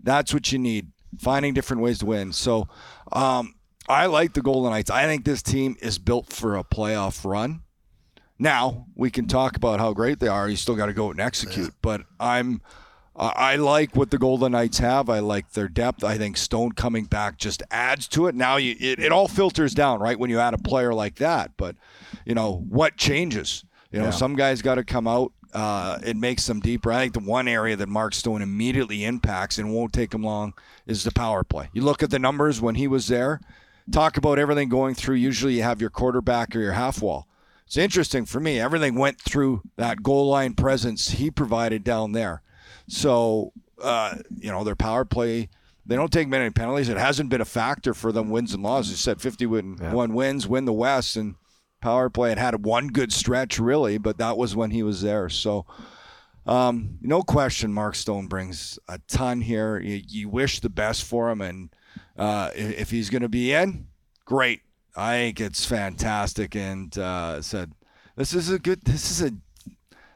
That's 0.02 0.34
what 0.34 0.52
you 0.52 0.58
need, 0.58 0.88
finding 1.18 1.54
different 1.54 1.82
ways 1.82 2.00
to 2.00 2.06
win. 2.06 2.32
So 2.32 2.68
um, 3.12 3.54
I 3.88 4.06
like 4.06 4.34
the 4.34 4.42
Golden 4.42 4.70
Knights. 4.70 4.90
I 4.90 5.04
think 5.06 5.24
this 5.24 5.42
team 5.42 5.76
is 5.80 5.98
built 5.98 6.32
for 6.32 6.56
a 6.56 6.64
playoff 6.64 7.24
run. 7.24 7.62
Now 8.40 8.86
we 8.96 9.10
can 9.10 9.28
talk 9.28 9.54
about 9.54 9.80
how 9.80 9.92
great 9.92 10.18
they 10.18 10.26
are. 10.26 10.48
You 10.48 10.56
still 10.56 10.74
got 10.74 10.86
to 10.86 10.94
go 10.94 11.10
and 11.10 11.20
execute. 11.20 11.74
But 11.82 12.02
I'm, 12.18 12.62
I 13.14 13.56
like 13.56 13.94
what 13.94 14.10
the 14.10 14.16
Golden 14.16 14.52
Knights 14.52 14.78
have. 14.78 15.10
I 15.10 15.18
like 15.18 15.52
their 15.52 15.68
depth. 15.68 16.02
I 16.02 16.16
think 16.16 16.38
Stone 16.38 16.72
coming 16.72 17.04
back 17.04 17.36
just 17.36 17.62
adds 17.70 18.08
to 18.08 18.28
it. 18.28 18.34
Now 18.34 18.56
you, 18.56 18.74
it, 18.80 18.98
it 18.98 19.12
all 19.12 19.28
filters 19.28 19.74
down 19.74 20.00
right 20.00 20.18
when 20.18 20.30
you 20.30 20.40
add 20.40 20.54
a 20.54 20.58
player 20.58 20.94
like 20.94 21.16
that. 21.16 21.52
But 21.58 21.76
you 22.24 22.34
know 22.34 22.64
what 22.70 22.96
changes? 22.96 23.62
You 23.92 24.00
know 24.00 24.10
some 24.10 24.36
guys 24.36 24.62
got 24.62 24.76
to 24.76 24.84
come 24.84 25.06
out. 25.06 25.32
Uh, 25.52 25.98
it 26.02 26.16
makes 26.16 26.46
them 26.46 26.60
deeper. 26.60 26.92
I 26.92 27.00
think 27.00 27.12
the 27.12 27.20
one 27.20 27.48
area 27.48 27.76
that 27.76 27.88
Mark 27.88 28.14
Stone 28.14 28.40
immediately 28.40 29.04
impacts 29.04 29.58
and 29.58 29.74
won't 29.74 29.92
take 29.92 30.14
him 30.14 30.22
long 30.22 30.54
is 30.86 31.04
the 31.04 31.10
power 31.10 31.44
play. 31.44 31.68
You 31.74 31.82
look 31.82 32.02
at 32.02 32.10
the 32.10 32.20
numbers 32.20 32.60
when 32.60 32.76
he 32.76 32.86
was 32.86 33.08
there. 33.08 33.40
Talk 33.90 34.16
about 34.16 34.38
everything 34.38 34.68
going 34.68 34.94
through. 34.94 35.16
Usually 35.16 35.54
you 35.54 35.64
have 35.64 35.80
your 35.80 35.90
quarterback 35.90 36.54
or 36.54 36.60
your 36.60 36.72
half 36.72 37.02
wall. 37.02 37.26
It's 37.70 37.76
interesting 37.76 38.24
for 38.24 38.40
me. 38.40 38.58
Everything 38.58 38.96
went 38.96 39.20
through 39.20 39.62
that 39.76 40.02
goal 40.02 40.28
line 40.28 40.54
presence 40.54 41.10
he 41.10 41.30
provided 41.30 41.84
down 41.84 42.10
there. 42.10 42.42
So, 42.88 43.52
uh, 43.80 44.16
you 44.36 44.50
know, 44.50 44.64
their 44.64 44.74
power 44.74 45.04
play, 45.04 45.50
they 45.86 45.94
don't 45.94 46.12
take 46.12 46.26
many 46.26 46.50
penalties. 46.50 46.88
It 46.88 46.96
hasn't 46.96 47.30
been 47.30 47.40
a 47.40 47.44
factor 47.44 47.94
for 47.94 48.10
them 48.10 48.28
wins 48.28 48.52
and 48.54 48.64
losses. 48.64 48.90
You 48.90 48.96
said 48.96 49.20
51 49.20 49.78
wins, 50.12 50.48
win 50.48 50.64
the 50.64 50.72
West, 50.72 51.14
and 51.14 51.36
power 51.80 52.10
play 52.10 52.30
had 52.30 52.38
had 52.38 52.64
one 52.64 52.88
good 52.88 53.12
stretch, 53.12 53.60
really, 53.60 53.98
but 53.98 54.18
that 54.18 54.36
was 54.36 54.56
when 54.56 54.72
he 54.72 54.82
was 54.82 55.02
there. 55.02 55.28
So, 55.28 55.64
um, 56.46 56.98
no 57.00 57.22
question, 57.22 57.72
Mark 57.72 57.94
Stone 57.94 58.26
brings 58.26 58.80
a 58.88 58.98
ton 59.06 59.42
here. 59.42 59.78
You, 59.78 60.02
you 60.08 60.28
wish 60.28 60.58
the 60.58 60.70
best 60.70 61.04
for 61.04 61.30
him, 61.30 61.40
and 61.40 61.70
uh, 62.18 62.50
if 62.52 62.90
he's 62.90 63.10
going 63.10 63.22
to 63.22 63.28
be 63.28 63.52
in, 63.52 63.86
great. 64.24 64.62
I 64.96 65.16
think 65.16 65.40
it's 65.40 65.64
fantastic, 65.64 66.54
and 66.56 66.96
uh, 66.98 67.40
said 67.42 67.72
this 68.16 68.34
is 68.34 68.50
a 68.50 68.58
good. 68.58 68.82
This 68.82 69.10
is 69.10 69.22
a. 69.22 69.32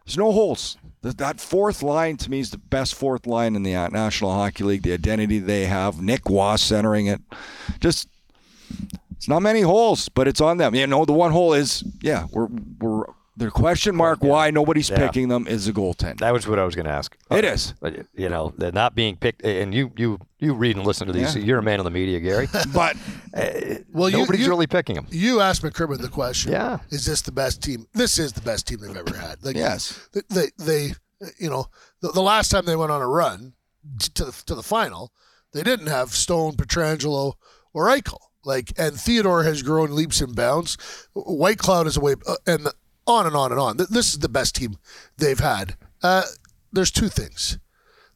There's 0.04 0.18
no 0.18 0.32
holes. 0.32 0.76
That 1.02 1.38
fourth 1.38 1.82
line 1.82 2.16
to 2.18 2.30
me 2.30 2.40
is 2.40 2.50
the 2.50 2.58
best 2.58 2.94
fourth 2.94 3.26
line 3.26 3.56
in 3.56 3.62
the 3.62 3.74
uh, 3.74 3.88
National 3.88 4.32
Hockey 4.32 4.64
League. 4.64 4.82
The 4.82 4.94
identity 4.94 5.38
they 5.38 5.66
have, 5.66 6.00
Nick 6.00 6.28
Wass 6.28 6.62
centering 6.62 7.06
it, 7.06 7.20
just 7.80 8.08
it's 9.16 9.28
not 9.28 9.40
many 9.40 9.60
holes, 9.60 10.08
but 10.08 10.28
it's 10.28 10.40
on 10.40 10.58
them. 10.58 10.74
You 10.74 10.87
know, 10.87 11.04
the 11.04 11.12
one 11.12 11.32
hole 11.32 11.52
is 11.54 11.84
yeah, 12.00 12.26
we're 12.32 12.48
we're 12.80 13.04
the 13.36 13.50
question 13.50 13.96
mark 13.96 14.22
why 14.22 14.50
nobody's 14.50 14.88
Yeah. 14.90 14.98
picking 14.98 15.28
them 15.28 15.46
is 15.46 15.66
the 15.66 15.72
goaltender. 15.72 16.18
That 16.18 16.32
was 16.32 16.46
what 16.46 16.58
I 16.58 16.64
was 16.64 16.74
going 16.74 16.86
to 16.86 16.92
ask. 16.92 17.16
It 17.30 17.44
is. 17.44 17.74
But, 17.80 18.06
you 18.14 18.28
know, 18.28 18.52
they're 18.56 18.70
not 18.72 18.94
being 18.94 19.16
picked. 19.16 19.44
And 19.44 19.74
you 19.74 19.90
you 19.96 20.18
you 20.38 20.54
read 20.54 20.76
and 20.76 20.86
listen 20.86 21.06
to 21.08 21.12
these. 21.12 21.34
Yeah. 21.34 21.42
You're 21.42 21.58
a 21.58 21.62
man 21.62 21.80
of 21.80 21.84
the 21.84 21.90
media, 21.90 22.20
Gary. 22.20 22.48
But 22.72 22.96
Well, 23.92 24.10
Nobody's 24.10 24.42
you, 24.42 24.48
really 24.48 24.66
picking 24.66 24.94
them. 24.96 25.06
You 25.10 25.40
asked 25.40 25.62
McCrimmon 25.62 26.00
the 26.00 26.08
question. 26.08 26.52
Yeah. 26.52 26.78
Is 26.90 27.04
this 27.06 27.22
the 27.22 27.32
best 27.32 27.62
team? 27.62 27.86
This 27.94 28.18
is 28.18 28.32
the 28.32 28.40
best 28.42 28.66
team 28.68 28.78
they've 28.80 28.96
ever 28.96 29.16
had. 29.16 29.44
Like, 29.44 29.56
Yes. 29.56 30.08
They, 30.12 30.20
they, 30.30 30.50
they 30.58 30.92
you 31.38 31.48
know, 31.50 31.66
the, 32.00 32.10
the 32.12 32.20
last 32.22 32.50
time 32.50 32.66
they 32.66 32.76
went 32.76 32.92
on 32.92 33.00
a 33.02 33.08
run 33.08 33.54
to 34.14 34.24
the, 34.26 34.42
to 34.46 34.54
the 34.54 34.62
final, 34.62 35.12
they 35.52 35.62
didn't 35.62 35.86
have 35.86 36.10
Stone, 36.10 36.52
Pietrangelo, 36.56 37.34
or 37.72 37.86
Eichel. 37.86 38.18
Like, 38.44 38.72
and 38.76 38.94
Theodore 39.00 39.44
has 39.44 39.62
grown 39.62 39.94
leaps 39.94 40.20
and 40.20 40.36
bounds. 40.36 40.76
Whitecloud 41.16 41.86
is 41.86 41.96
away, 41.96 42.14
uh, 42.28 42.34
and 42.46 42.66
on 43.06 43.26
and 43.26 43.36
on 43.36 43.50
and 43.50 43.60
on. 43.60 43.76
This 43.76 44.12
is 44.12 44.18
the 44.18 44.28
best 44.28 44.56
team 44.56 44.78
they've 45.16 45.38
had. 45.38 45.76
Uh, 46.02 46.22
there's 46.72 46.90
two 46.90 47.08
things. 47.08 47.58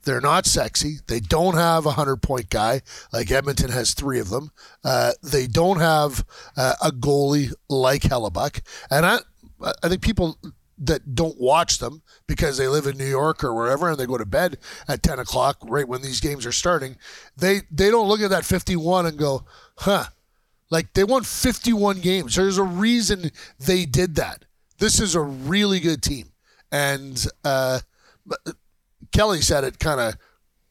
They're 0.04 0.20
not 0.20 0.46
sexy. 0.46 0.98
They 1.06 1.20
don't 1.20 1.54
have 1.54 1.84
a 1.84 1.92
hundred 1.92 2.22
point 2.22 2.50
guy 2.50 2.82
like 3.12 3.30
Edmonton 3.30 3.70
has 3.70 3.92
three 3.92 4.20
of 4.20 4.30
them. 4.30 4.52
Uh, 4.84 5.12
they 5.22 5.46
don't 5.46 5.80
have 5.80 6.24
uh, 6.56 6.74
a 6.82 6.90
goalie 6.90 7.52
like 7.68 8.02
Hellebuyck, 8.02 8.62
and 8.90 9.04
I 9.04 9.18
I 9.82 9.88
think 9.88 10.02
people 10.02 10.38
that 10.78 11.14
don't 11.14 11.38
watch 11.40 11.78
them 11.78 12.02
because 12.28 12.56
they 12.56 12.68
live 12.68 12.86
in 12.86 12.96
New 12.96 13.04
York 13.04 13.42
or 13.42 13.52
wherever 13.52 13.90
and 13.90 13.98
they 13.98 14.06
go 14.06 14.16
to 14.16 14.24
bed 14.24 14.58
at 14.86 15.02
ten 15.02 15.18
o'clock 15.18 15.58
right 15.62 15.88
when 15.88 16.02
these 16.02 16.20
games 16.20 16.46
are 16.46 16.52
starting, 16.52 16.96
they 17.36 17.62
they 17.70 17.90
don't 17.90 18.08
look 18.08 18.20
at 18.20 18.30
that 18.30 18.44
fifty 18.44 18.76
one 18.76 19.04
and 19.06 19.18
go, 19.18 19.44
huh. 19.78 20.04
Like 20.70 20.92
they 20.92 21.02
won 21.02 21.22
51 21.22 22.00
games. 22.00 22.36
There's 22.36 22.58
a 22.58 22.62
reason 22.62 23.30
they 23.58 23.86
did 23.86 24.16
that. 24.16 24.44
This 24.78 25.00
is 25.00 25.14
a 25.14 25.20
really 25.20 25.80
good 25.80 26.02
team, 26.02 26.32
and 26.70 27.26
uh, 27.44 27.80
Kelly 29.12 29.40
said 29.40 29.64
it 29.64 29.78
kind 29.78 30.00
of, 30.00 30.14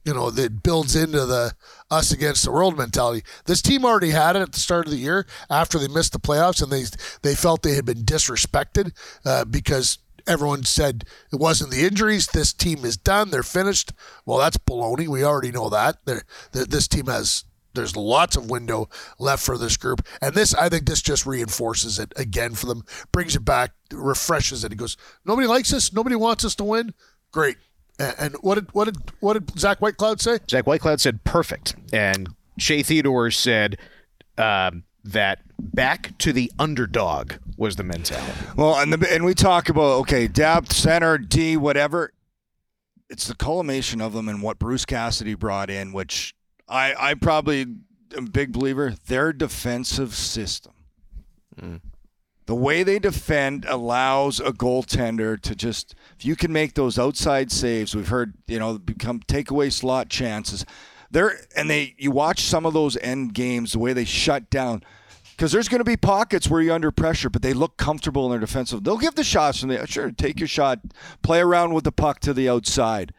you 0.06 0.13
know, 0.13 0.30
that 0.32 0.63
builds 0.63 0.96
into 0.96 1.26
the 1.26 1.54
us 1.91 2.12
against 2.12 2.46
the 2.46 2.52
world 2.52 2.78
mentality. 2.78 3.24
This 3.46 3.62
team 3.62 3.84
already 3.86 4.12
had 4.12 4.36
it 4.36 4.41
at 4.41 4.54
the 4.54 4.60
start 4.60 4.86
of 4.86 4.91
the 4.91 4.98
year 4.98 5.26
after 5.50 5.78
they 5.78 5.88
missed 5.88 6.13
the 6.13 6.20
playoffs 6.20 6.62
and 6.62 6.72
they 6.72 6.86
they 7.24 7.36
felt 7.36 7.63
they 7.63 7.76
had 7.76 7.86
been 7.86 8.04
disrespected 8.04 8.91
uh, 9.26 9.46
because 9.46 10.00
everyone 10.28 10.63
said 10.63 11.06
it 11.32 11.39
wasn't 11.39 11.72
the 11.72 11.86
injuries. 11.86 12.28
This 12.28 12.54
team 12.54 12.86
is 12.86 12.98
done. 12.98 13.32
They're 13.32 13.43
finished. 13.43 13.93
Well, 14.26 14.38
that's 14.38 14.58
baloney. 14.58 15.08
We 15.08 15.24
already 15.24 15.52
know 15.52 15.70
that. 15.70 15.98
They're, 16.06 16.24
that 16.52 16.70
this 16.70 16.88
team 16.88 17.08
has. 17.08 17.46
There's 17.78 17.96
lots 17.96 18.36
of 18.36 18.50
window 18.50 18.90
left 19.20 19.44
for 19.44 19.58
this 19.58 19.78
group, 19.78 20.06
and 20.22 20.36
this 20.36 20.54
I 20.54 20.68
think 20.68 20.86
this 20.86 21.02
just 21.02 21.26
reinforces 21.26 22.00
it 22.00 22.12
again 22.18 22.54
for 22.56 22.66
them, 22.66 22.84
brings 23.13 23.36
it 23.36 23.46
back, 23.46 23.72
refreshes 23.94 24.66
it. 24.66 24.72
He 24.72 24.76
goes, 24.76 24.98
nobody 25.24 25.48
likes 25.48 25.72
us, 25.74 25.94
nobody 25.94 26.16
wants 26.16 26.44
us 26.44 26.56
to 26.56 26.65
win. 26.65 26.94
Great, 27.32 27.58
and, 28.00 28.15
and 28.19 28.36
what 28.42 28.56
did 28.56 28.73
what 28.73 28.86
did 28.86 28.98
what 29.19 29.34
did 29.34 29.58
Zach 29.58 29.80
Whitecloud 29.80 30.19
say? 30.19 30.40
Zach 30.50 30.65
Whitecloud 30.65 31.00
said 31.00 31.23
perfect, 31.23 31.75
and 31.94 32.30
Shea 32.58 32.84
Theodore 32.84 33.32
said 33.32 33.78
um, 34.38 34.84
that 35.04 35.40
back 35.60 36.17
to 36.19 36.34
the 36.34 36.52
underdog 36.60 37.34
was 37.58 37.75
the 37.75 37.84
mentality. 37.84 38.34
Well, 38.56 38.75
and 38.75 38.94
the, 38.94 39.13
and 39.13 39.23
we 39.25 39.34
talk 39.34 39.69
about 39.69 40.00
okay, 40.02 40.28
depth, 40.28 40.73
center, 40.73 41.17
D, 41.17 41.58
whatever. 41.58 42.12
It's 43.10 43.28
the 43.28 43.36
culmination 43.36 44.02
of 44.02 44.12
them 44.12 44.28
and 44.28 44.42
what 44.42 44.60
Bruce 44.60 44.84
Cassidy 44.84 45.34
brought 45.34 45.69
in, 45.69 45.94
which 45.94 46.36
I 46.68 47.12
I 47.12 47.13
probably 47.13 47.62
am 47.62 47.86
a 48.18 48.22
big 48.22 48.52
believer. 48.52 48.96
Their 49.08 49.34
defensive 49.34 50.15
system, 50.15 50.74
mm. 51.60 51.82
the 52.46 52.56
way 52.56 52.84
they 52.84 53.00
defend, 53.00 53.65
allows 53.65 54.40
a 54.40 54.52
goaltender 54.52 55.40
to 55.42 55.56
just 55.56 55.96
if 56.18 56.26
you 56.26 56.36
can 56.36 56.52
make 56.52 56.74
those 56.74 57.00
outside 57.00 57.52
saves. 57.52 57.96
We've 57.96 58.08
heard 58.08 58.34
you 58.48 58.60
know 58.60 58.78
become 58.78 59.22
takeaway 59.22 59.72
slot 59.72 60.10
chances. 60.10 60.65
they're 61.12 61.40
and 61.56 61.70
they 61.70 61.96
you 61.98 62.12
watch 62.12 62.42
some 62.42 62.65
of 62.65 62.74
those 62.74 62.98
end 62.98 63.34
games 63.34 63.74
the 63.74 63.80
way 63.80 63.94
they 63.94 64.06
shut 64.06 64.50
down 64.50 64.84
because 65.38 65.52
there's 65.52 65.70
going 65.70 65.80
to 65.80 65.86
be 65.86 65.96
pockets 65.96 66.50
where 66.50 66.62
you're 66.62 66.74
under 66.74 66.90
pressure, 66.90 67.30
but 67.30 67.44
they 67.44 67.54
look 67.54 67.78
comfortable 67.78 68.26
in 68.26 68.32
their 68.32 68.40
defensive. 68.40 68.84
They'll 68.84 68.98
give 68.98 69.13
the 69.13 69.24
shots 69.24 69.62
and 69.62 69.72
they 69.72 69.86
sure 69.86 70.10
take 70.12 70.40
your 70.40 70.48
shot, 70.48 70.80
play 71.22 71.40
around 71.40 71.76
with 71.76 71.84
the 71.84 71.92
puck 71.92 72.20
to 72.22 72.34
the 72.34 72.50
outside, 72.50 73.13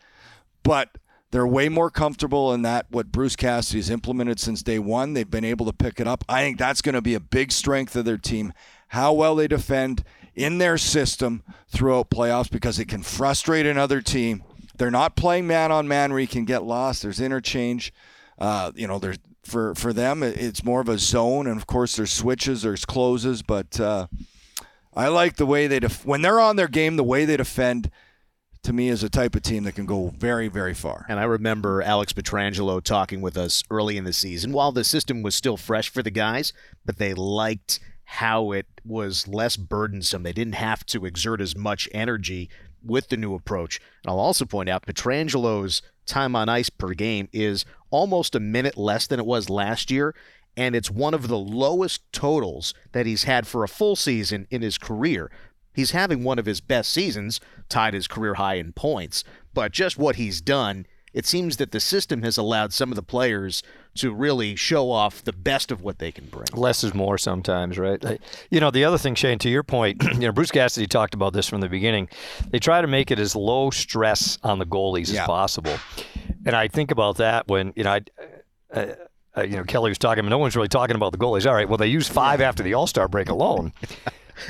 but 0.64 0.97
they're 1.30 1.46
way 1.46 1.68
more 1.68 1.90
comfortable 1.90 2.54
in 2.54 2.62
that 2.62 2.86
what 2.90 3.12
Bruce 3.12 3.36
Cassidy's 3.36 3.90
implemented 3.90 4.40
since 4.40 4.62
day 4.62 4.78
one. 4.78 5.12
They've 5.12 5.30
been 5.30 5.44
able 5.44 5.66
to 5.66 5.72
pick 5.72 6.00
it 6.00 6.06
up. 6.06 6.24
I 6.28 6.42
think 6.42 6.58
that's 6.58 6.80
going 6.80 6.94
to 6.94 7.02
be 7.02 7.14
a 7.14 7.20
big 7.20 7.52
strength 7.52 7.94
of 7.96 8.04
their 8.04 8.16
team. 8.16 8.52
How 8.88 9.12
well 9.12 9.36
they 9.36 9.48
defend 9.48 10.04
in 10.34 10.58
their 10.58 10.78
system 10.78 11.42
throughout 11.68 12.10
playoffs 12.10 12.50
because 12.50 12.78
it 12.78 12.86
can 12.86 13.02
frustrate 13.02 13.66
another 13.66 14.00
team. 14.00 14.42
They're 14.76 14.90
not 14.90 15.16
playing 15.16 15.46
man 15.46 15.70
on 15.72 15.88
man 15.88 16.12
where 16.12 16.20
you 16.20 16.28
can 16.28 16.44
get 16.44 16.62
lost. 16.62 17.02
There's 17.02 17.20
interchange. 17.20 17.92
Uh, 18.38 18.72
you 18.74 18.86
know, 18.86 18.98
there's 18.98 19.18
for 19.42 19.74
for 19.74 19.92
them 19.92 20.22
it's 20.22 20.62
more 20.62 20.80
of 20.80 20.88
a 20.88 20.98
zone, 20.98 21.46
and 21.46 21.56
of 21.58 21.66
course 21.66 21.96
there's 21.96 22.12
switches, 22.12 22.62
there's 22.62 22.84
closes. 22.84 23.42
But 23.42 23.80
uh, 23.80 24.06
I 24.94 25.08
like 25.08 25.36
the 25.36 25.46
way 25.46 25.66
they 25.66 25.80
def- 25.80 26.06
when 26.06 26.22
they're 26.22 26.40
on 26.40 26.56
their 26.56 26.68
game, 26.68 26.96
the 26.96 27.04
way 27.04 27.24
they 27.24 27.36
defend 27.36 27.90
to 28.68 28.74
me 28.74 28.90
is 28.90 29.02
a 29.02 29.08
type 29.08 29.34
of 29.34 29.40
team 29.40 29.64
that 29.64 29.74
can 29.74 29.86
go 29.86 30.12
very, 30.18 30.46
very 30.46 30.74
far. 30.74 31.06
And 31.08 31.18
I 31.18 31.24
remember 31.24 31.80
Alex 31.80 32.12
Pietrangelo 32.12 32.82
talking 32.82 33.22
with 33.22 33.38
us 33.38 33.64
early 33.70 33.96
in 33.96 34.04
the 34.04 34.12
season 34.12 34.52
while 34.52 34.72
the 34.72 34.84
system 34.84 35.22
was 35.22 35.34
still 35.34 35.56
fresh 35.56 35.88
for 35.88 36.02
the 36.02 36.10
guys, 36.10 36.52
but 36.84 36.98
they 36.98 37.14
liked 37.14 37.80
how 38.04 38.52
it 38.52 38.66
was 38.84 39.26
less 39.26 39.56
burdensome. 39.56 40.22
They 40.22 40.34
didn't 40.34 40.56
have 40.56 40.84
to 40.86 41.06
exert 41.06 41.40
as 41.40 41.56
much 41.56 41.88
energy 41.92 42.50
with 42.84 43.08
the 43.08 43.16
new 43.16 43.34
approach. 43.34 43.80
And 44.04 44.10
I'll 44.10 44.20
also 44.20 44.44
point 44.44 44.68
out 44.68 44.84
Pietrangelo's 44.84 45.80
time 46.04 46.36
on 46.36 46.50
ice 46.50 46.68
per 46.68 46.92
game 46.92 47.30
is 47.32 47.64
almost 47.90 48.34
a 48.34 48.40
minute 48.40 48.76
less 48.76 49.06
than 49.06 49.18
it 49.18 49.24
was 49.24 49.48
last 49.48 49.90
year. 49.90 50.14
And 50.58 50.76
it's 50.76 50.90
one 50.90 51.14
of 51.14 51.28
the 51.28 51.38
lowest 51.38 52.02
totals 52.12 52.74
that 52.92 53.06
he's 53.06 53.24
had 53.24 53.46
for 53.46 53.64
a 53.64 53.68
full 53.68 53.96
season 53.96 54.46
in 54.50 54.60
his 54.60 54.76
career. 54.76 55.30
He's 55.78 55.92
having 55.92 56.24
one 56.24 56.40
of 56.40 56.46
his 56.46 56.60
best 56.60 56.92
seasons, 56.92 57.40
tied 57.68 57.94
his 57.94 58.08
career 58.08 58.34
high 58.34 58.54
in 58.54 58.72
points. 58.72 59.22
But 59.54 59.70
just 59.70 59.96
what 59.96 60.16
he's 60.16 60.40
done, 60.40 60.86
it 61.12 61.24
seems 61.24 61.58
that 61.58 61.70
the 61.70 61.78
system 61.78 62.22
has 62.22 62.36
allowed 62.36 62.72
some 62.72 62.90
of 62.90 62.96
the 62.96 63.02
players 63.04 63.62
to 63.98 64.12
really 64.12 64.56
show 64.56 64.90
off 64.90 65.22
the 65.22 65.32
best 65.32 65.70
of 65.70 65.80
what 65.80 66.00
they 66.00 66.10
can 66.10 66.26
bring. 66.26 66.48
Less 66.52 66.82
is 66.82 66.94
more 66.94 67.16
sometimes, 67.16 67.78
right? 67.78 68.20
You 68.50 68.58
know, 68.58 68.72
the 68.72 68.84
other 68.84 68.98
thing, 68.98 69.14
Shane, 69.14 69.38
to 69.38 69.48
your 69.48 69.62
point, 69.62 70.02
you 70.14 70.18
know, 70.18 70.32
Bruce 70.32 70.50
Cassidy 70.50 70.88
talked 70.88 71.14
about 71.14 71.32
this 71.32 71.48
from 71.48 71.60
the 71.60 71.68
beginning. 71.68 72.08
They 72.50 72.58
try 72.58 72.80
to 72.80 72.88
make 72.88 73.12
it 73.12 73.20
as 73.20 73.36
low 73.36 73.70
stress 73.70 74.36
on 74.42 74.58
the 74.58 74.66
goalies 74.66 75.12
yeah. 75.12 75.20
as 75.20 75.26
possible. 75.28 75.78
And 76.44 76.56
I 76.56 76.66
think 76.66 76.90
about 76.90 77.18
that 77.18 77.46
when, 77.46 77.72
you 77.76 77.84
know, 77.84 77.92
I, 77.92 78.00
uh, 78.74 78.86
uh, 79.36 79.42
you 79.42 79.56
know, 79.56 79.62
Kelly 79.62 79.92
was 79.92 79.98
talking, 79.98 80.26
no 80.26 80.38
one's 80.38 80.56
really 80.56 80.66
talking 80.66 80.96
about 80.96 81.12
the 81.12 81.18
goalies. 81.18 81.46
All 81.46 81.54
right, 81.54 81.68
well, 81.68 81.78
they 81.78 81.86
used 81.86 82.10
five 82.10 82.40
after 82.40 82.64
the 82.64 82.74
All 82.74 82.88
Star 82.88 83.06
break 83.06 83.28
alone. 83.28 83.72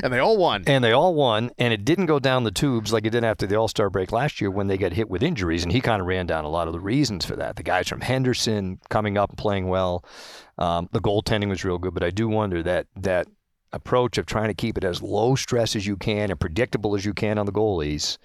and 0.02 0.12
they 0.12 0.18
all 0.18 0.36
won. 0.36 0.64
And 0.66 0.82
they 0.82 0.92
all 0.92 1.14
won, 1.14 1.50
and 1.58 1.72
it 1.72 1.84
didn't 1.84 2.06
go 2.06 2.18
down 2.18 2.44
the 2.44 2.50
tubes 2.50 2.92
like 2.92 3.06
it 3.06 3.10
did 3.10 3.24
after 3.24 3.46
the 3.46 3.56
All 3.56 3.68
Star 3.68 3.90
break 3.90 4.12
last 4.12 4.40
year 4.40 4.50
when 4.50 4.66
they 4.66 4.78
got 4.78 4.92
hit 4.92 5.08
with 5.08 5.22
injuries. 5.22 5.62
And 5.62 5.72
he 5.72 5.80
kind 5.80 6.00
of 6.00 6.06
ran 6.06 6.26
down 6.26 6.44
a 6.44 6.48
lot 6.48 6.66
of 6.66 6.72
the 6.72 6.80
reasons 6.80 7.24
for 7.24 7.36
that. 7.36 7.56
The 7.56 7.62
guys 7.62 7.88
from 7.88 8.00
Henderson 8.00 8.80
coming 8.88 9.18
up 9.18 9.30
and 9.30 9.38
playing 9.38 9.68
well. 9.68 10.04
Um, 10.58 10.88
the 10.92 11.00
goaltending 11.00 11.48
was 11.48 11.64
real 11.64 11.78
good, 11.78 11.94
but 11.94 12.02
I 12.02 12.10
do 12.10 12.28
wonder 12.28 12.62
that 12.62 12.86
that 12.96 13.28
approach 13.72 14.18
of 14.18 14.26
trying 14.26 14.48
to 14.48 14.54
keep 14.54 14.78
it 14.78 14.84
as 14.84 15.02
low 15.02 15.34
stress 15.34 15.76
as 15.76 15.86
you 15.86 15.96
can 15.96 16.30
and 16.30 16.40
predictable 16.40 16.94
as 16.94 17.04
you 17.04 17.12
can 17.12 17.38
on 17.38 17.46
the 17.46 17.52
goalies 17.52 18.16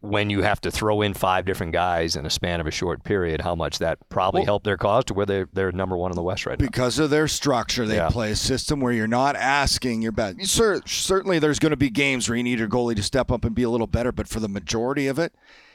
when 0.00 0.30
you 0.30 0.42
have 0.42 0.60
to 0.62 0.70
throw 0.70 1.02
in 1.02 1.12
five 1.12 1.44
different 1.44 1.72
guys 1.72 2.16
in 2.16 2.24
a 2.24 2.30
span 2.30 2.60
of 2.60 2.66
a 2.66 2.70
short 2.70 3.04
period, 3.04 3.42
how 3.42 3.54
much 3.54 3.78
that 3.78 3.98
probably 4.08 4.40
well, 4.40 4.46
helped 4.46 4.64
their 4.64 4.78
cause 4.78 5.04
to 5.04 5.14
where 5.14 5.26
they're, 5.26 5.48
they're 5.52 5.72
number 5.72 5.96
one 5.96 6.10
in 6.10 6.16
the 6.16 6.22
West 6.22 6.46
right 6.46 6.58
now. 6.58 6.64
Because 6.64 6.98
of 6.98 7.10
their 7.10 7.28
structure, 7.28 7.86
they 7.86 7.96
yeah. 7.96 8.08
play 8.08 8.30
a 8.30 8.36
system 8.36 8.80
where 8.80 8.92
you're 8.92 9.06
not 9.06 9.36
asking 9.36 10.00
your 10.00 10.12
best. 10.12 10.46
certainly, 10.86 11.38
there's 11.38 11.58
going 11.58 11.70
to 11.70 11.76
be 11.76 11.90
games 11.90 12.28
where 12.28 12.36
you 12.36 12.42
need 12.42 12.58
your 12.58 12.68
goalie 12.68 12.96
to 12.96 13.02
step 13.02 13.30
up 13.30 13.44
and 13.44 13.54
be 13.54 13.62
a 13.62 13.70
little 13.70 13.86
better, 13.86 14.10
but 14.10 14.26
for 14.26 14.40
the 14.40 14.48
majority 14.48 15.06
of 15.06 15.18
it, 15.18 15.34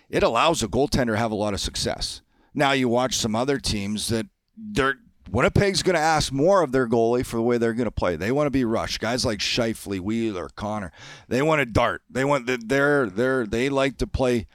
it 0.10 0.24
allows 0.24 0.64
a 0.64 0.68
goaltender 0.68 1.14
to 1.14 1.18
have 1.18 1.32
a 1.32 1.36
lot 1.36 1.54
of 1.54 1.60
success. 1.60 2.22
Now 2.54 2.72
you 2.72 2.90
watch 2.90 3.16
some 3.18 3.36
other 3.36 3.60
teams 3.60 4.08
that 4.08 4.28
they're 4.58 4.96
Winnipeg's 5.32 5.82
going 5.82 5.96
to 5.96 6.02
ask 6.02 6.32
more 6.32 6.62
of 6.62 6.72
their 6.72 6.88
goalie 6.88 7.26
for 7.26 7.38
the 7.38 7.42
way 7.42 7.58
they're 7.58 7.74
going 7.74 7.86
to 7.86 7.92
play. 7.92 8.16
They 8.16 8.32
want 8.32 8.48
to 8.48 8.52
be 8.52 8.66
rushed. 8.66 9.00
Guys 9.00 9.26
like 9.26 9.40
Scheifele, 9.40 10.00
Wheeler, 10.00 10.50
Connor, 10.56 10.92
they 11.28 11.42
want 11.42 11.60
to 11.60 11.66
dart. 11.66 12.04
They 12.10 12.24
want 12.24 12.46
they're 12.68 13.10
they're 13.10 13.46
they 13.46 13.70
like 13.70 13.98
to 13.98 14.08
play 14.08 14.48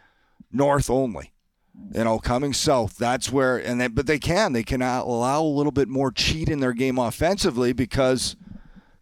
north 0.52 0.88
only. 0.88 1.32
You 1.94 2.04
know, 2.04 2.18
coming 2.18 2.52
south. 2.52 2.96
That's 2.96 3.32
where 3.32 3.56
and 3.56 3.80
they, 3.80 3.88
but 3.88 4.06
they 4.06 4.18
can 4.18 4.52
they 4.52 4.62
can 4.62 4.82
allow 4.82 5.42
a 5.42 5.44
little 5.44 5.72
bit 5.72 5.88
more 5.88 6.12
cheat 6.12 6.48
in 6.48 6.60
their 6.60 6.72
game 6.72 6.98
offensively 6.98 7.72
because 7.72 8.36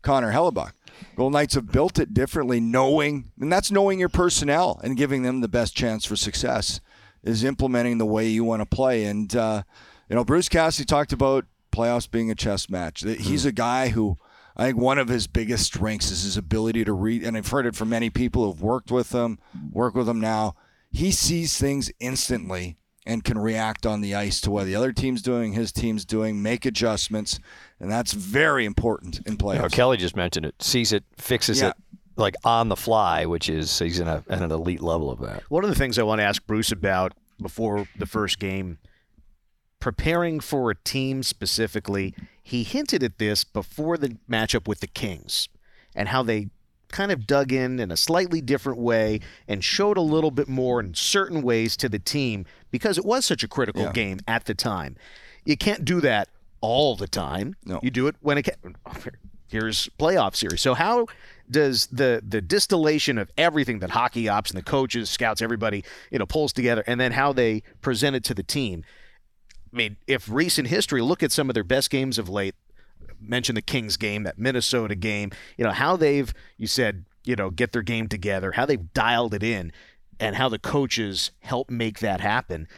Connor 0.02 0.32
Hellebuyck. 0.32 0.72
Golden 1.16 1.32
Knights 1.32 1.54
have 1.54 1.70
built 1.70 1.98
it 1.98 2.14
differently, 2.14 2.60
knowing 2.60 3.30
and 3.40 3.52
that's 3.52 3.70
knowing 3.70 3.98
your 3.98 4.08
personnel 4.08 4.80
and 4.82 4.96
giving 4.96 5.22
them 5.22 5.40
the 5.40 5.48
best 5.48 5.76
chance 5.76 6.04
for 6.04 6.16
success 6.16 6.80
is 7.22 7.44
implementing 7.44 7.98
the 7.98 8.06
way 8.06 8.26
you 8.26 8.44
want 8.44 8.62
to 8.62 8.66
play. 8.66 9.04
And 9.04 9.34
uh, 9.34 9.62
you 10.08 10.16
know, 10.16 10.24
Bruce 10.24 10.48
Cassidy 10.48 10.86
talked 10.86 11.12
about 11.12 11.44
playoffs 11.72 12.10
being 12.10 12.30
a 12.30 12.34
chess 12.34 12.68
match. 12.68 13.02
He's 13.02 13.42
hmm. 13.42 13.48
a 13.48 13.52
guy 13.52 13.88
who 13.88 14.18
I 14.58 14.66
think 14.66 14.78
one 14.78 14.98
of 14.98 15.08
his 15.08 15.28
biggest 15.28 15.66
strengths 15.66 16.10
is 16.10 16.24
his 16.24 16.36
ability 16.36 16.84
to 16.84 16.92
read, 16.92 17.22
and 17.22 17.36
I've 17.36 17.48
heard 17.48 17.64
it 17.64 17.76
from 17.76 17.90
many 17.90 18.10
people 18.10 18.44
who've 18.44 18.60
worked 18.60 18.90
with 18.90 19.12
him, 19.12 19.38
work 19.70 19.94
with 19.94 20.08
him 20.08 20.20
now. 20.20 20.56
He 20.90 21.12
sees 21.12 21.56
things 21.56 21.92
instantly 22.00 22.76
and 23.06 23.22
can 23.22 23.38
react 23.38 23.86
on 23.86 24.00
the 24.00 24.16
ice 24.16 24.40
to 24.40 24.50
what 24.50 24.64
the 24.64 24.74
other 24.74 24.92
team's 24.92 25.22
doing, 25.22 25.52
his 25.52 25.70
team's 25.70 26.04
doing, 26.04 26.42
make 26.42 26.66
adjustments, 26.66 27.38
and 27.78 27.90
that's 27.90 28.12
very 28.12 28.64
important 28.64 29.20
in 29.26 29.36
playoffs. 29.36 29.54
You 29.54 29.62
know, 29.62 29.68
Kelly 29.68 29.96
just 29.96 30.16
mentioned 30.16 30.44
it. 30.44 30.60
Sees 30.60 30.92
it, 30.92 31.04
fixes 31.16 31.60
yeah. 31.60 31.68
it 31.68 31.74
like 32.16 32.34
on 32.44 32.68
the 32.68 32.76
fly, 32.76 33.26
which 33.26 33.48
is 33.48 33.78
he's 33.78 34.00
in 34.00 34.08
a, 34.08 34.24
at 34.28 34.42
an 34.42 34.50
elite 34.50 34.82
level 34.82 35.10
of 35.10 35.20
that. 35.20 35.44
One 35.50 35.62
of 35.62 35.70
the 35.70 35.76
things 35.76 35.98
I 35.98 36.02
want 36.02 36.18
to 36.18 36.24
ask 36.24 36.44
Bruce 36.46 36.72
about 36.72 37.12
before 37.40 37.86
the 37.96 38.06
first 38.06 38.40
game 38.40 38.78
preparing 39.80 40.40
for 40.40 40.70
a 40.70 40.74
team 40.74 41.22
specifically, 41.22 42.14
he 42.42 42.62
hinted 42.62 43.02
at 43.02 43.18
this 43.18 43.44
before 43.44 43.96
the 43.96 44.16
matchup 44.30 44.66
with 44.66 44.80
the 44.80 44.86
Kings 44.86 45.48
and 45.94 46.08
how 46.08 46.22
they 46.22 46.48
kind 46.88 47.12
of 47.12 47.26
dug 47.26 47.52
in 47.52 47.78
in 47.78 47.90
a 47.90 47.96
slightly 47.96 48.40
different 48.40 48.78
way 48.78 49.20
and 49.46 49.62
showed 49.62 49.96
a 49.96 50.02
little 50.02 50.30
bit 50.30 50.48
more 50.48 50.80
in 50.80 50.94
certain 50.94 51.42
ways 51.42 51.76
to 51.76 51.88
the 51.88 51.98
team 51.98 52.46
because 52.70 52.98
it 52.98 53.04
was 53.04 53.26
such 53.26 53.42
a 53.42 53.48
critical 53.48 53.82
yeah. 53.82 53.92
game 53.92 54.20
at 54.26 54.46
the 54.46 54.54
time. 54.54 54.96
You 55.44 55.56
can't 55.56 55.84
do 55.84 56.00
that 56.00 56.28
all 56.60 56.96
the 56.96 57.06
time. 57.06 57.56
No. 57.64 57.78
You 57.82 57.90
do 57.90 58.06
it 58.06 58.16
when 58.20 58.38
it 58.38 58.42
can. 58.42 58.76
Here's 59.48 59.88
playoff 59.98 60.36
series. 60.36 60.60
So 60.60 60.74
how 60.74 61.06
does 61.50 61.86
the 61.86 62.22
the 62.26 62.42
distillation 62.42 63.16
of 63.16 63.30
everything 63.38 63.78
that 63.78 63.90
hockey 63.90 64.28
ops 64.28 64.50
and 64.50 64.58
the 64.58 64.62
coaches, 64.62 65.08
scouts, 65.08 65.40
everybody, 65.40 65.84
you 66.10 66.18
know, 66.18 66.26
pulls 66.26 66.52
together 66.52 66.84
and 66.86 67.00
then 67.00 67.12
how 67.12 67.32
they 67.32 67.62
present 67.80 68.14
it 68.14 68.24
to 68.24 68.34
the 68.34 68.42
team 68.42 68.84
I 69.72 69.76
mean, 69.76 69.96
if 70.06 70.28
recent 70.30 70.68
history, 70.68 71.02
look 71.02 71.22
at 71.22 71.32
some 71.32 71.50
of 71.50 71.54
their 71.54 71.64
best 71.64 71.90
games 71.90 72.18
of 72.18 72.28
late. 72.28 72.54
Mention 73.20 73.56
the 73.56 73.62
Kings 73.62 73.96
game, 73.96 74.22
that 74.22 74.38
Minnesota 74.38 74.94
game. 74.94 75.32
You 75.56 75.64
know 75.64 75.72
how 75.72 75.96
they've 75.96 76.32
you 76.56 76.68
said 76.68 77.04
you 77.24 77.34
know 77.34 77.50
get 77.50 77.72
their 77.72 77.82
game 77.82 78.06
together, 78.06 78.52
how 78.52 78.64
they've 78.64 78.92
dialed 78.92 79.34
it 79.34 79.42
in, 79.42 79.72
and 80.20 80.36
how 80.36 80.48
the 80.48 80.58
coaches 80.58 81.32
help 81.40 81.68
make 81.68 81.98
that 81.98 82.20
happen. 82.20 82.68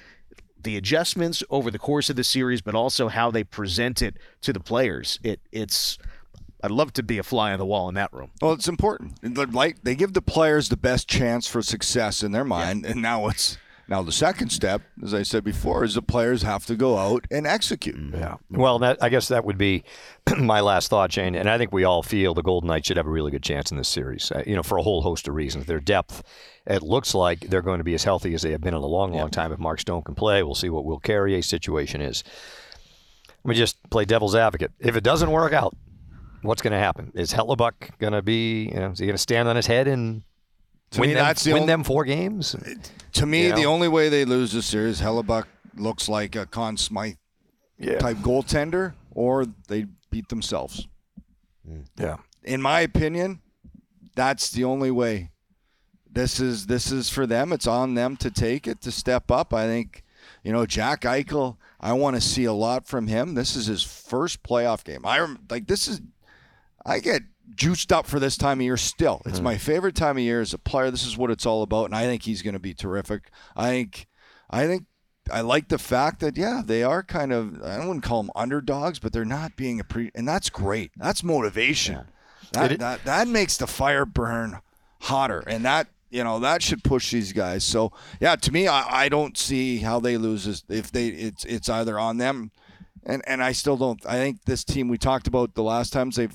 The 0.63 0.77
adjustments 0.77 1.43
over 1.51 1.71
the 1.71 1.79
course 1.79 2.09
of 2.11 2.17
the 2.17 2.25
series, 2.25 2.63
but 2.63 2.75
also 2.75 3.09
how 3.09 3.31
they 3.31 3.45
present 3.45 4.01
it 4.01 4.17
to 4.43 4.53
the 4.53 4.61
players. 4.61 5.19
It 5.23 5.41
it's 5.53 5.99
I'd 6.63 6.71
love 6.71 6.93
to 6.95 7.03
be 7.03 7.19
a 7.19 7.23
fly 7.23 7.53
on 7.53 7.59
the 7.59 7.67
wall 7.67 7.89
in 7.89 7.95
that 7.95 8.13
room. 8.13 8.31
Well, 8.41 8.53
it's 8.53 8.69
important. 8.69 9.55
Like 9.55 9.83
they 9.83 9.95
give 9.95 10.13
the 10.13 10.23
players 10.23 10.69
the 10.69 10.77
best 10.77 11.09
chance 11.09 11.47
for 11.47 11.63
success 11.63 12.23
in 12.23 12.33
their 12.33 12.45
mind, 12.45 12.85
yeah. 12.85 12.93
and 12.93 13.03
now 13.03 13.29
it's 13.29 13.59
now, 13.91 14.03
the 14.03 14.13
second 14.13 14.51
step, 14.51 14.83
as 15.03 15.13
I 15.13 15.25
said 15.25 15.43
before, 15.43 15.83
is 15.83 15.95
the 15.95 16.03
players 16.03 16.43
have 16.43 16.65
to 16.67 16.77
go 16.77 16.97
out 16.97 17.27
and 17.29 17.45
execute. 17.45 17.97
Mm, 17.97 18.21
yeah. 18.21 18.37
Well, 18.49 18.79
that 18.79 19.03
I 19.03 19.09
guess 19.09 19.27
that 19.29 19.45
would 19.45 19.59
be 19.59 19.83
my 20.39 20.61
last 20.61 20.91
thought, 20.91 21.13
Shane. 21.13 21.35
And 21.35 21.51
I 21.51 21.59
think 21.59 21.73
we 21.73 21.83
all 21.83 22.05
feel 22.05 22.33
the 22.33 22.41
Golden 22.41 22.69
Knights 22.69 22.87
should 22.87 22.97
have 22.97 23.09
a 23.09 23.11
really 23.11 23.33
good 23.33 23.43
chance 23.43 23.73
in 23.73 23.77
this 23.77 23.89
series. 23.89 24.31
Uh, 24.31 24.45
you 24.47 24.55
know, 24.55 24.63
for 24.63 24.79
a 24.79 24.83
whole 24.83 25.03
host 25.03 25.27
of 25.27 25.35
reasons. 25.35 25.67
Their 25.67 25.81
depth, 25.81 26.23
it 26.67 26.85
looks 26.85 27.17
like 27.17 27.41
they're 27.41 27.63
going 27.63 27.79
to 27.79 27.85
be 27.85 27.95
as 27.95 28.05
healthy 28.05 28.33
as 28.33 28.43
they 28.43 28.53
have 28.53 28.61
been 28.61 28.75
in 28.75 28.81
a 28.81 28.87
long, 28.87 29.13
long 29.13 29.29
time. 29.29 29.51
If 29.51 29.59
Mark 29.59 29.81
Stone 29.81 30.03
can 30.03 30.15
play, 30.15 30.45
we'll 30.45 30.55
see 30.55 30.71
what 30.71 30.85
Will 30.85 31.01
Carrier's 31.01 31.47
situation 31.47 32.01
is. 32.01 32.23
Let 33.43 33.51
me 33.51 33.57
just 33.57 33.77
play 33.91 34.05
devil's 34.05 34.37
advocate. 34.37 34.71
If 34.79 34.95
it 34.95 35.03
doesn't 35.03 35.33
work 35.33 35.53
out, 35.53 35.77
what's 36.43 36.63
going 36.63 36.75
to 36.75 36.79
happen? 36.79 37.11
Is 37.17 37.33
Hellebuyck 37.33 37.99
going 37.99 38.13
to 38.13 38.23
be? 38.23 38.67
You 38.67 38.79
know, 38.79 38.91
is 38.93 39.01
he 39.01 39.07
going 39.07 39.15
to 39.15 39.19
stand 39.19 39.49
on 39.49 39.57
his 39.57 39.67
head 39.67 39.89
and 39.89 40.23
to 40.93 41.01
win, 41.01 41.11
me, 41.11 41.15
them, 41.15 41.35
the 41.35 41.53
win 41.53 41.63
only, 41.63 41.67
them 41.67 41.85
four 41.85 42.05
games? 42.05 42.57
To 43.13 43.27
me, 43.27 43.45
you 43.45 43.51
know? 43.51 43.57
the 43.57 43.67
only 43.67 43.89
way 43.89 44.09
they 44.09 44.25
lose 44.25 44.53
this 44.53 44.67
series, 44.67 45.01
Hellebuyck 45.01 45.45
looks 45.77 46.09
like 46.09 46.37
a 46.37 46.47
Conn 46.47 46.77
Smythe 46.77 47.17
yeah. 47.79 47.99
type 47.99 48.19
goaltender, 48.19 48.95
or 49.13 49.47
they 49.69 49.87
beat 50.11 50.29
themselves. 50.29 50.89
Mm. 51.69 51.87
Yeah. 51.99 52.17
In 52.45 52.63
my 52.63 52.81
opinion, 52.81 53.41
that's 54.15 54.51
the 54.51 54.65
only 54.65 54.91
way. 54.91 55.31
This 56.13 56.41
is 56.41 56.67
this 56.67 56.91
is 56.91 57.09
for 57.09 57.27
them. 57.27 57.53
It's 57.53 57.67
on 57.67 57.95
them 57.95 58.17
to 58.19 58.31
take 58.31 58.67
it 58.67 58.81
to 58.83 58.91
step 58.91 59.31
up. 59.31 59.55
I 59.55 59.67
think, 59.67 60.03
you 60.43 60.53
know, 60.53 60.67
Jack 60.67 61.03
Eichel. 61.03 61.57
I 61.81 61.93
want 61.93 62.17
to 62.17 62.21
see 62.21 62.45
a 62.45 62.53
lot 62.53 62.87
from 62.87 63.07
him. 63.07 63.35
This 63.35 63.57
is 63.57 63.67
his 63.67 63.83
first 63.83 64.43
playoff 64.43 64.85
game. 64.85 65.07
I 65.07 65.25
like 65.49 65.67
this 65.67 65.87
is. 65.89 66.01
I 66.85 66.99
get 66.99 67.23
juiced 67.55 67.93
up 67.93 68.07
for 68.07 68.19
this 68.19 68.37
time 68.37 68.61
of 68.61 68.65
year 68.65 68.77
still. 68.77 69.23
It's 69.27 69.39
hmm. 69.39 69.45
my 69.45 69.59
favorite 69.59 69.95
time 69.95 70.17
of 70.17 70.23
year 70.23 70.41
as 70.41 70.55
a 70.55 70.59
player. 70.59 70.91
This 70.91 71.07
is 71.07 71.17
what 71.17 71.31
it's 71.31 71.47
all 71.47 71.63
about, 71.63 71.87
and 71.87 71.95
I 71.95 72.05
think 72.05 72.23
he's 72.23 72.43
going 72.43 72.55
to 72.55 72.61
be 72.61 72.75
terrific. 72.75 73.31
I 73.57 73.69
think, 73.69 74.07
I 74.51 74.67
think, 74.67 74.85
I 75.33 75.43
like 75.43 75.69
the 75.69 75.79
fact 75.79 76.21
that 76.21 76.37
yeah, 76.37 76.63
they 76.65 76.83
are 76.83 77.03
kind 77.03 77.33
of. 77.33 77.63
I 77.63 77.79
wouldn't 77.79 78.03
call 78.03 78.23
them 78.23 78.33
underdogs, 78.35 78.99
but 78.99 79.13
they're 79.13 79.25
not 79.25 79.57
being 79.57 79.79
a 79.81 79.85
pre, 79.85 80.11
and 80.15 80.27
that's 80.27 80.51
great. 80.51 80.93
That's 80.97 81.23
motivation. 81.23 82.07
That, 82.53 82.79
that 82.81 83.05
that 83.05 83.29
makes 83.29 83.57
the 83.57 83.67
fire 83.67 84.05
burn 84.05 84.61
hotter, 85.03 85.45
and 85.47 85.65
that 85.65 85.87
you 86.11 86.25
know 86.25 86.41
that 86.41 86.63
should 86.63 86.83
push 86.83 87.13
these 87.13 87.33
guys. 87.33 87.65
So 87.65 87.93
yeah, 88.21 88.37
to 88.37 88.53
me, 88.53 88.67
I, 88.67 89.05
I 89.05 89.09
don't 89.09 89.39
see 89.39 89.79
how 89.79 90.01
they 90.01 90.17
lose 90.17 90.45
this 90.45 90.65
if 90.69 90.91
they 90.91 91.09
it's 91.09 91.45
it's 91.45 91.69
either 91.69 91.99
on 91.99 92.17
them, 92.17 92.51
and 93.05 93.23
and 93.27 93.43
I 93.43 93.53
still 93.53 93.77
don't. 93.77 94.05
I 94.07 94.15
think 94.15 94.45
this 94.47 94.65
team 94.65 94.89
we 94.89 94.99
talked 94.99 95.29
about 95.29 95.55
the 95.55 95.63
last 95.63 95.93
times 95.93 96.17
they've 96.17 96.35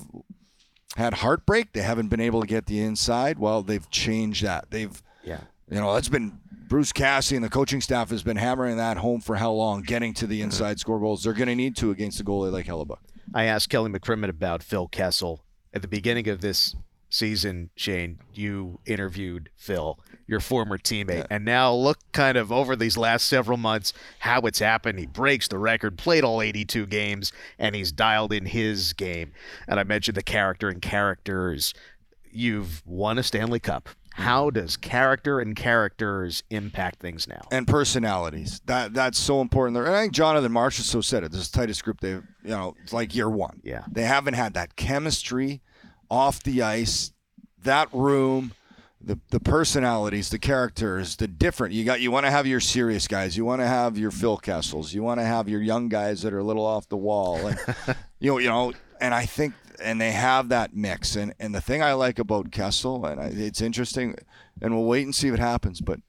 had 0.96 1.14
heartbreak. 1.14 1.72
They 1.72 1.82
haven't 1.82 2.08
been 2.08 2.20
able 2.20 2.40
to 2.40 2.46
get 2.46 2.66
the 2.66 2.80
inside. 2.80 3.38
Well, 3.38 3.62
they've 3.62 3.88
changed 3.90 4.44
that. 4.44 4.70
They've 4.70 5.02
Yeah. 5.22 5.40
you 5.70 5.78
know 5.80 5.94
that's 5.94 6.08
been 6.08 6.38
Bruce 6.68 6.92
Cassidy 6.92 7.36
and 7.36 7.44
the 7.44 7.50
coaching 7.50 7.80
staff 7.80 8.10
has 8.10 8.22
been 8.22 8.36
hammering 8.36 8.76
that 8.76 8.96
home 8.96 9.20
for 9.20 9.36
how 9.36 9.52
long, 9.52 9.82
getting 9.82 10.14
to 10.14 10.26
the 10.26 10.38
mm-hmm. 10.38 10.46
inside 10.46 10.80
score 10.80 10.98
goals. 10.98 11.22
They're 11.22 11.32
going 11.32 11.48
to 11.48 11.54
need 11.54 11.76
to 11.76 11.90
against 11.90 12.20
a 12.20 12.24
goalie 12.24 12.50
like 12.50 12.66
Hellebuyck. 12.66 12.98
I 13.34 13.44
asked 13.44 13.68
Kelly 13.68 13.90
McCrimmon 13.90 14.28
about 14.28 14.62
Phil 14.62 14.88
Kessel 14.88 15.44
at 15.72 15.82
the 15.82 15.88
beginning 15.88 16.28
of 16.28 16.40
this 16.40 16.74
season. 17.08 17.70
Shane, 17.74 18.18
you 18.32 18.80
interviewed 18.86 19.50
Phil, 19.56 19.98
your 20.26 20.40
former 20.40 20.78
teammate, 20.78 21.26
and 21.30 21.44
now 21.44 21.72
look 21.72 21.98
kind 22.12 22.36
of 22.36 22.50
over 22.52 22.76
these 22.76 22.96
last 22.96 23.26
several 23.26 23.56
months 23.56 23.92
how 24.20 24.40
it's 24.42 24.58
happened. 24.58 24.98
He 24.98 25.06
breaks 25.06 25.48
the 25.48 25.58
record, 25.58 25.98
played 25.98 26.24
all 26.24 26.42
82 26.42 26.86
games, 26.86 27.32
and 27.58 27.74
he's 27.74 27.92
dialed 27.92 28.32
in 28.32 28.46
his 28.46 28.92
game. 28.92 29.32
And 29.68 29.78
I 29.80 29.84
mentioned 29.84 30.16
the 30.16 30.22
character 30.22 30.68
and 30.68 30.82
characters. 30.82 31.74
You've 32.30 32.82
won 32.86 33.18
a 33.18 33.22
Stanley 33.22 33.60
Cup. 33.60 33.88
Mm-hmm. 33.88 34.22
How 34.22 34.50
does 34.50 34.76
character 34.78 35.40
and 35.40 35.54
characters 35.54 36.42
impact 36.50 37.00
things 37.00 37.28
now? 37.28 37.42
and 37.52 37.66
personalities. 37.66 38.60
That 38.64 38.94
that's 38.94 39.18
so 39.18 39.40
important. 39.42 39.76
And 39.76 39.94
I 39.94 40.00
think 40.00 40.12
Jonathan 40.14 40.52
Marchessault 40.52 41.04
said 41.04 41.22
it. 41.22 41.32
This 41.32 41.42
is 41.42 41.50
the 41.50 41.58
tightest 41.58 41.84
group 41.84 42.00
they've 42.00 42.22
you 42.42 42.50
know, 42.50 42.74
it's 42.82 42.92
like 42.92 43.14
year 43.14 43.28
one. 43.28 43.60
Yeah. 43.62 43.84
They 43.90 44.04
haven't 44.04 44.34
had 44.34 44.54
that 44.54 44.76
chemistry 44.76 45.60
off 46.10 46.42
the 46.42 46.62
ice, 46.62 47.12
that 47.62 47.92
room, 47.92 48.52
the 49.00 49.18
the 49.30 49.40
personalities, 49.40 50.30
the 50.30 50.38
characters, 50.38 51.16
the 51.16 51.28
different 51.28 51.74
you 51.74 51.84
got 51.84 52.00
you 52.00 52.10
want 52.10 52.26
to 52.26 52.30
have 52.30 52.46
your 52.46 52.60
serious 52.60 53.06
guys, 53.06 53.36
you 53.36 53.44
want 53.44 53.60
to 53.60 53.66
have 53.66 53.96
your 53.96 54.10
Phil 54.10 54.36
Kessels, 54.36 54.92
you 54.92 55.02
want 55.02 55.20
to 55.20 55.24
have 55.24 55.48
your 55.48 55.60
young 55.60 55.88
guys 55.88 56.22
that 56.22 56.32
are 56.32 56.38
a 56.38 56.44
little 56.44 56.64
off 56.64 56.88
the 56.88 56.96
wall. 56.96 57.46
And 57.46 57.58
you 58.18 58.32
know, 58.32 58.38
you 58.38 58.48
know, 58.48 58.72
and 59.00 59.14
I 59.14 59.26
think 59.26 59.54
and 59.80 60.00
they 60.00 60.12
have 60.12 60.48
that 60.48 60.74
mix. 60.74 61.16
And 61.16 61.34
and 61.38 61.54
the 61.54 61.60
thing 61.60 61.82
I 61.82 61.92
like 61.92 62.18
about 62.18 62.50
Kessel, 62.50 63.04
and 63.06 63.20
I, 63.20 63.26
it's 63.26 63.60
interesting, 63.60 64.16
and 64.60 64.74
we'll 64.74 64.84
wait 64.84 65.04
and 65.04 65.14
see 65.14 65.30
what 65.30 65.40
happens, 65.40 65.80
but 65.80 66.00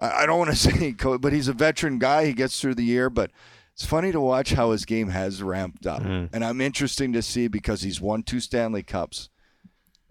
I 0.00 0.22
I 0.22 0.26
don't 0.26 0.38
want 0.38 0.50
to 0.50 0.56
say, 0.56 0.92
but 0.92 1.32
he's 1.32 1.48
a 1.48 1.52
veteran 1.52 1.98
guy. 1.98 2.26
He 2.26 2.32
gets 2.32 2.60
through 2.60 2.74
the 2.74 2.84
year, 2.84 3.10
but 3.10 3.30
it's 3.78 3.86
funny 3.86 4.10
to 4.10 4.20
watch 4.20 4.54
how 4.54 4.72
his 4.72 4.84
game 4.84 5.10
has 5.10 5.40
ramped 5.40 5.86
up, 5.86 6.02
and 6.02 6.44
I'm 6.44 6.60
interesting 6.60 7.12
to 7.12 7.22
see 7.22 7.46
because 7.46 7.82
he's 7.82 8.00
won 8.00 8.24
two 8.24 8.40
Stanley 8.40 8.82
Cups, 8.82 9.28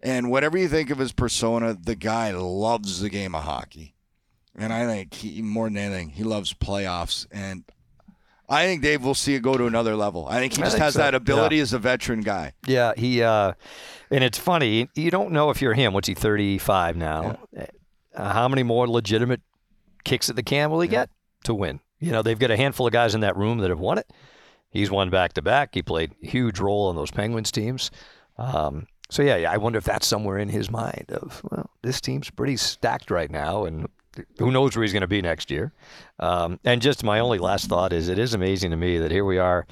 and 0.02 0.32
whatever 0.32 0.58
you 0.58 0.70
think 0.70 0.90
of 0.90 1.00
his 1.00 1.12
persona, 1.12 1.74
the 1.78 1.96
guy 1.96 2.32
loves 2.32 3.02
the 3.02 3.10
game 3.10 3.36
of 3.36 3.44
hockey, 3.44 3.94
and 4.56 4.72
I 4.72 4.86
think 4.86 5.14
he 5.14 5.42
more 5.42 5.66
than 5.66 5.76
anything 5.76 6.12
he 6.12 6.24
loves 6.24 6.54
playoffs, 6.54 7.28
and 7.30 7.66
I 8.48 8.64
think 8.64 8.84
Dave 8.84 9.04
will 9.04 9.14
see 9.14 9.36
it 9.36 9.42
go 9.42 9.58
to 9.58 9.66
another 9.66 9.98
level. 9.98 10.26
I 10.30 10.40
think 10.40 10.54
he 10.54 10.62
just 10.62 10.76
think 10.76 10.84
has 10.84 10.94
so, 10.94 11.00
that 11.00 11.14
ability 11.14 11.58
yeah. 11.58 11.64
as 11.64 11.74
a 11.74 11.80
veteran 11.80 12.22
guy. 12.22 12.54
Yeah, 12.66 12.94
he 12.96 13.22
uh 13.22 13.52
and 14.10 14.24
it's 14.24 14.38
funny, 14.38 14.88
you 14.96 15.12
don't 15.12 15.34
know 15.34 15.50
if 15.50 15.62
you're 15.62 15.74
him. 15.74 15.92
What's 15.92 16.08
he 16.08 16.14
35 16.14 16.96
now? 16.96 17.38
Uh, 18.16 18.34
how 18.34 18.48
many 18.48 18.64
more 18.64 18.88
legitimate 18.88 19.42
kicks 20.06 20.30
at 20.30 20.38
the 20.38 20.44
can 20.44 20.72
will 20.72 20.80
he 20.80 20.88
get 20.88 21.10
to 21.44 21.54
win? 21.54 21.82
You 22.00 22.12
know, 22.12 22.22
they've 22.22 22.40
got 22.40 22.52
a 22.52 22.58
handful 22.58 22.88
of 22.88 22.94
guys 22.94 23.16
in 23.16 23.22
that 23.22 23.38
room 23.38 23.60
that 23.60 23.70
have 23.70 23.80
won 23.80 23.98
it. 23.98 24.12
He's 24.70 24.92
won 24.92 25.10
back 25.10 25.34
to 25.34 25.42
back. 25.42 25.74
He 25.74 25.82
played 25.82 26.14
huge 26.22 26.60
role 26.60 26.88
on 26.88 26.96
those 26.96 27.12
Penguins 27.12 27.52
teams. 27.52 27.90
Um, 28.38 28.88
so 29.10 29.24
yeah, 29.24 29.38
yeah, 29.38 29.52
I 29.52 29.58
wonder 29.58 29.78
if 29.78 29.86
that's 29.86 30.06
somewhere 30.06 30.38
in 30.38 30.50
his 30.50 30.70
mind 30.70 31.06
of 31.12 31.42
well, 31.50 31.70
this 31.82 32.02
team's 32.02 32.30
pretty 32.30 32.58
stacked 32.58 33.10
right 33.10 33.32
now, 33.32 33.66
and 33.66 33.88
who 34.38 34.52
knows 34.52 34.76
where 34.76 34.84
he's 34.84 34.94
going 34.94 35.02
to 35.02 35.08
be 35.08 35.22
next 35.22 35.50
year. 35.50 35.72
Um, 36.20 36.60
and 36.64 36.82
just 36.82 37.04
my 37.04 37.20
only 37.20 37.40
last 37.40 37.68
thought 37.68 37.94
is, 37.94 38.10
it 38.10 38.20
is 38.20 38.34
amazing 38.34 38.72
to 38.72 38.78
me 38.78 38.98
that 38.98 39.12
here 39.12 39.26
we 39.26 39.38
are, 39.38 39.66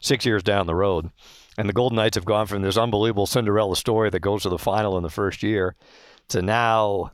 six 0.00 0.24
years 0.24 0.42
down 0.42 0.66
the 0.66 0.74
road, 0.74 1.10
and 1.58 1.68
the 1.68 1.72
Golden 1.72 1.96
Knights 1.96 2.16
have 2.16 2.24
gone 2.24 2.46
from 2.46 2.62
this 2.62 2.76
unbelievable 2.76 3.26
Cinderella 3.26 3.76
story 3.76 4.10
that 4.10 4.20
goes 4.20 4.42
to 4.42 4.48
the 4.48 4.58
final 4.58 4.96
in 4.96 5.02
the 5.02 5.10
first 5.10 5.42
year 5.42 5.74
to 6.28 6.42
now 6.42 7.10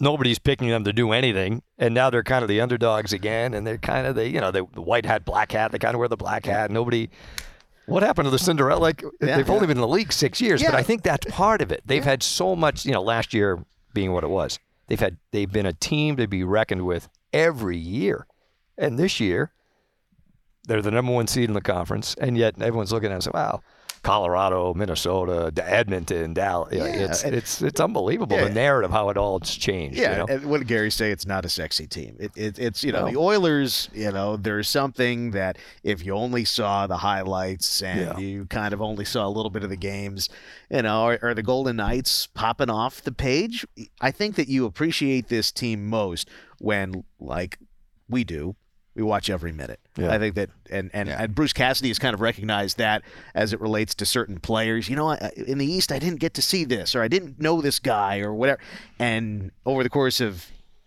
nobody's 0.00 0.38
picking 0.38 0.68
them 0.68 0.84
to 0.84 0.92
do 0.92 1.12
anything, 1.12 1.62
and 1.78 1.94
now 1.94 2.10
they're 2.10 2.22
kind 2.22 2.42
of 2.42 2.48
the 2.48 2.60
underdogs 2.60 3.12
again, 3.12 3.54
and 3.54 3.66
they're 3.66 3.78
kind 3.78 4.06
of 4.06 4.16
the 4.16 4.28
you 4.28 4.40
know 4.40 4.50
the, 4.50 4.66
the 4.72 4.82
white 4.82 5.06
hat, 5.06 5.24
black 5.24 5.52
hat. 5.52 5.70
They 5.70 5.78
kind 5.78 5.94
of 5.94 5.98
wear 5.98 6.08
the 6.08 6.16
black 6.16 6.46
hat. 6.46 6.70
Nobody. 6.70 7.10
What 7.86 8.02
happened 8.02 8.26
to 8.26 8.30
the 8.30 8.38
Cinderella? 8.38 8.78
Like 8.80 9.04
they've 9.20 9.50
only 9.50 9.66
been 9.66 9.76
in 9.76 9.80
the 9.80 9.88
league 9.88 10.12
six 10.12 10.40
years, 10.40 10.62
but 10.62 10.74
I 10.74 10.82
think 10.82 11.02
that's 11.02 11.26
part 11.30 11.60
of 11.60 11.70
it. 11.72 11.82
They've 11.84 12.04
had 12.04 12.22
so 12.22 12.54
much, 12.56 12.84
you 12.86 12.92
know, 12.92 13.02
last 13.02 13.34
year 13.34 13.64
being 13.92 14.12
what 14.12 14.24
it 14.24 14.30
was. 14.30 14.58
They've 14.86 15.00
had 15.00 15.18
they've 15.32 15.50
been 15.50 15.66
a 15.66 15.72
team 15.72 16.16
to 16.16 16.26
be 16.26 16.42
reckoned 16.44 16.86
with 16.86 17.08
every 17.32 17.76
year, 17.78 18.26
and 18.78 18.98
this 18.98 19.20
year 19.20 19.52
they're 20.66 20.82
the 20.82 20.90
number 20.90 21.12
one 21.12 21.26
seed 21.26 21.48
in 21.48 21.54
the 21.54 21.60
conference, 21.60 22.14
and 22.20 22.38
yet 22.38 22.60
everyone's 22.60 22.92
looking 22.92 23.08
at 23.08 23.12
it 23.12 23.14
and 23.14 23.24
saying, 23.24 23.32
"Wow, 23.34 23.62
Colorado, 24.02 24.72
Minnesota, 24.72 25.52
Edmonton, 25.62 26.32
Dallas. 26.32 26.72
Yeah, 26.74 26.84
it's 26.84 27.22
and- 27.22 27.34
it's 27.34 27.60
it's 27.60 27.80
unbelievable 27.80 28.36
Yeah. 28.36 28.44
the 28.44 28.54
narrative 28.54 28.90
how 28.90 29.10
it 29.10 29.16
all 29.16 29.38
has 29.38 29.50
changed. 29.50 29.98
Yeah, 29.98 30.12
you 30.12 30.18
know? 30.18 30.26
and 30.28 30.46
what 30.46 30.58
did 30.58 30.68
Gary 30.68 30.90
say? 30.90 31.10
It's 31.10 31.26
not 31.26 31.44
a 31.44 31.48
sexy 31.50 31.86
team. 31.86 32.16
It, 32.18 32.32
it, 32.34 32.58
it's 32.58 32.82
you 32.82 32.92
know 32.92 33.06
No. 33.06 33.10
the 33.12 33.18
Oilers. 33.18 33.88
You 33.92 34.10
know, 34.10 34.36
there's 34.36 34.68
something 34.68 35.32
that 35.32 35.58
if 35.84 36.04
you 36.04 36.14
only 36.14 36.44
saw 36.44 36.86
the 36.86 36.98
highlights 36.98 37.82
and 37.82 38.00
Yeah. 38.00 38.18
you 38.18 38.46
kind 38.46 38.72
of 38.72 38.80
only 38.80 39.04
saw 39.04 39.26
a 39.26 39.28
little 39.30 39.50
bit 39.50 39.64
of 39.64 39.70
the 39.70 39.76
games, 39.76 40.28
you 40.70 40.82
know, 40.82 41.02
are, 41.04 41.18
are 41.22 41.34
the 41.34 41.42
Golden 41.42 41.76
Knights 41.76 42.26
popping 42.28 42.70
off 42.70 43.02
the 43.02 43.12
page? 43.12 43.66
I 44.00 44.10
think 44.10 44.36
that 44.36 44.48
you 44.48 44.64
appreciate 44.64 45.28
this 45.28 45.52
team 45.52 45.86
most 45.88 46.28
when, 46.58 47.04
like 47.18 47.58
we 48.08 48.24
do, 48.24 48.56
we 48.94 49.02
watch 49.02 49.30
every 49.30 49.52
minute. 49.52 49.80
Yeah. 49.96 50.12
I 50.12 50.18
think 50.18 50.34
that, 50.34 50.50
and 50.70 50.90
and, 50.92 51.08
Yeah. 51.08 51.22
and 51.22 51.34
Bruce 51.34 51.52
Cassidy 51.52 51.88
has 51.88 51.98
kind 51.98 52.14
of 52.14 52.20
recognized 52.20 52.78
that 52.78 53.02
as 53.34 53.52
it 53.52 53.60
relates 53.60 53.94
to 53.96 54.06
certain 54.06 54.38
players. 54.40 54.88
You 54.88 54.96
know, 54.96 55.10
I- 55.10 55.30
in 55.36 55.58
the 55.58 55.66
East, 55.70 55.92
I 55.92 55.98
didn't 55.98 56.18
get 56.20 56.34
to 56.34 56.42
see 56.42 56.64
this, 56.64 56.94
or 56.94 57.02
I 57.02 57.08
didn't 57.08 57.40
know 57.40 57.60
this 57.60 57.78
guy, 57.78 58.18
or 58.20 58.34
whatever. 58.34 58.60
And 58.98 59.52
over 59.64 59.82
the 59.82 59.90
course 59.90 60.20
of 60.20 60.46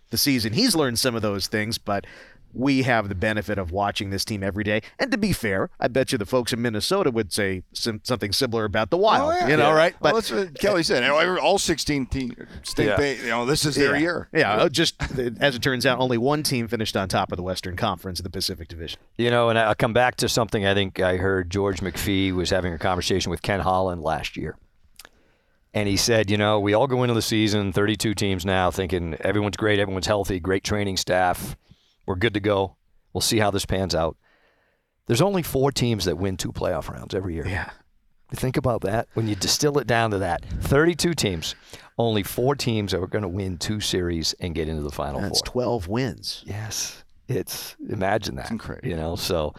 the 0.10 0.18
season, 0.18 0.54
he's 0.54 0.76
learned 0.76 1.00
some 1.00 1.16
of 1.16 1.22
those 1.22 1.48
things, 1.48 1.78
but. 1.78 2.06
We 2.54 2.84
have 2.84 3.10
the 3.10 3.16
benefit 3.16 3.58
of 3.58 3.72
watching 3.72 4.10
this 4.10 4.24
team 4.24 4.44
every 4.44 4.64
day, 4.64 4.82
and 5.00 5.12
to 5.12 5.18
be 5.18 5.34
fair, 5.34 5.70
I 5.80 5.88
bet 5.88 6.12
you 6.12 6.18
the 6.18 6.26
folks 6.26 6.54
in 6.54 6.62
Minnesota 6.62 7.12
would 7.12 7.34
say 7.34 7.64
sim- 7.74 8.02
something 8.04 8.32
similar 8.32 8.66
about 8.66 8.90
the 8.90 8.98
Wild. 8.98 9.50
You 9.50 9.58
know, 9.58 9.74
right? 9.74 9.96
Well, 10.00 10.14
that's 10.16 10.32
what 10.32 10.58
Kelly 10.60 10.84
said. 10.84 11.04
All 11.10 11.58
16 11.58 12.06
teams, 12.08 12.36
state 12.64 12.86
Yeah. 12.88 12.96
ba- 12.96 13.16
you 13.16 13.28
know, 13.30 13.46
this 13.46 13.66
is 13.66 13.76
their 13.76 13.96
yeah. 13.96 14.02
year. 14.02 14.30
Yeah, 14.34 14.54
uh, 14.54 14.70
just 14.70 14.96
as 15.40 15.56
it 15.56 15.62
turns 15.62 15.86
out, 15.86 16.00
only 16.00 16.18
one 16.18 16.44
team 16.44 16.68
finished 16.68 16.96
on 16.96 17.10
top 17.10 17.32
of 17.32 17.38
the 17.38 17.44
Western 17.44 17.76
Conference 17.76 18.20
in 18.20 18.24
the 18.24 18.30
Pacific 18.30 18.68
Division. 18.68 19.00
You 19.18 19.30
know, 19.32 19.50
and 19.50 19.58
I'll 19.58 19.76
come 19.76 19.94
back 19.94 20.16
to 20.18 20.30
something 20.30 20.66
I 20.66 20.74
think 20.74 21.00
I 21.00 21.18
heard 21.18 21.50
George 21.50 21.80
McPhee 21.82 22.32
was 22.34 22.50
having 22.50 22.74
a 22.74 22.78
conversation 22.78 23.30
with 23.30 23.42
Ken 23.42 23.60
Holland 23.62 24.02
last 24.02 24.38
year. 24.38 24.56
And 25.76 25.90
he 25.90 25.98
said, 25.98 26.30
you 26.30 26.38
know, 26.38 26.60
we 26.60 26.76
all 26.76 26.86
go 26.86 27.02
into 27.04 27.16
the 27.16 27.22
season, 27.22 27.74
32 27.74 28.14
teams 28.14 28.46
now, 28.46 28.70
thinking 28.70 29.16
everyone's 29.22 29.58
great, 29.58 29.80
everyone's 29.80 30.06
healthy, 30.06 30.40
great 30.40 30.64
training 30.64 30.98
staff, 30.98 31.58
we're 32.06 32.16
good 32.16 32.34
to 32.34 32.40
go. 32.40 32.76
We'll 33.14 33.22
see 33.22 33.40
how 33.40 33.52
this 33.52 33.66
pans 33.66 33.94
out. 33.96 34.18
There's 35.08 35.22
only 35.22 35.44
four 35.44 35.72
teams 35.72 36.06
that 36.06 36.18
win 36.18 36.38
two 36.38 36.52
playoff 36.52 36.90
rounds 36.90 37.14
every 37.14 37.34
year. 37.36 37.46
Yeah. 37.48 37.70
Think 38.32 38.58
about 38.58 38.82
that. 38.82 39.08
When 39.14 39.28
you 39.28 39.36
distill 39.36 39.78
it 39.78 39.86
down 39.86 40.10
to 40.12 40.20
that, 40.20 40.44
32 40.62 41.14
teams, 41.14 41.54
only 42.00 42.24
four 42.24 42.56
teams 42.56 42.94
are 42.94 43.06
going 43.06 43.22
to 43.22 43.28
win 43.28 43.58
two 43.58 43.80
series 43.80 44.34
and 44.40 44.56
get 44.56 44.68
into 44.68 44.82
the 44.82 44.90
final 44.90 45.22
That's 45.22 45.42
four. 45.42 45.52
12 45.64 45.88
wins. 45.88 46.44
Yes. 46.48 47.04
It's 47.28 47.76
imagine 47.90 48.36
that. 48.36 48.50
incredible. 48.52 48.88
You 48.88 48.96
know, 48.96 49.16
so 49.16 49.54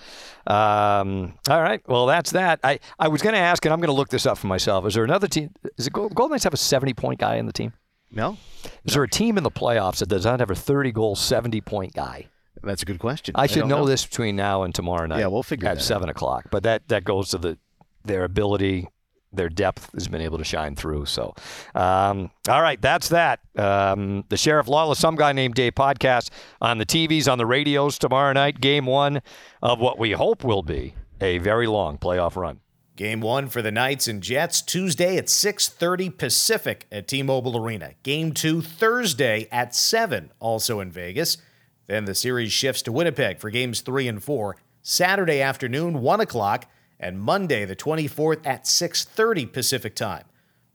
um, 0.46 1.34
all 1.48 1.62
right. 1.62 1.80
Well, 1.88 2.06
that's 2.06 2.32
that. 2.32 2.60
I, 2.62 2.78
I 2.98 3.08
was 3.08 3.22
going 3.22 3.34
to 3.34 3.40
ask, 3.40 3.64
and 3.64 3.72
I'm 3.72 3.80
going 3.80 3.88
to 3.88 3.94
look 3.94 4.08
this 4.10 4.26
up 4.26 4.36
for 4.38 4.48
myself. 4.48 4.84
Is 4.86 4.94
there 4.94 5.04
another 5.04 5.28
team? 5.28 5.50
Is 5.78 5.86
it 5.86 5.92
Golden 5.92 6.30
Knights 6.30 6.44
have 6.44 6.52
a 6.54 6.58
70 6.58 6.92
point 6.94 7.20
guy 7.20 7.36
in 7.36 7.46
the 7.46 7.52
team? 7.52 7.72
No? 8.10 8.36
Is 8.84 8.94
there 8.94 9.02
a 9.02 9.08
team 9.08 9.38
in 9.38 9.44
the 9.44 9.50
playoffs 9.50 9.98
that 9.98 10.08
does 10.08 10.24
not 10.24 10.40
have 10.40 10.50
a 10.50 10.54
30 10.54 10.92
goal, 10.92 11.16
70 11.16 11.60
point 11.62 11.94
guy? 11.94 12.26
That's 12.64 12.82
a 12.82 12.86
good 12.86 12.98
question. 12.98 13.34
I 13.36 13.46
should 13.46 13.60
don't 13.60 13.68
know, 13.68 13.86
this 13.86 14.04
between 14.06 14.36
now 14.36 14.62
and 14.62 14.74
tomorrow 14.74 15.06
night. 15.06 15.20
Yeah, 15.20 15.26
we'll 15.28 15.42
figure 15.42 15.68
at 15.68 15.74
that 15.76 15.80
out. 15.80 15.84
seven 15.84 16.08
o'clock. 16.08 16.46
But 16.50 16.62
that 16.64 16.88
that 16.88 17.04
goes 17.04 17.30
to 17.30 17.38
the 17.38 17.58
their 18.04 18.24
ability, 18.24 18.88
their 19.32 19.48
depth 19.48 19.92
has 19.94 20.08
been 20.08 20.20
able 20.20 20.38
to 20.38 20.44
shine 20.44 20.76
through. 20.76 21.06
So, 21.06 21.34
um, 21.74 22.30
all 22.48 22.62
right, 22.62 22.80
that's 22.80 23.08
that. 23.08 23.40
Um, 23.56 24.24
the 24.28 24.36
Sheriff 24.36 24.68
Lawless, 24.68 24.98
some 24.98 25.16
guy 25.16 25.32
named 25.32 25.54
Dave 25.54 25.74
podcast 25.74 26.30
on 26.60 26.78
the 26.78 26.86
TVs, 26.86 27.30
on 27.30 27.38
the 27.38 27.46
radios 27.46 27.98
tomorrow 27.98 28.32
night. 28.32 28.60
Game 28.60 28.86
one 28.86 29.22
of 29.62 29.80
what 29.80 29.98
we 29.98 30.12
hope 30.12 30.44
will 30.44 30.62
be 30.62 30.94
a 31.20 31.38
very 31.38 31.66
long 31.66 31.98
playoff 31.98 32.36
run. 32.36 32.60
Game 32.96 33.20
one 33.20 33.48
for 33.48 33.60
the 33.60 33.72
Knights 33.72 34.06
and 34.06 34.22
Jets 34.22 34.62
Tuesday 34.62 35.16
at 35.16 35.26
6:30 35.28 36.16
Pacific 36.16 36.86
at 36.92 37.08
T-Mobile 37.08 37.56
Arena. 37.56 37.94
Game 38.04 38.32
two 38.32 38.62
Thursday 38.62 39.48
at 39.50 39.74
7, 39.74 40.30
also 40.38 40.78
in 40.78 40.92
Vegas. 40.92 41.38
Then 41.86 42.04
the 42.04 42.14
series 42.14 42.52
shifts 42.52 42.82
to 42.82 42.92
Winnipeg 42.92 43.40
for 43.40 43.50
games 43.50 43.80
three 43.80 44.08
and 44.08 44.22
four 44.22 44.56
Saturday 44.82 45.40
afternoon, 45.40 46.00
1 46.00 46.20
o'clock, 46.20 46.66
and 47.00 47.18
Monday 47.18 47.64
the 47.64 47.76
24th 47.76 48.46
at 48.46 48.66
6:30 48.66 49.46
Pacific 49.52 49.94
time. 49.94 50.24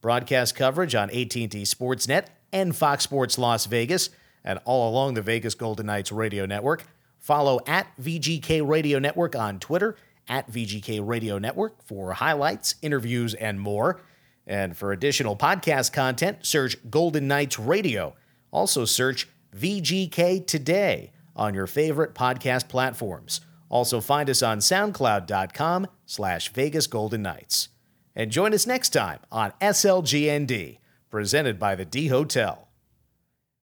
Broadcast 0.02 0.56
coverage 0.56 0.96
on 0.96 1.10
AT&T 1.10 1.48
Sportsnet 1.48 2.28
and 2.52 2.76
Fox 2.76 3.04
Sports 3.04 3.38
Las 3.38 3.66
Vegas, 3.66 4.10
and 4.44 4.60
all 4.66 4.90
along 4.90 5.14
the 5.14 5.22
Vegas 5.22 5.56
Golden 5.56 5.86
Knights 5.88 6.12
radio 6.12 6.46
network. 6.46 6.86
Follow 7.20 7.60
at 7.68 7.88
VGK 8.02 8.62
Radio 8.62 8.98
Network 8.98 9.36
on 9.36 9.60
Twitter 9.60 9.96
at 10.28 10.50
VGK 10.50 11.06
Radio 11.06 11.38
Network 11.38 11.84
for 11.84 12.14
highlights, 12.14 12.76
interviews, 12.82 13.34
and 13.34 13.60
more. 13.60 14.00
And 14.48 14.78
for 14.78 14.92
additional 14.92 15.36
podcast 15.36 15.92
content, 15.92 16.46
search 16.46 16.78
Golden 16.90 17.28
Knights 17.28 17.60
Radio. 17.60 18.16
Also 18.52 18.86
search 18.86 19.28
VGK 19.56 20.46
Today 20.46 21.12
on 21.36 21.54
your 21.54 21.68
favorite 21.68 22.14
podcast 22.14 22.68
platforms. 22.70 23.42
Also 23.70 24.02
find 24.02 24.30
us 24.30 24.42
on 24.42 24.60
soundcloud.com 24.60 25.88
slash 26.06 26.52
Vegas 26.54 26.88
Golden 26.88 27.22
Knights. 27.22 27.70
And 28.16 28.32
join 28.32 28.54
us 28.54 28.66
next 28.68 28.90
time 28.90 29.20
on 29.32 29.54
SLGND, 29.62 30.80
presented 31.10 31.60
by 31.60 31.76
the 31.76 31.86
D 31.86 32.08
Hotel. 32.08 32.69